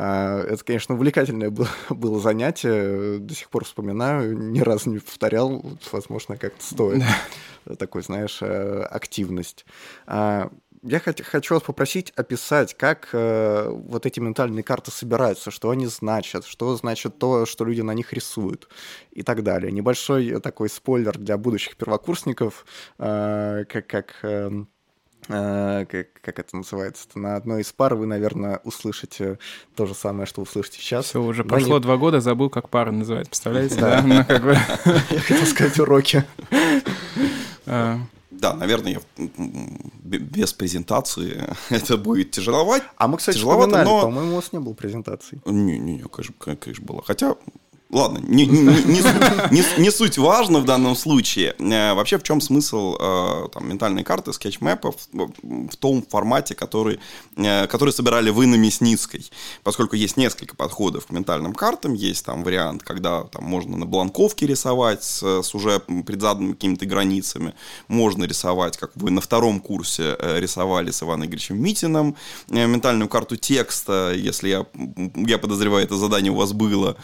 А, 0.00 0.44
это, 0.44 0.64
конечно, 0.64 0.94
увлекательное 0.94 1.50
было, 1.50 1.68
было 1.90 2.20
занятие. 2.20 3.18
До 3.18 3.34
сих 3.34 3.50
пор 3.50 3.64
вспоминаю, 3.64 4.38
ни 4.38 4.60
разу 4.60 4.90
не 4.90 5.00
повторял. 5.00 5.64
Возможно, 5.90 6.36
как-то 6.36 6.64
стоит. 6.64 7.02
Такой, 7.78 8.02
знаешь, 8.02 8.38
э, 8.40 8.82
активность. 8.82 9.66
А, 10.06 10.52
я 10.84 11.00
хочу 11.00 11.54
вас 11.54 11.64
попросить 11.64 12.12
описать, 12.14 12.74
как 12.74 13.08
э, 13.12 13.68
вот 13.68 14.06
эти 14.06 14.20
ментальные 14.20 14.62
карты 14.62 14.92
собираются, 14.92 15.50
что 15.50 15.70
они 15.70 15.86
значат, 15.86 16.44
что 16.44 16.76
значит 16.76 17.18
то, 17.18 17.44
что 17.44 17.64
люди 17.64 17.80
на 17.80 17.92
них 17.92 18.12
рисуют 18.12 18.68
и 19.10 19.22
так 19.22 19.42
далее. 19.42 19.72
Небольшой 19.72 20.40
такой 20.40 20.68
спойлер 20.68 21.18
для 21.18 21.36
будущих 21.36 21.76
первокурсников, 21.76 22.64
э, 22.98 23.64
как, 23.68 23.88
как 23.88 24.14
эм, 24.22 24.68
как, 25.28 26.12
как 26.22 26.38
это 26.38 26.56
называется, 26.56 27.06
на 27.14 27.36
одной 27.36 27.62
из 27.62 27.72
пар 27.72 27.94
вы, 27.94 28.06
наверное, 28.06 28.60
услышите 28.64 29.38
то 29.76 29.86
же 29.86 29.94
самое, 29.94 30.26
что 30.26 30.42
услышите 30.42 30.78
сейчас. 30.78 31.06
Все, 31.06 31.22
уже 31.22 31.42
Но 31.42 31.48
прошло 31.50 31.76
не... 31.76 31.82
два 31.82 31.96
года, 31.96 32.20
забыл, 32.20 32.50
как 32.50 32.68
пара 32.70 32.90
называется, 32.90 33.30
представляете? 33.30 33.76
Да, 33.76 34.02
ну, 34.02 34.14
Я 35.10 35.20
хотел 35.20 35.46
сказать 35.46 35.78
уроки. 35.78 36.24
А. 37.70 37.98
Да, 38.30 38.54
наверное, 38.54 38.92
я 38.92 39.00
без 40.04 40.52
презентации 40.52 41.44
это 41.70 41.96
будет 41.96 42.30
тяжеловать. 42.30 42.82
А 42.96 43.08
мы, 43.08 43.18
кстати, 43.18 43.36
тяжеловато, 43.36 43.84
но... 43.84 44.02
по-моему, 44.02 44.32
у 44.32 44.36
вас 44.36 44.52
не 44.52 44.58
было 44.58 44.74
презентации. 44.74 45.40
Не-не-не, 45.44 46.04
конечно, 46.04 46.34
конечно, 46.56 46.84
было. 46.84 47.02
Хотя 47.06 47.36
Ладно, 47.90 48.18
не, 48.18 48.44
не, 48.44 48.60
не, 48.60 49.50
не, 49.50 49.80
не 49.80 49.90
суть 49.90 50.18
важно 50.18 50.58
в 50.58 50.64
данном 50.66 50.94
случае. 50.94 51.54
Э, 51.58 51.94
вообще, 51.94 52.18
в 52.18 52.22
чем 52.22 52.42
смысл 52.42 52.96
э, 53.00 53.48
там, 53.52 53.66
ментальной 53.66 54.04
карты, 54.04 54.34
скетчмэпа 54.34 54.92
в, 54.92 55.68
в 55.70 55.76
том 55.76 56.02
формате, 56.02 56.54
который, 56.54 57.00
э, 57.36 57.66
который 57.66 57.94
собирали 57.94 58.28
вы 58.28 58.46
на 58.46 58.56
Мясницкой? 58.56 59.30
Поскольку 59.62 59.96
есть 59.96 60.18
несколько 60.18 60.54
подходов 60.54 61.06
к 61.06 61.10
ментальным 61.10 61.54
картам. 61.54 61.94
Есть 61.94 62.26
там 62.26 62.44
вариант, 62.44 62.82
когда 62.82 63.22
там, 63.24 63.44
можно 63.44 63.78
на 63.78 63.86
бланковке 63.86 64.46
рисовать 64.46 65.02
с, 65.02 65.42
с 65.42 65.54
уже 65.54 65.80
предзаданными 65.80 66.52
какими-то 66.52 66.84
границами. 66.84 67.54
Можно 67.88 68.24
рисовать, 68.24 68.76
как 68.76 68.90
вы 68.96 69.10
на 69.10 69.22
втором 69.22 69.60
курсе 69.60 70.14
рисовали 70.20 70.90
с 70.90 71.02
Иваном 71.02 71.26
Игоревичем 71.26 71.58
Митиным, 71.58 72.16
э, 72.50 72.66
ментальную 72.66 73.08
карту 73.08 73.36
текста, 73.36 74.12
если 74.14 74.48
я, 74.48 74.66
я 75.14 75.38
подозреваю, 75.38 75.84
это 75.84 75.96
задание 75.96 76.32
у 76.32 76.36
вас 76.36 76.52
было 76.52 76.96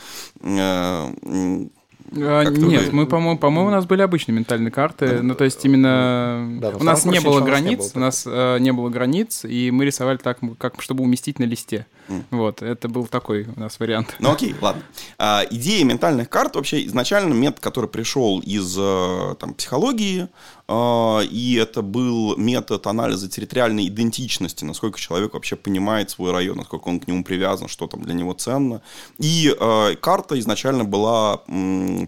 а, 2.17 2.45
нет, 2.45 2.93
мы, 2.93 3.07
по-моему, 3.07 3.39
по-моему, 3.39 3.69
у 3.69 3.73
нас 3.73 3.87
были 3.87 4.03
обычные 4.03 4.37
ментальные 4.37 4.71
карты. 4.71 5.21
Ну, 5.23 5.35
то 5.35 5.45
есть 5.45 5.65
именно 5.65 6.59
да, 6.61 6.71
у 6.71 6.85
нас 6.85 7.05
не 7.05 7.21
было 7.21 7.41
границ, 7.41 7.93
у 7.95 7.99
нас 7.99 8.25
э, 8.27 8.59
не 8.61 8.73
было 8.73 8.89
границ, 8.89 9.45
и 9.45 9.71
мы 9.71 9.85
рисовали 9.85 10.19
так, 10.19 10.39
как 10.59 10.81
чтобы 10.81 11.03
уместить 11.03 11.39
на 11.39 11.45
листе. 11.45 11.87
Mm. 12.09 12.23
Вот, 12.31 12.63
это 12.63 12.89
был 12.89 13.07
такой 13.07 13.47
у 13.57 13.59
нас 13.59 13.81
вариант. 13.81 14.17
Ну 14.19 14.31
окей, 14.31 14.55
ладно. 14.61 14.83
А, 15.19 15.43
идея 15.51 15.85
ментальных 15.85 16.29
карт 16.29 16.55
вообще 16.57 16.85
изначально 16.87 17.33
метод, 17.33 17.61
который 17.61 17.89
пришел 17.89 18.41
из 18.41 18.77
э, 18.79 19.35
там, 19.41 19.55
психологии, 19.55 20.29
и 20.69 21.59
это 21.61 21.83
был 21.83 22.37
метод 22.37 22.87
анализа 22.87 23.29
территориальной 23.29 23.89
идентичности, 23.89 24.65
насколько 24.65 24.99
человек 24.99 25.35
вообще 25.35 25.57
понимает 25.57 26.11
свой 26.11 26.33
район, 26.33 26.57
насколько 26.57 26.89
он 26.89 27.01
к 27.01 27.07
нему 27.07 27.23
привязан, 27.23 27.69
что 27.69 27.87
там 27.87 28.03
для 28.03 28.15
него 28.15 28.33
ценно. 28.33 28.81
И 29.19 29.55
э, 29.59 29.97
карта 29.97 30.39
изначально 30.39 30.85
была 30.85 31.43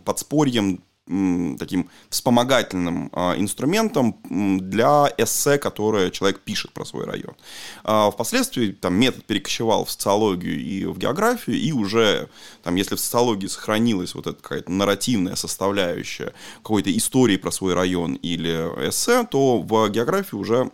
подспорьем 0.04 0.80
таким 1.06 1.88
вспомогательным 2.10 3.10
а, 3.12 3.36
инструментом 3.38 4.16
для 4.24 5.12
эссе, 5.16 5.56
которое 5.56 6.10
человек 6.10 6.40
пишет 6.40 6.72
про 6.72 6.84
свой 6.84 7.04
район. 7.04 7.36
А, 7.84 8.10
впоследствии 8.10 8.72
там, 8.72 8.94
метод 8.94 9.24
перекочевал 9.24 9.84
в 9.84 9.90
социологию 9.90 10.60
и 10.60 10.84
в 10.84 10.98
географию, 10.98 11.56
и 11.58 11.70
уже, 11.70 12.28
там, 12.64 12.74
если 12.74 12.96
в 12.96 13.00
социологии 13.00 13.46
сохранилась 13.46 14.14
вот 14.14 14.26
эта 14.26 14.42
какая-то 14.42 14.72
нарративная 14.72 15.36
составляющая 15.36 16.32
какой-то 16.56 16.96
истории 16.96 17.36
про 17.36 17.52
свой 17.52 17.74
район 17.74 18.14
или 18.14 18.50
эссе, 18.88 19.24
то 19.24 19.62
в 19.62 19.88
географии 19.90 20.34
уже 20.34 20.70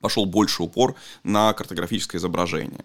пошел 0.00 0.26
больше 0.26 0.62
упор 0.62 0.94
на 1.24 1.52
картографическое 1.52 2.20
изображение. 2.20 2.84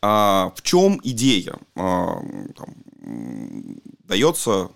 А, 0.00 0.52
в 0.54 0.62
чем 0.62 1.00
идея? 1.02 1.56
А, 1.74 2.22
там, 2.56 2.74
дается 4.04 4.70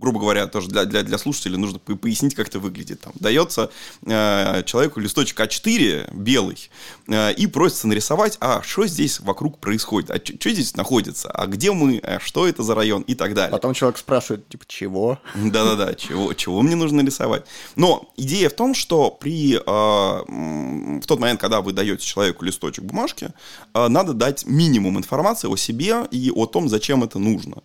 грубо 0.00 0.18
говоря, 0.18 0.46
тоже 0.46 0.68
для, 0.68 0.84
для, 0.84 1.02
для 1.02 1.18
слушателей 1.18 1.58
нужно 1.58 1.78
пояснить, 1.78 2.34
как 2.34 2.48
это 2.48 2.58
выглядит. 2.58 3.00
Там 3.00 3.12
дается 3.16 3.70
э, 4.06 4.62
человеку 4.64 5.00
листочек 5.00 5.38
А4 5.40 6.14
белый 6.14 6.70
э, 7.06 7.32
и 7.34 7.46
просится 7.46 7.86
нарисовать, 7.86 8.38
а 8.40 8.62
что 8.62 8.86
здесь 8.86 9.20
вокруг 9.20 9.58
происходит, 9.58 10.10
а 10.10 10.16
что 10.16 10.50
здесь 10.50 10.74
находится, 10.76 11.30
а 11.30 11.46
где 11.46 11.72
мы, 11.72 11.98
а 11.98 12.18
что 12.20 12.48
это 12.48 12.62
за 12.62 12.74
район 12.74 13.02
и 13.02 13.14
так 13.14 13.34
далее. 13.34 13.52
Потом 13.52 13.74
человек 13.74 13.98
спрашивает, 13.98 14.48
типа, 14.48 14.64
чего? 14.66 15.18
Да-да-да, 15.34 15.94
чего, 15.94 16.32
чего 16.34 16.62
мне 16.62 16.76
нужно 16.76 17.02
рисовать. 17.02 17.44
Но 17.76 18.10
идея 18.16 18.48
в 18.48 18.54
том, 18.54 18.74
что 18.74 19.10
при, 19.10 19.56
э, 19.56 19.60
в 19.66 21.06
тот 21.06 21.20
момент, 21.20 21.40
когда 21.40 21.60
вы 21.60 21.72
даете 21.72 22.04
человеку 22.04 22.44
листочек 22.44 22.84
бумажки, 22.84 23.30
э, 23.74 23.88
надо 23.88 24.14
дать 24.14 24.46
минимум 24.46 24.98
информации 24.98 25.48
о 25.48 25.56
себе 25.56 26.06
и 26.10 26.30
о 26.34 26.46
том, 26.46 26.68
зачем 26.68 27.04
это 27.04 27.18
нужно. 27.18 27.58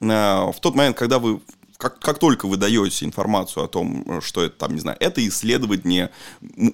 Э, 0.00 0.50
в 0.50 0.56
тот 0.60 0.74
момент, 0.74 0.96
когда 0.96 1.18
вы 1.18 1.40
как, 1.82 1.98
как 1.98 2.18
только 2.20 2.46
вы 2.46 2.58
даете 2.58 3.04
информацию 3.04 3.64
о 3.64 3.68
том, 3.68 4.20
что 4.22 4.44
это 4.44 4.56
там, 4.56 4.72
не 4.72 4.78
знаю, 4.78 4.96
это 5.00 5.26
исследование 5.26 6.12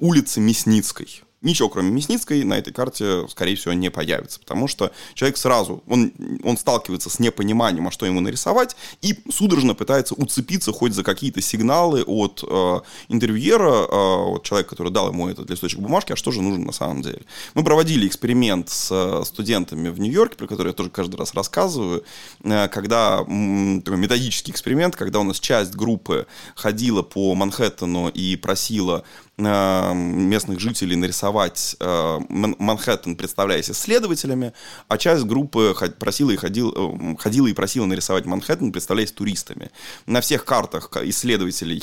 улицы 0.01 0.39
Мясницкой, 0.39 1.23
ничего 1.43 1.68
кроме 1.68 1.91
Мясницкой 1.91 2.43
на 2.45 2.59
этой 2.59 2.72
карте, 2.72 3.26
скорее 3.28 3.57
всего, 3.57 3.72
не 3.72 3.91
появится, 3.91 4.41
потому 4.41 4.68
что 4.68 4.91
человек 5.14 5.36
сразу, 5.36 5.82
он, 5.86 6.12
он 6.43 6.57
сталкивается 6.57 7.11
с 7.11 7.18
непониманием, 7.18 7.86
а 7.86 7.91
что 7.91 8.07
ему 8.07 8.20
нарисовать, 8.20 8.76
и 9.03 9.14
судорожно 9.30 9.74
пытается 9.74 10.14
уцепиться 10.14 10.72
хоть 10.72 10.95
за 10.95 11.05
какие-то 11.05 11.41
сигналы 11.41 12.03
от 12.03 12.43
э, 12.47 12.80
интервьюера, 13.09 13.86
э, 13.89 14.34
от 14.36 14.43
человека, 14.43 14.70
который 14.70 14.93
дал 14.93 15.09
ему 15.09 15.28
этот 15.28 15.49
листочек 15.51 15.80
бумажки, 15.80 16.12
а 16.12 16.16
что 16.16 16.32
же 16.32 16.43
нужно 16.43 16.64
на 16.64 16.72
самом 16.72 17.03
деле. 17.03 17.22
Мы 17.55 17.62
проводили 17.62 18.07
эксперимент 18.07 18.68
с 18.68 18.89
э, 18.91 19.24
студентами 19.24 19.89
в 19.91 20.01
Нью-Йорке, 20.01 20.36
про 20.36 20.47
который 20.47 20.68
я 20.68 20.72
тоже 20.72 20.91
каждый 20.91 21.16
раз 21.16 21.34
рассказываю, 21.34 22.05
э, 22.43 22.68
когда 22.68 23.24
м, 23.26 23.82
такой 23.82 23.99
методический 23.99 24.53
эксперимент, 24.53 24.97
когда 24.97 25.20
у 25.20 25.24
нас 25.24 25.39
часть 25.39 25.74
группы 25.74 26.26
ходила 26.55 27.03
по 27.03 27.34
Манхэттену 27.34 28.09
и 28.09 28.36
просила 28.36 29.05
местных 29.39 30.59
жителей 30.59 30.97
нарисовать 30.97 31.76
э, 31.78 32.20
Манхэттен, 32.28 33.16
представляясь 33.16 33.70
исследователями, 33.70 34.53
а 34.89 34.99
часть 34.99 35.24
группы 35.24 35.76
просила 35.99 36.32
и 36.32 36.36
ходил, 36.36 36.72
э, 36.74 37.16
ходила 37.18 37.47
и 37.47 37.53
просила 37.53 37.86
нарисовать 37.86 38.26
Манхэттен, 38.26 38.72
представляясь 38.72 39.12
туристами. 39.12 39.70
На 40.07 40.20
всех 40.20 40.45
картах 40.45 40.91
исследователей 41.05 41.82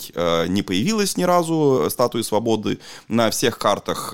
не 0.50 0.64
появилось 0.64 1.16
ни 1.18 1.24
разу 1.24 1.88
статуи 1.90 2.24
свободы, 2.24 2.80
на 3.08 3.30
всех 3.30 3.58
картах 3.58 4.14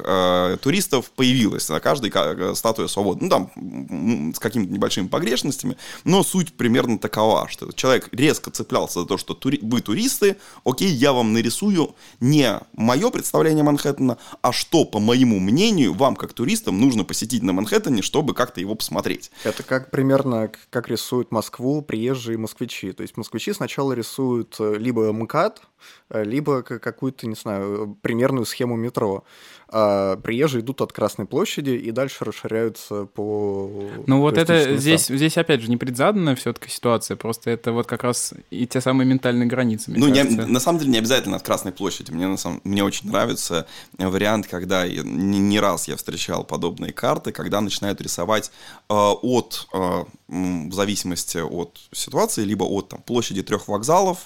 туристов 0.61 1.09
появилась 1.11 1.67
на 1.69 1.79
каждой 1.79 2.11
статуя 2.55 2.87
свободы. 2.87 3.23
Ну, 3.23 3.29
там 3.29 4.33
с 4.33 4.39
какими-то 4.39 4.71
небольшими 4.71 5.07
погрешностями, 5.07 5.77
но 6.03 6.23
суть 6.23 6.53
примерно 6.53 6.99
такова, 6.99 7.47
что 7.49 7.71
человек 7.71 8.09
резко 8.11 8.51
цеплялся 8.51 9.01
за 9.01 9.07
то, 9.07 9.17
что 9.17 9.37
вы 9.61 9.81
туристы, 9.81 10.37
окей, 10.63 10.89
я 10.89 11.13
вам 11.13 11.33
нарисую 11.33 11.95
не 12.19 12.59
мое 12.73 13.09
представление, 13.09 13.30
представление 13.31 13.63
Манхэттена, 13.63 14.17
а 14.41 14.51
что, 14.51 14.83
по 14.83 14.99
моему 14.99 15.39
мнению, 15.39 15.93
вам, 15.93 16.17
как 16.17 16.33
туристам, 16.33 16.81
нужно 16.81 17.05
посетить 17.05 17.41
на 17.43 17.53
Манхэттене, 17.53 18.01
чтобы 18.01 18.33
как-то 18.33 18.59
его 18.59 18.75
посмотреть. 18.75 19.31
Это 19.45 19.63
как 19.63 19.89
примерно, 19.89 20.51
как 20.69 20.89
рисуют 20.89 21.31
Москву 21.31 21.81
приезжие 21.81 22.37
москвичи. 22.37 22.91
То 22.91 23.03
есть 23.03 23.15
москвичи 23.15 23.53
сначала 23.53 23.93
рисуют 23.93 24.57
э, 24.59 24.75
либо 24.77 25.13
МКАД, 25.13 25.61
э, 26.09 26.25
либо 26.25 26.61
какую-то, 26.61 27.25
не 27.25 27.35
знаю, 27.35 27.97
примерную 28.01 28.45
схему 28.45 28.75
метро 28.75 29.23
а 29.71 30.17
приезжие 30.17 30.61
идут 30.61 30.81
от 30.81 30.91
Красной 30.91 31.25
площади 31.25 31.71
и 31.71 31.91
дальше 31.91 32.25
расширяются 32.25 33.05
по... 33.05 33.71
Ну 34.05 34.19
вот 34.19 34.37
это 34.37 34.77
здесь, 34.77 35.07
здесь 35.07 35.37
опять 35.37 35.61
же 35.61 35.69
не 35.69 35.77
предзаданная 35.77 36.35
все-таки 36.35 36.69
ситуация, 36.69 37.15
просто 37.15 37.51
это 37.51 37.71
вот 37.71 37.87
как 37.87 38.03
раз 38.03 38.33
и 38.49 38.67
те 38.67 38.81
самые 38.81 39.07
ментальные 39.07 39.47
границы. 39.47 39.93
Ну, 39.95 40.09
не, 40.09 40.23
на 40.23 40.59
самом 40.59 40.79
деле 40.79 40.91
не 40.91 40.97
обязательно 40.97 41.37
от 41.37 41.43
Красной 41.43 41.71
площади. 41.71 42.11
Мне, 42.11 42.27
на 42.27 42.37
самом, 42.37 42.59
мне 42.65 42.83
очень 42.83 43.09
нравится 43.09 43.65
вариант, 43.97 44.47
когда 44.47 44.87
не, 44.87 45.39
не 45.39 45.59
раз 45.59 45.87
я 45.87 45.95
встречал 45.95 46.43
подобные 46.43 46.91
карты, 46.91 47.31
когда 47.31 47.61
начинают 47.61 48.01
рисовать 48.01 48.51
э, 48.89 48.93
от, 48.93 49.67
э, 49.73 50.03
в 50.27 50.73
зависимости 50.73 51.37
от 51.37 51.77
ситуации, 51.93 52.43
либо 52.43 52.65
от 52.65 52.89
там, 52.89 53.01
площади 53.01 53.41
трех 53.41 53.69
вокзалов, 53.69 54.19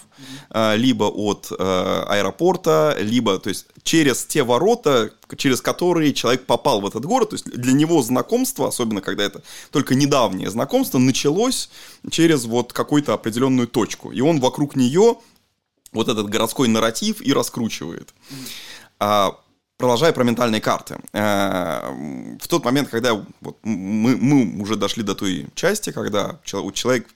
э, 0.50 0.76
либо 0.76 1.04
от 1.04 1.52
э, 1.52 2.04
аэропорта, 2.08 2.98
либо, 3.00 3.38
то 3.38 3.50
есть 3.50 3.68
через 3.84 4.26
те 4.26 4.43
ворота, 4.43 5.12
через 5.38 5.62
которые 5.62 6.14
человек 6.14 6.46
попал 6.46 6.82
в 6.82 6.86
этот 6.86 7.06
город. 7.06 7.32
То 7.32 7.36
есть 7.36 7.46
для 7.46 7.74
него 7.74 8.02
знакомство, 8.02 8.68
особенно 8.68 9.02
когда 9.02 9.24
это 9.24 9.42
только 9.72 9.96
недавнее 9.96 10.50
знакомство, 10.50 10.98
началось 10.98 11.70
через 12.10 12.46
вот 12.46 12.74
какую-то 12.74 13.14
определенную 13.14 13.68
точку. 13.68 14.12
И 14.12 14.22
он 14.22 14.40
вокруг 14.40 14.76
нее 14.76 15.18
вот 15.92 16.10
этот 16.10 16.30
городской 16.30 16.68
нарратив 16.68 17.22
и 17.22 17.34
раскручивает. 17.34 18.14
А, 19.00 19.36
продолжая 19.78 20.14
про 20.14 20.24
ментальные 20.24 20.62
карты. 20.62 20.98
А, 21.14 21.92
в 22.40 22.48
тот 22.48 22.66
момент, 22.66 22.90
когда 22.90 23.14
вот 23.42 23.58
мы, 23.64 24.16
мы 24.18 24.62
уже 24.62 24.76
дошли 24.76 25.04
до 25.04 25.16
той 25.16 25.48
части, 25.56 25.92
когда 25.92 26.40
человек 26.44 27.08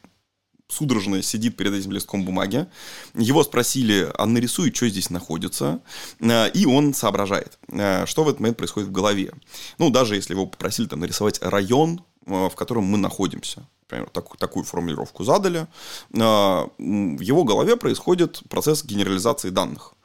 судорожно 0.70 1.22
сидит 1.22 1.58
перед 1.58 1.74
этим 1.74 1.92
листком 1.92 2.24
бумаги. 2.24 2.68
Его 3.16 3.44
спросили, 3.44 4.10
а 4.18 4.26
нарисуй, 4.26 4.74
что 4.74 4.88
здесь 4.88 5.10
находится. 5.10 5.82
Э, 6.20 6.50
и 6.52 6.66
он 6.66 6.94
соображает, 6.94 7.60
э, 7.68 8.06
что 8.06 8.24
в 8.24 8.30
этот 8.30 8.40
момент 8.40 8.58
происходит 8.58 8.90
в 8.90 8.92
голове. 8.92 9.34
Ну, 9.80 9.90
даже 9.90 10.16
если 10.16 10.34
его 10.34 10.46
попросили 10.46 10.88
там 10.88 11.00
нарисовать 11.00 11.42
район, 11.42 12.02
э, 12.26 12.50
в 12.50 12.56
котором 12.56 12.86
мы 12.86 12.98
находимся. 12.98 13.68
Например, 13.82 14.10
так, 14.12 14.38
такую 14.38 14.66
формулировку 14.66 15.24
задали. 15.24 15.66
В 16.12 17.22
его 17.22 17.44
голове 17.44 17.76
происходит 17.76 18.44
процесс 18.48 18.86
генерализации 18.86 19.50
данных. 19.50 19.96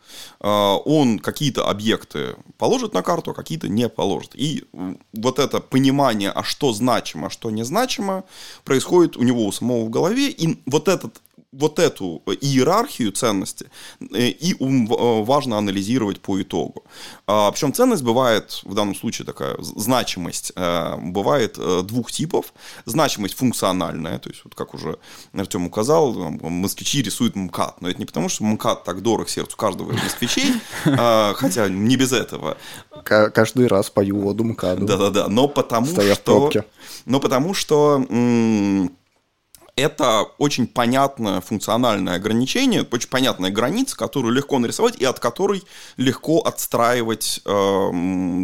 А, 0.41 0.77
он 0.77 1.19
какие-то 1.19 1.69
объекты 1.69 2.37
положит 2.59 2.95
на 2.95 3.03
карту, 3.03 3.33
а 3.33 3.35
какие-то 3.35 3.69
не 3.69 3.89
положит. 3.89 4.33
И 4.35 4.65
вот 5.12 5.39
это 5.39 5.61
понимание, 5.61 6.31
а 6.31 6.43
что 6.43 6.73
значимо, 6.73 7.27
а 7.27 7.31
что 7.31 7.51
незначимо, 7.51 8.25
происходит 8.65 9.17
у 9.17 9.23
него 9.23 9.45
у 9.45 9.53
самого 9.53 9.85
в 9.85 9.91
голове. 9.91 10.31
И 10.31 10.61
вот 10.67 10.89
этот 10.89 11.21
вот 11.53 11.78
эту 11.78 12.22
иерархию 12.41 13.12
ценности 13.12 13.70
э, 14.01 14.28
и 14.28 14.53
э, 14.53 15.24
важно 15.24 15.59
анализировать 15.59 16.20
по 16.20 16.41
итогу. 16.41 16.85
А, 17.26 17.51
Причем 17.51 17.72
ценность 17.72 18.03
бывает, 18.03 18.61
в 18.64 18.74
данном 18.74 18.95
случае 18.95 19.26
такая 19.26 19.57
значимость, 19.61 20.53
э, 20.57 20.97
бывает 20.99 21.59
двух 21.87 22.11
типов. 22.11 22.53
Значимость 22.87 23.35
функциональная, 23.37 24.18
то 24.18 24.30
есть 24.30 24.43
вот 24.45 24.55
как 24.55 24.74
уже 24.74 24.99
Артем 25.32 25.66
указал, 25.66 26.12
москвичи 26.14 27.03
рисуют 27.03 27.37
МКАД, 27.37 27.80
но 27.80 27.89
это 27.89 27.99
не 27.99 28.07
потому, 28.07 28.28
что 28.28 28.45
МКАД 28.45 28.85
так 28.85 29.03
дорог 29.03 29.28
сердцу 29.28 29.57
каждого 29.57 29.93
из 29.93 30.03
москвичей, 30.03 30.53
а, 30.87 31.35
хотя 31.35 31.68
не 31.68 31.97
без 31.97 32.12
этого. 32.12 32.57
Каждый 33.05 33.66
раз 33.66 33.91
пою 33.91 34.20
воду 34.20 34.45
МКАДу. 34.45 34.87
Да-да-да, 34.87 35.28
но 35.28 35.49
потому 35.49 35.87
что... 35.87 36.51
Но 37.07 37.20
потому 37.20 37.55
что 37.55 38.05
это 39.77 40.22
очень 40.39 40.66
понятное 40.66 41.41
функциональное 41.41 42.14
ограничение, 42.14 42.87
очень 42.91 43.09
понятная 43.09 43.51
граница, 43.51 43.97
которую 43.97 44.33
легко 44.33 44.59
нарисовать 44.59 44.97
и 44.97 45.05
от 45.05 45.18
которой 45.18 45.62
легко 45.97 46.41
отстраивать 46.41 47.41
э, 47.45 47.91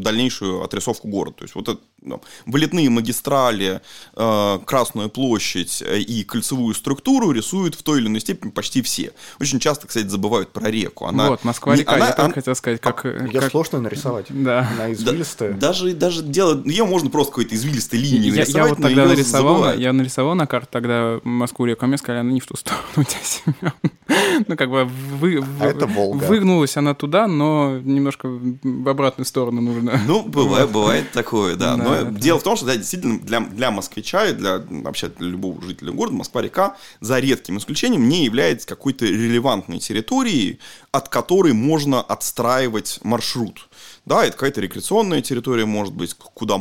дальнейшую 0.00 0.62
отрисовку 0.62 1.08
города. 1.08 1.36
То 1.38 1.44
есть 1.44 1.54
вот 1.54 1.68
это 1.68 1.80
ну, 2.02 2.22
вылетные 2.46 2.90
магистрали, 2.90 3.80
э, 4.16 4.58
Красную 4.64 5.10
площадь 5.10 5.82
э, 5.84 5.98
и 5.98 6.24
кольцевую 6.24 6.74
структуру 6.74 7.32
рисуют 7.32 7.74
в 7.74 7.82
той 7.82 8.00
или 8.00 8.08
иной 8.08 8.20
степени 8.20 8.50
почти 8.50 8.82
все. 8.82 9.12
Очень 9.40 9.60
часто, 9.60 9.86
кстати, 9.86 10.06
забывают 10.06 10.52
про 10.52 10.70
реку. 10.70 11.06
Она, 11.06 11.30
вот, 11.30 11.44
Москва-река, 11.44 11.96
я 11.96 12.14
она, 12.16 12.32
хотел 12.32 12.54
сказать, 12.54 12.80
как... 12.80 13.04
Ее 13.04 13.40
как... 13.40 13.50
сложно 13.50 13.80
нарисовать. 13.80 14.26
Да. 14.28 14.68
Она 14.74 14.92
извилистая. 14.92 15.52
Да, 15.52 15.68
даже, 15.68 15.92
даже 15.94 16.22
дело... 16.22 16.62
Ее 16.64 16.84
можно 16.84 17.10
просто 17.10 17.32
какой-то 17.32 17.54
извилистой 17.54 17.98
линией 17.98 18.30
я, 18.30 18.36
нарисовать, 18.36 18.68
я 18.70 18.74
вот 18.74 18.82
тогда 18.82 19.06
нарисовал, 19.06 19.74
я 19.74 19.92
нарисовал 19.92 20.34
на 20.34 20.46
карту 20.46 20.68
тогда 20.70 21.20
Москву-реку, 21.24 21.84
а 21.84 21.88
мне 21.88 21.98
сказали, 21.98 22.20
она 22.20 22.32
не 22.32 22.40
в 22.40 22.46
ту 22.46 22.56
сторону 22.56 22.84
у 22.96 23.04
тебя, 23.04 23.20
Семен. 23.22 23.72
Ну, 24.48 24.56
как 24.56 24.70
бы 24.70 24.84
вы, 24.84 25.42
а 25.60 25.66
это 25.66 25.86
Волга. 25.86 26.24
выгнулась 26.24 26.76
она 26.76 26.94
туда, 26.94 27.26
но 27.26 27.78
немножко 27.78 28.28
в 28.28 28.88
обратную 28.88 29.26
сторону 29.26 29.60
нужно. 29.60 30.00
Ну, 30.06 30.22
бывает, 30.26 30.70
бывает 30.70 31.10
такое, 31.12 31.56
да. 31.56 31.76
да 31.76 31.84
но 31.84 31.94
это... 31.94 32.10
дело 32.12 32.38
в 32.38 32.42
том, 32.42 32.56
что 32.56 32.66
да, 32.66 32.76
действительно 32.76 33.20
для, 33.20 33.40
для 33.40 33.70
москвича 33.70 34.26
и 34.26 34.32
для 34.32 34.62
вообще 34.68 35.08
для 35.08 35.28
любого 35.28 35.60
жителя 35.62 35.92
города 35.92 36.16
Москва-река, 36.16 36.76
за 37.00 37.18
редким 37.18 37.58
исключением, 37.58 38.08
не 38.08 38.24
является 38.24 38.66
какой-то 38.66 39.04
релевантной 39.04 39.78
территорией, 39.78 40.60
от 40.92 41.08
которой 41.08 41.52
можно 41.52 42.00
отстраивать 42.00 43.00
маршрут. 43.02 43.68
Да, 44.06 44.24
это 44.24 44.32
какая-то 44.32 44.60
рекреационная 44.60 45.20
территория, 45.20 45.66
может 45.66 45.94
быть, 45.94 46.14
куда 46.14 46.54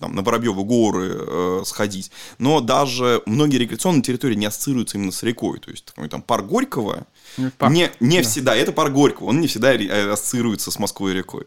там, 0.00 0.14
на 0.14 0.22
Воробьевы 0.22 0.64
горы 0.64 1.14
э, 1.14 1.62
сходить. 1.64 2.10
Но 2.38 2.60
даже 2.60 3.22
многие 3.26 3.58
рекреационные 3.58 4.02
территории 4.02 4.34
не 4.34 4.46
ассоциируются 4.46 4.96
именно 4.98 5.12
с 5.12 5.22
рекой. 5.22 5.60
То 5.60 5.70
есть, 5.70 5.84
такой, 5.84 6.08
там, 6.08 6.22
парк 6.22 6.46
Горького 6.46 7.06
ну, 7.36 7.50
парк. 7.58 7.72
не, 7.72 7.90
не 8.00 8.22
да. 8.22 8.28
всегда, 8.28 8.56
это 8.56 8.72
парк 8.72 8.92
Горького, 8.92 9.26
он 9.26 9.40
не 9.40 9.46
всегда 9.46 9.74
э, 9.74 10.10
ассоциируется 10.10 10.70
с 10.70 10.78
Москвой 10.78 11.12
и 11.12 11.14
рекой. 11.14 11.44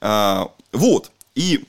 А, 0.00 0.50
вот. 0.72 1.10
И 1.34 1.64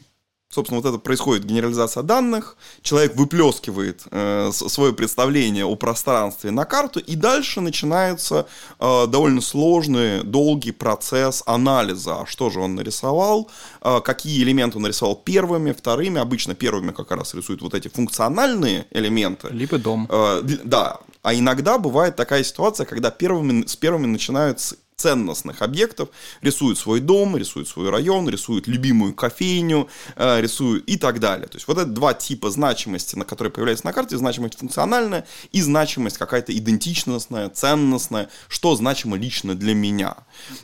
собственно, 0.51 0.81
вот 0.81 0.87
это 0.87 0.99
происходит 0.99 1.45
генерализация 1.45 2.03
данных, 2.03 2.57
человек 2.83 3.15
выплескивает 3.15 4.03
э, 4.11 4.51
свое 4.51 4.93
представление 4.93 5.65
о 5.65 5.75
пространстве 5.75 6.51
на 6.51 6.65
карту, 6.65 6.99
и 6.99 7.15
дальше 7.15 7.61
начинается 7.61 8.47
э, 8.79 9.07
довольно 9.07 9.41
сложный, 9.41 10.23
долгий 10.23 10.73
процесс 10.73 11.41
анализа, 11.45 12.25
что 12.27 12.49
же 12.49 12.59
он 12.59 12.75
нарисовал, 12.75 13.49
э, 13.81 14.01
какие 14.03 14.43
элементы 14.43 14.77
он 14.77 14.83
нарисовал 14.83 15.15
первыми, 15.15 15.71
вторыми, 15.71 16.19
обычно 16.19 16.53
первыми 16.53 16.91
как 16.91 17.11
раз 17.11 17.33
рисуют 17.33 17.61
вот 17.61 17.73
эти 17.73 17.87
функциональные 17.87 18.85
элементы. 18.91 19.47
Либо 19.51 19.77
дом. 19.77 20.07
Э, 20.09 20.41
да, 20.43 20.99
а 21.23 21.33
иногда 21.33 21.77
бывает 21.77 22.15
такая 22.15 22.43
ситуация, 22.43 22.85
когда 22.85 23.09
первыми, 23.09 23.65
с 23.65 23.75
первыми 23.75 24.07
начинают 24.07 24.59
ценностных 25.01 25.61
объектов, 25.61 26.09
рисует 26.41 26.77
свой 26.77 26.99
дом, 26.99 27.35
рисует 27.35 27.67
свой 27.67 27.89
район, 27.89 28.29
рисует 28.29 28.67
любимую 28.67 29.13
кофейню, 29.13 29.87
э, 30.15 30.41
рисует 30.41 30.87
и 30.87 30.97
так 30.97 31.19
далее. 31.19 31.47
То 31.47 31.57
есть 31.57 31.67
вот 31.67 31.77
это 31.77 31.89
два 31.89 32.13
типа 32.13 32.51
значимости, 32.51 33.15
на 33.15 33.25
которые 33.25 33.51
появляются 33.51 33.85
на 33.85 33.93
карте, 33.93 34.17
значимость 34.17 34.59
функциональная 34.59 35.25
и 35.51 35.61
значимость 35.61 36.17
какая-то 36.17 36.55
идентичностная, 36.55 37.49
ценностная, 37.49 38.29
что 38.47 38.75
значимо 38.75 39.17
лично 39.17 39.55
для 39.55 39.73
меня. 39.73 40.15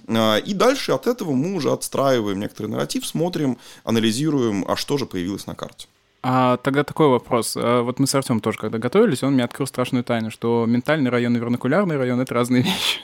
Э, 0.07 0.39
и 0.39 0.53
дальше 0.53 0.91
от 0.91 1.07
этого 1.07 1.31
мы 1.33 1.55
уже 1.55 1.71
отстраиваем 1.71 2.39
некоторый 2.39 2.67
нарратив, 2.67 3.05
смотрим, 3.05 3.57
анализируем, 3.83 4.65
а 4.67 4.75
что 4.75 4.97
же 4.97 5.05
появилось 5.05 5.47
на 5.47 5.55
карте. 5.55 5.87
А 6.23 6.57
тогда 6.57 6.83
такой 6.83 7.07
вопрос. 7.07 7.55
А 7.55 7.83
вот 7.83 7.99
мы 7.99 8.07
с 8.07 8.15
Артем 8.15 8.39
тоже, 8.39 8.57
когда 8.57 8.77
готовились, 8.79 9.23
он 9.23 9.33
мне 9.33 9.43
открыл 9.43 9.67
страшную 9.67 10.03
тайну, 10.03 10.31
что 10.31 10.65
ментальный 10.67 11.09
район 11.09 11.35
и 11.35 11.39
вернокулярный 11.39 11.97
район— 11.97 12.19
это 12.21 12.33
разные 12.33 12.63
вещи. 12.63 12.99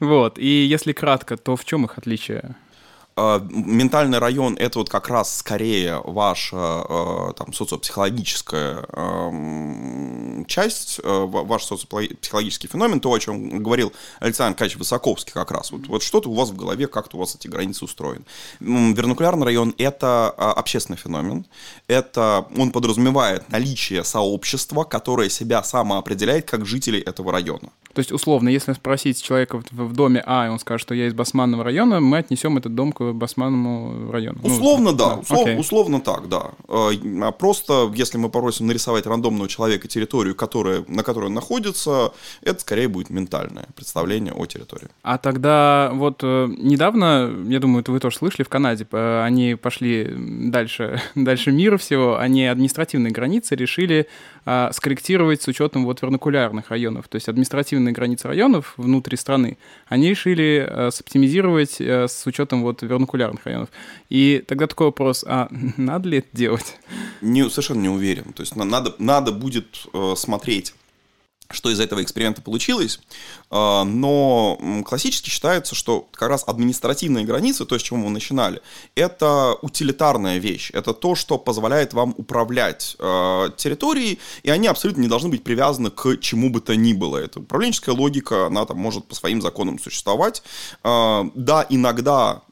Вот. 0.00 0.38
И 0.38 0.64
если 0.64 0.92
кратко, 0.92 1.36
то 1.36 1.56
в 1.56 1.64
чем 1.64 1.84
их 1.84 1.98
отличие? 1.98 2.56
А, 3.16 3.44
ментальный 3.50 4.18
район 4.18 4.56
это 4.58 4.78
вот 4.78 4.88
как 4.88 5.08
раз 5.08 5.38
скорее 5.38 6.00
ваша 6.04 6.56
а, 6.56 7.32
там, 7.36 7.52
социопсихологическая 7.52 8.86
часть, 10.46 11.00
а, 11.02 11.26
ваш 11.26 11.64
социопсихологический 11.64 12.68
феномен, 12.68 13.00
то, 13.00 13.12
о 13.12 13.18
чем 13.18 13.62
говорил 13.62 13.92
Александр 14.20 14.52
Аркадьевич 14.52 14.78
Высоковский 14.78 15.32
как 15.32 15.50
раз. 15.50 15.72
Вот, 15.72 15.86
вот 15.88 16.02
что-то 16.02 16.30
у 16.30 16.34
вас 16.34 16.50
в 16.50 16.56
голове, 16.56 16.86
как-то 16.86 17.16
у 17.16 17.20
вас 17.20 17.34
эти 17.34 17.48
границы 17.48 17.84
устроены. 17.84 18.24
Вернокулярный 18.60 19.44
район– 19.44 19.74
это 19.78 20.30
общественный 20.30 20.96
феномен. 20.96 21.46
Это, 21.88 22.46
он 22.56 22.70
подразумевает 22.70 23.50
наличие 23.50 24.04
сообщества, 24.04 24.84
которое 24.84 25.28
себя 25.28 25.62
самоопределяет 25.62 26.48
как 26.48 26.64
жители 26.64 27.00
этого 27.00 27.32
района. 27.32 27.70
То 27.92 27.98
есть, 27.98 28.12
условно, 28.12 28.48
если 28.48 28.72
спросить 28.72 29.20
человека 29.20 29.60
в 29.70 29.92
доме 29.94 30.22
А, 30.24 30.46
и 30.46 30.48
он 30.48 30.60
скажет, 30.60 30.82
что 30.82 30.94
я 30.94 31.08
из 31.08 31.14
Басманного 31.14 31.64
района, 31.64 32.00
мы 32.00 32.18
отнесем 32.18 32.56
этот 32.56 32.74
дом 32.74 32.92
к 32.92 32.99
Басманному 33.00 34.10
району. 34.10 34.38
Ну, 34.42 34.54
условно, 34.54 34.90
ну, 34.92 34.96
да. 34.96 35.08
да. 35.08 35.20
Услов, 35.20 35.46
okay. 35.46 35.58
Условно 35.58 36.00
так, 36.00 36.28
да. 36.28 36.50
Э, 36.68 36.90
а 37.22 37.32
просто, 37.32 37.90
если 37.94 38.18
мы 38.18 38.30
попросим 38.30 38.66
нарисовать 38.66 39.06
рандомного 39.06 39.48
человека 39.48 39.88
территорию, 39.88 40.34
которая, 40.34 40.84
на 40.88 41.02
которой 41.02 41.26
он 41.26 41.34
находится, 41.34 42.12
это 42.42 42.60
скорее 42.60 42.88
будет 42.88 43.10
ментальное 43.10 43.66
представление 43.74 44.32
о 44.32 44.46
территории. 44.46 44.88
А 45.02 45.18
тогда 45.18 45.90
вот 45.92 46.20
э, 46.22 46.48
недавно, 46.58 47.30
я 47.48 47.58
думаю, 47.60 47.82
это 47.82 47.92
вы 47.92 48.00
тоже 48.00 48.16
слышали, 48.16 48.42
в 48.42 48.48
Канаде 48.48 48.86
они 48.92 49.54
пошли 49.54 50.08
дальше, 50.16 51.00
дальше 51.14 51.52
мира 51.52 51.76
всего, 51.76 52.18
они 52.18 52.46
административные 52.46 53.12
границы 53.12 53.56
решили 53.56 54.06
скорректировать 54.72 55.42
с 55.42 55.48
учетом 55.48 55.84
вот 55.84 56.00
вернокулярных 56.00 56.70
районов. 56.70 57.08
То 57.08 57.16
есть 57.16 57.28
административные 57.28 57.92
границы 57.92 58.26
районов 58.26 58.72
внутри 58.78 59.18
страны, 59.18 59.58
они 59.86 60.08
решили 60.08 60.90
соптимизировать 60.90 61.76
а, 61.80 62.06
с 62.08 62.26
учетом 62.26 62.62
вот 62.62 62.82
вернокулярных 62.90 63.44
районов. 63.44 63.70
И 64.08 64.44
тогда 64.46 64.66
такой 64.66 64.88
вопрос, 64.88 65.24
а 65.26 65.48
надо 65.76 66.08
ли 66.08 66.18
это 66.18 66.28
делать? 66.32 66.76
Не, 67.20 67.48
совершенно 67.48 67.80
не 67.80 67.88
уверен. 67.88 68.32
То 68.32 68.42
есть 68.42 68.54
надо, 68.56 68.94
надо 68.98 69.32
будет 69.32 69.86
э, 69.92 70.14
смотреть 70.16 70.74
что 71.50 71.70
из 71.70 71.80
этого 71.80 72.02
эксперимента 72.02 72.42
получилось, 72.42 73.00
а, 73.50 73.84
но 73.84 74.58
классически 74.86 75.30
считается, 75.30 75.74
что 75.74 76.08
как 76.12 76.28
раз 76.28 76.44
административные 76.46 77.24
границы, 77.24 77.64
то, 77.64 77.78
с 77.78 77.82
чего 77.82 77.98
мы 77.98 78.10
начинали, 78.10 78.60
это 78.94 79.56
утилитарная 79.60 80.38
вещь, 80.38 80.70
это 80.72 80.94
то, 80.94 81.14
что 81.14 81.38
позволяет 81.38 81.92
вам 81.92 82.14
управлять 82.16 82.96
а, 82.98 83.50
территорией, 83.50 84.18
и 84.42 84.50
они 84.50 84.68
абсолютно 84.68 85.02
не 85.02 85.08
должны 85.08 85.28
быть 85.28 85.42
привязаны 85.42 85.90
к 85.90 86.18
чему 86.18 86.50
бы 86.50 86.60
то 86.60 86.76
ни 86.76 86.92
было. 86.92 87.18
Это 87.18 87.40
управленческая 87.40 87.94
логика, 87.94 88.46
она 88.46 88.64
там 88.64 88.78
может 88.78 89.06
по 89.06 89.14
своим 89.14 89.42
законам 89.42 89.78
существовать. 89.78 90.42
А, 90.82 91.26
да, 91.34 91.66
иногда 91.68 92.42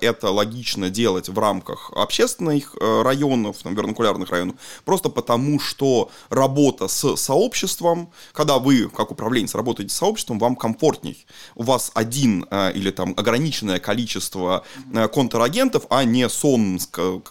это 0.00 0.30
логично 0.30 0.90
делать 0.90 1.28
в 1.28 1.38
рамках 1.38 1.90
общественных 1.94 2.74
районов, 2.80 3.58
там, 3.62 3.74
вернокулярных 3.74 4.30
районов, 4.30 4.56
просто 4.84 5.08
потому, 5.08 5.60
что 5.60 6.10
работа 6.28 6.88
с 6.88 7.16
сообществом, 7.16 8.10
когда 8.32 8.58
вы, 8.58 8.88
как 8.88 9.10
управленец, 9.10 9.54
работаете 9.54 9.92
с 9.92 9.96
сообществом, 9.96 10.38
вам 10.38 10.56
комфортней. 10.56 11.26
У 11.54 11.62
вас 11.62 11.90
один 11.94 12.46
э, 12.50 12.72
или 12.72 12.90
там 12.90 13.14
ограниченное 13.16 13.78
количество 13.78 14.64
э, 14.92 15.08
контрагентов, 15.08 15.86
а 15.90 16.04
не 16.04 16.28
сон 16.28 16.78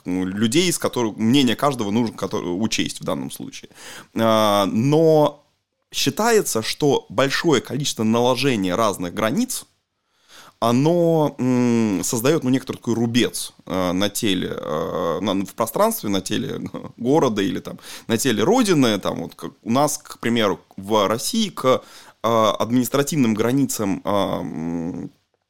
людей, 0.06 0.72
с 0.72 0.78
которых 0.78 1.18
мнение 1.18 1.56
каждого 1.56 1.92
нужно 1.92 2.16
учесть 2.56 3.02
в 3.02 3.04
данном 3.04 3.32
случае. 3.32 3.70
Э, 4.14 4.66
но 4.66 5.46
считается, 5.92 6.62
что 6.62 7.06
большое 7.10 7.62
количество 7.62 8.04
наложения 8.04 8.76
разных 8.76 9.14
границ 9.14 9.66
оно 10.60 11.36
создает 12.04 12.44
ну, 12.44 12.50
некоторый 12.50 12.78
такой 12.78 12.94
рубец 12.94 13.54
э, 13.66 13.92
на 13.94 14.10
теле, 14.10 14.54
э, 14.56 15.20
на, 15.22 15.46
в 15.46 15.56
пространстве, 15.56 16.10
на 16.10 16.22
теле 16.22 16.62
города 16.98 17.42
или 17.42 17.60
там, 17.60 17.80
на 18.08 18.18
теле 18.18 18.44
Родины. 18.44 19.00
Там, 19.00 19.22
вот, 19.22 19.36
как 19.36 19.52
у 19.64 19.72
нас, 19.72 19.98
к 19.98 20.20
примеру, 20.20 20.60
в 20.76 21.08
России 21.08 21.50
к 21.50 21.66
э, 21.66 22.28
административным 22.28 23.36
границам 23.36 24.02
э, 24.04 25.08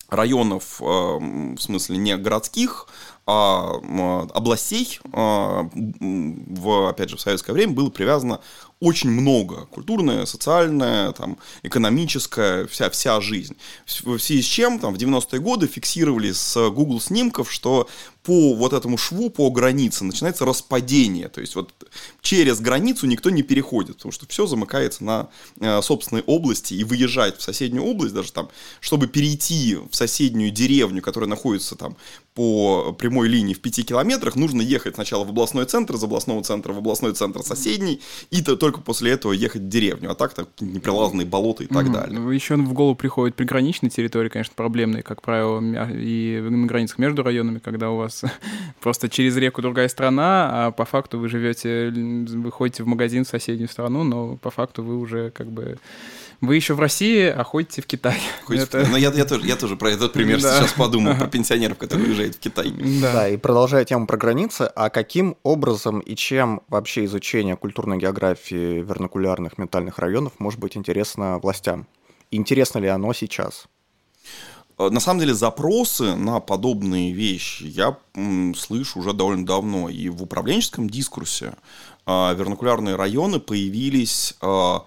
районов, 0.10 0.80
э, 0.80 0.86
в 0.86 1.60
смысле 1.60 1.98
не 1.98 2.16
городских, 2.16 2.88
а 3.32 4.26
областей 4.34 5.00
э, 5.04 5.10
в, 5.14 6.90
опять 6.90 7.12
же, 7.12 7.18
в 7.18 7.22
советское 7.22 7.54
время 7.54 7.74
было 7.74 7.92
привязано 7.92 8.40
очень 8.80 9.12
много. 9.12 9.68
Культурная, 9.68 10.26
социальная, 10.26 11.12
там, 11.12 11.38
экономическая, 11.62 12.66
вся, 12.66 12.90
вся 12.90 13.22
жизнь. 13.22 13.56
В 13.86 14.18
связи 14.18 14.42
с 14.42 14.46
чем 14.46 14.80
там, 14.80 14.96
в 14.96 14.98
90-е 14.98 15.40
годы 15.42 15.68
фиксировали 15.68 16.32
с 16.32 16.70
Google 16.72 17.00
снимков, 17.00 17.52
что 17.52 17.88
по 18.24 18.54
вот 18.54 18.74
этому 18.74 18.98
шву, 18.98 19.30
по 19.30 19.50
границе 19.50 20.06
начинается 20.06 20.46
распадение. 20.46 21.30
То 21.30 21.42
есть 21.42 21.56
вот 21.56 21.74
через 22.22 22.60
границу 22.60 23.06
никто 23.06 23.30
не 23.30 23.44
переходит, 23.44 23.98
потому 23.98 24.12
что 24.12 24.28
все 24.28 24.48
замыкается 24.48 25.04
на 25.04 25.30
э, 25.60 25.82
собственной 25.82 26.24
области 26.24 26.74
и 26.74 26.84
выезжает 26.84 27.38
в 27.38 27.42
соседнюю 27.42 27.86
область, 27.86 28.14
даже 28.14 28.32
там, 28.32 28.50
чтобы 28.80 29.08
перейти 29.08 29.76
в 29.76 29.96
соседнюю 29.96 30.52
деревню, 30.52 31.02
которая 31.02 31.30
находится 31.30 31.76
там 31.76 31.98
по 32.40 32.94
прямой 32.94 33.28
линии 33.28 33.54
в 33.54 33.60
5 33.60 33.86
километрах, 33.86 34.38
нужно 34.38 34.62
ехать 34.62 34.96
сначала 34.96 35.26
в 35.26 35.30
областной 35.30 35.66
центр, 35.66 35.96
из 35.96 36.04
областного 36.06 36.42
центра 36.42 36.72
в 36.72 36.78
областной 36.78 37.12
центр 37.12 37.42
соседний, 37.42 38.00
и 38.32 38.42
то, 38.42 38.56
только 38.56 38.80
после 38.80 39.12
этого 39.12 39.34
ехать 39.34 39.64
в 39.64 39.68
деревню. 39.68 40.10
А 40.12 40.16
так 40.16 40.34
там 40.34 40.48
неприлазные 40.62 41.28
болота 41.28 41.66
и 41.66 41.68
так 41.68 41.88
mm-hmm. 41.88 41.92
далее. 41.92 42.34
Еще 42.34 42.56
в 42.56 42.72
голову 42.72 42.96
приходят 42.96 43.36
приграничные 43.36 43.90
территории, 43.90 44.30
конечно, 44.30 44.54
проблемные, 44.56 45.04
как 45.04 45.22
правило, 45.22 45.62
и 45.92 46.40
на 46.50 46.66
границах 46.66 46.98
между 46.98 47.24
районами, 47.24 47.60
когда 47.60 47.90
у 47.92 47.98
вас 47.98 48.24
просто 48.80 49.10
через 49.10 49.36
реку 49.36 49.62
другая 49.62 49.90
страна, 49.90 50.68
а 50.68 50.72
по 50.72 50.86
факту 50.86 51.20
вы 51.20 51.28
живете, 51.28 51.92
вы 51.92 52.52
ходите 52.54 52.84
в 52.84 52.88
магазин 52.88 53.26
в 53.26 53.28
соседнюю 53.28 53.68
страну, 53.68 54.06
но 54.06 54.38
по 54.38 54.50
факту 54.50 54.82
вы 54.82 54.98
уже 54.98 55.32
как 55.32 55.52
бы 55.52 55.78
вы 56.42 56.56
еще 56.56 56.74
в 56.74 56.80
России, 56.80 57.26
а 57.26 57.44
ходите 57.44 57.82
в 57.82 57.86
Китай. 57.86 58.20
Ходите 58.46 58.66
это... 58.66 58.86
в... 58.86 58.92
Ну, 58.92 58.98
я, 58.98 59.12
я, 59.12 59.26
тоже, 59.26 59.46
я 59.46 59.56
тоже 59.56 59.76
про 59.76 59.92
этот 59.92 60.14
пример 60.14 60.42
да. 60.42 60.58
сейчас 60.58 60.74
подумал, 60.74 61.16
про 61.16 61.28
пенсионеров, 61.32 61.78
которые 61.78 62.08
уезжают 62.10 62.36
в 62.36 62.40
Китай. 62.40 62.72
Да. 62.72 63.14
да, 63.14 63.30
и 63.30 63.38
продолжая 63.38 63.86
тему 63.86 64.08
про 64.08 64.18
границы, 64.18 64.72
а 64.76 64.90
каким 64.90 65.36
образом 65.44 66.00
и 66.00 66.16
чем 66.16 66.62
вообще 66.70 67.06
изучение 67.06 67.58
культурной 67.58 67.98
географии 67.98 68.82
вернокулярных 68.82 69.58
ментальных 69.58 70.00
районов 70.00 70.34
может 70.40 70.60
быть 70.60 70.78
интересно 70.78 71.40
властям? 71.40 71.88
Интересно 72.32 72.80
ли 72.80 72.88
оно 72.88 73.12
сейчас? 73.14 73.68
Э, 74.80 74.90
на 74.90 75.00
самом 75.00 75.20
деле 75.20 75.34
запросы 75.34 76.16
на 76.16 76.40
подобные 76.40 77.12
вещи 77.12 77.64
я 77.64 77.98
слышу 78.56 79.00
уже 79.00 79.14
довольно 79.14 79.46
давно. 79.46 79.90
И 79.90 80.10
в 80.10 80.24
управленческом 80.24 80.90
дискурсе 80.90 81.54
э, 82.06 82.36
вернокулярные 82.36 82.96
районы 82.96 83.40
появились 83.40 84.36
э, 84.42 84.78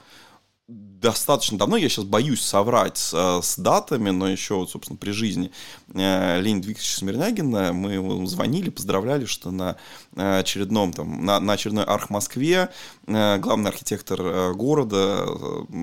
достаточно 0.69 1.59
давно, 1.59 1.77
я 1.77 1.89
сейчас 1.89 2.05
боюсь 2.05 2.41
соврать 2.41 2.97
с, 2.97 3.13
э, 3.13 3.43
с 3.43 3.59
датами, 3.59 4.11
но 4.11 4.29
еще, 4.29 4.55
вот, 4.55 4.71
собственно, 4.71 4.97
при 4.97 5.11
жизни 5.11 5.51
э, 5.93 6.41
Леонида 6.41 6.69
Викторовича 6.69 6.99
Смирнягина 6.99 7.73
мы 7.73 8.27
звонили, 8.27 8.71
поздравляли, 8.71 9.25
что 9.25 9.51
на 9.51 9.77
очередном, 10.15 10.93
там, 10.93 11.25
на, 11.25 11.41
на 11.41 11.55
очередной 11.55 11.85
Арх 11.85 12.11
Москве 12.11 12.69
главный 13.07 13.71
архитектор 13.71 14.53
города 14.55 15.27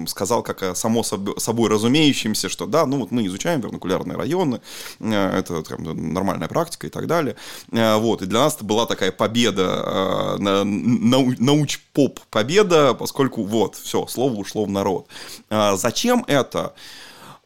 сказал, 0.08 0.44
как 0.44 0.76
само 0.78 1.04
собой 1.04 1.70
разумеющимся, 1.70 2.50
что 2.50 2.66
да, 2.66 2.86
ну 2.86 3.00
вот 3.00 3.12
мы 3.12 3.26
изучаем 3.26 3.62
вернокулярные 3.62 4.18
районы, 4.18 4.62
это 5.00 5.64
там, 5.64 6.14
нормальная 6.14 6.48
практика 6.48 6.88
и 6.88 6.90
так 6.90 7.08
далее. 7.08 7.36
Вот, 7.72 8.22
и 8.22 8.26
для 8.26 8.40
нас 8.40 8.56
это 8.56 8.66
была 8.66 8.86
такая 8.86 9.12
победа, 9.12 10.38
науч-поп 10.40 12.20
победа, 12.30 12.94
поскольку 12.94 13.44
вот, 13.44 13.76
все, 13.76 14.08
слово 14.08 14.34
ушло 14.36 14.66
в 14.66 14.70
народ. 14.70 15.08
А, 15.50 15.76
зачем 15.76 16.24
это? 16.28 16.74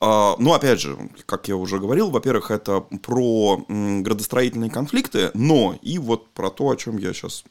А, 0.06 0.36
ну, 0.38 0.54
опять 0.54 0.82
же, 0.82 0.98
как 1.26 1.48
я 1.48 1.56
уже 1.56 1.80
говорил, 1.80 2.10
во-первых, 2.10 2.52
это 2.52 2.82
про 2.82 3.64
градостроительные 3.70 4.70
конфликты, 4.70 5.32
но 5.34 5.80
и 5.82 5.98
вот 5.98 6.30
про 6.32 6.50
то, 6.50 6.70
о 6.72 6.76
чем 6.76 6.98
я 6.98 7.14
сейчас 7.14 7.46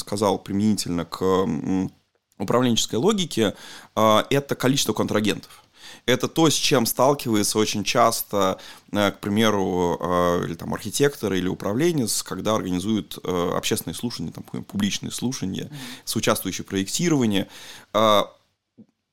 сказал 0.00 0.40
применительно 0.40 1.04
к 1.04 1.46
управленческой 2.38 2.98
логике, 2.98 3.54
а, 3.94 4.26
это 4.30 4.56
количество 4.56 4.94
контрагентов. 4.94 5.62
Это 6.06 6.26
то, 6.26 6.50
с 6.50 6.54
чем 6.54 6.86
сталкивается 6.86 7.58
очень 7.58 7.84
часто, 7.84 8.58
э, 8.92 9.10
к 9.12 9.18
примеру, 9.20 9.98
э, 10.00 10.44
или 10.46 10.54
там 10.54 10.74
архитектор 10.74 11.32
или 11.32 11.48
управленец, 11.48 12.22
когда 12.22 12.54
организуют 12.54 13.18
э, 13.22 13.52
общественные 13.56 13.94
слушания, 13.94 14.32
там, 14.32 14.44
публичные 14.64 15.10
слушания, 15.10 15.70
соучаствующие 16.04 16.64
в 16.64 16.68
проектировании. 16.68 17.46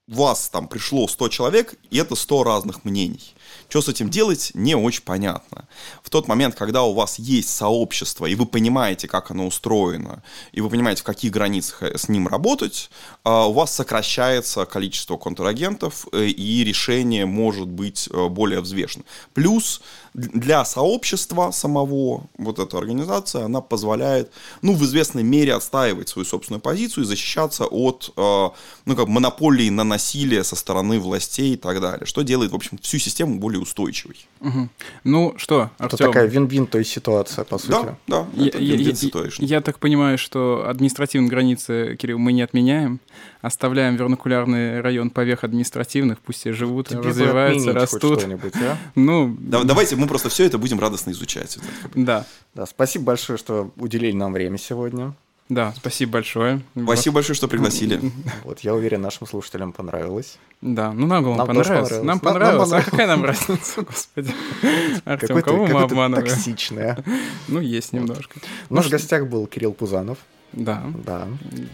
Вас 0.07 0.49
там 0.49 0.67
пришло 0.67 1.07
100 1.07 1.29
человек, 1.29 1.75
и 1.89 1.97
это 1.97 2.15
100 2.15 2.43
разных 2.43 2.83
мнений. 2.83 3.33
Что 3.69 3.81
с 3.81 3.87
этим 3.87 4.09
делать, 4.09 4.51
не 4.53 4.75
очень 4.75 5.03
понятно. 5.03 5.65
В 6.03 6.09
тот 6.09 6.27
момент, 6.27 6.55
когда 6.55 6.83
у 6.83 6.93
вас 6.93 7.19
есть 7.19 7.47
сообщество, 7.47 8.25
и 8.25 8.35
вы 8.35 8.45
понимаете, 8.45 9.07
как 9.07 9.31
оно 9.31 9.47
устроено, 9.47 10.21
и 10.51 10.59
вы 10.59 10.69
понимаете, 10.69 11.03
в 11.03 11.05
каких 11.05 11.31
границах 11.31 11.83
э, 11.83 11.97
с 11.97 12.09
ним 12.09 12.27
работать, 12.27 12.89
а, 13.23 13.47
у 13.47 13.53
вас 13.53 13.73
сокращается 13.73 14.65
количество 14.65 15.15
контрагентов, 15.15 16.05
э, 16.11 16.25
и 16.25 16.65
решение 16.65 17.25
может 17.25 17.69
быть 17.69 18.09
э, 18.11 18.27
более 18.27 18.59
взвешенным. 18.59 19.05
Плюс 19.33 19.81
для 20.13 20.63
сообщества 20.65 21.51
самого, 21.51 22.23
вот 22.37 22.59
эта 22.59 22.77
организация, 22.77 23.45
она 23.45 23.61
позволяет, 23.61 24.31
ну, 24.61 24.73
в 24.73 24.83
известной 24.83 25.23
мере 25.23 25.53
отстаивать 25.53 26.09
свою 26.09 26.25
собственную 26.25 26.61
позицию 26.61 27.03
и 27.03 27.07
защищаться 27.07 27.65
от, 27.65 28.13
ну, 28.15 28.95
как 28.95 29.07
монополии 29.07 29.69
на 29.69 29.83
насилие 29.83 30.43
со 30.43 30.55
стороны 30.55 30.99
властей 30.99 31.53
и 31.53 31.57
так 31.57 31.81
далее, 31.81 32.05
что 32.05 32.21
делает, 32.21 32.51
в 32.51 32.55
общем, 32.55 32.77
всю 32.81 32.99
систему 32.99 33.39
более 33.39 33.59
устойчивой. 33.59 34.27
Угу. 34.41 34.69
Ну 35.03 35.33
что, 35.37 35.71
Артем? 35.77 35.85
Это 35.85 35.97
такая 35.97 36.27
вин-вин, 36.27 36.67
то 36.67 36.77
есть 36.77 36.91
ситуация, 36.91 37.43
по 37.43 37.57
сути. 37.57 37.71
Да, 37.71 37.97
да, 38.07 38.27
это 38.37 38.59
я, 38.59 38.75
я, 38.75 39.29
я 39.39 39.61
так 39.61 39.79
понимаю, 39.79 40.17
что 40.17 40.65
административные 40.67 41.29
границы, 41.29 41.97
Кирилл, 41.99 42.19
мы 42.19 42.33
не 42.33 42.41
отменяем, 42.41 42.99
оставляем 43.43 43.97
вернокулярный 43.97 44.79
район 44.81 45.09
поверх 45.09 45.43
административных, 45.43 46.19
пусть 46.19 46.39
все 46.39 46.53
живут, 46.53 46.87
Тебе 46.87 47.01
развиваются, 47.01 47.73
растут. 47.73 48.23
А? 48.23 48.77
Ну, 48.95 49.35
да, 49.37 49.63
давайте 49.63 49.97
мы 49.97 50.07
просто 50.07 50.29
все 50.29 50.45
это 50.45 50.57
будем 50.57 50.79
радостно 50.79 51.11
изучать. 51.11 51.59
Да. 51.93 52.25
Да, 52.55 52.65
спасибо 52.65 53.05
большое, 53.05 53.37
что 53.37 53.71
уделили 53.75 54.15
нам 54.15 54.31
время 54.31 54.57
сегодня. 54.57 55.13
Да, 55.49 55.73
спасибо 55.75 56.13
большое. 56.13 56.61
Спасибо 56.81 57.15
большое, 57.15 57.35
что 57.35 57.49
пригласили. 57.49 57.99
Вот, 58.45 58.61
я 58.61 58.73
уверен, 58.73 59.01
нашим 59.01 59.27
слушателям 59.27 59.73
понравилось. 59.73 60.37
Да, 60.61 60.93
ну 60.93 61.05
нам, 61.05 61.23
нам 61.35 61.45
понравилось. 61.45 61.89
понравилось. 61.89 62.03
Нам 62.05 62.19
понравилось. 62.21 62.69
Нам, 62.69 62.79
нам 62.79 62.87
а 62.87 62.91
какая 62.91 63.07
нам 63.07 63.25
разница, 63.25 63.81
господи? 63.81 64.31
Артем, 65.05 65.41
кого 65.41 65.67
мы 65.67 65.81
обманываем? 65.81 66.25
токсичная. 66.25 67.03
Ну, 67.49 67.59
есть 67.59 67.91
немножко. 67.91 68.39
У 68.69 68.75
нас 68.75 68.85
в 68.85 68.89
гостях 68.89 69.27
был 69.27 69.47
Кирилл 69.47 69.73
Пузанов. 69.73 70.17
Да. 70.53 70.83
Да. 71.05 71.27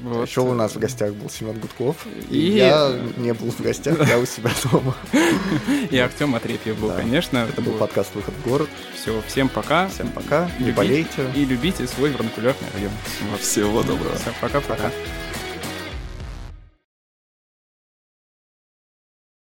Вот. 0.03 0.27
Еще 0.27 0.41
у 0.41 0.53
нас 0.53 0.75
в 0.75 0.79
гостях 0.79 1.13
был 1.13 1.29
Семен 1.29 1.59
Гудков. 1.59 2.07
И, 2.29 2.37
и 2.37 2.57
я 2.57 2.97
не 3.17 3.33
был 3.33 3.51
в 3.51 3.61
гостях, 3.61 4.07
я 4.07 4.17
у 4.17 4.25
себя 4.25 4.51
дома. 4.71 4.95
И 5.91 5.97
Артем 5.97 6.35
Отрепьев 6.35 6.79
был, 6.79 6.89
да. 6.89 6.95
конечно. 6.95 7.37
Это 7.49 7.61
был 7.61 7.73
подкаст 7.73 8.15
«Выход 8.15 8.33
в 8.33 8.47
город». 8.47 8.69
Все, 8.95 9.21
всем 9.27 9.49
пока. 9.49 9.87
Всем 9.89 10.09
пока. 10.09 10.49
Не 10.59 10.71
болейте. 10.71 11.29
И 11.35 11.45
любите 11.45 11.87
свой 11.87 12.09
вернокулярный 12.09 12.67
район. 12.73 12.91
Всего 13.39 13.83
доброго. 13.83 14.15
Все, 14.15 14.33
пока-пока. 14.41 14.91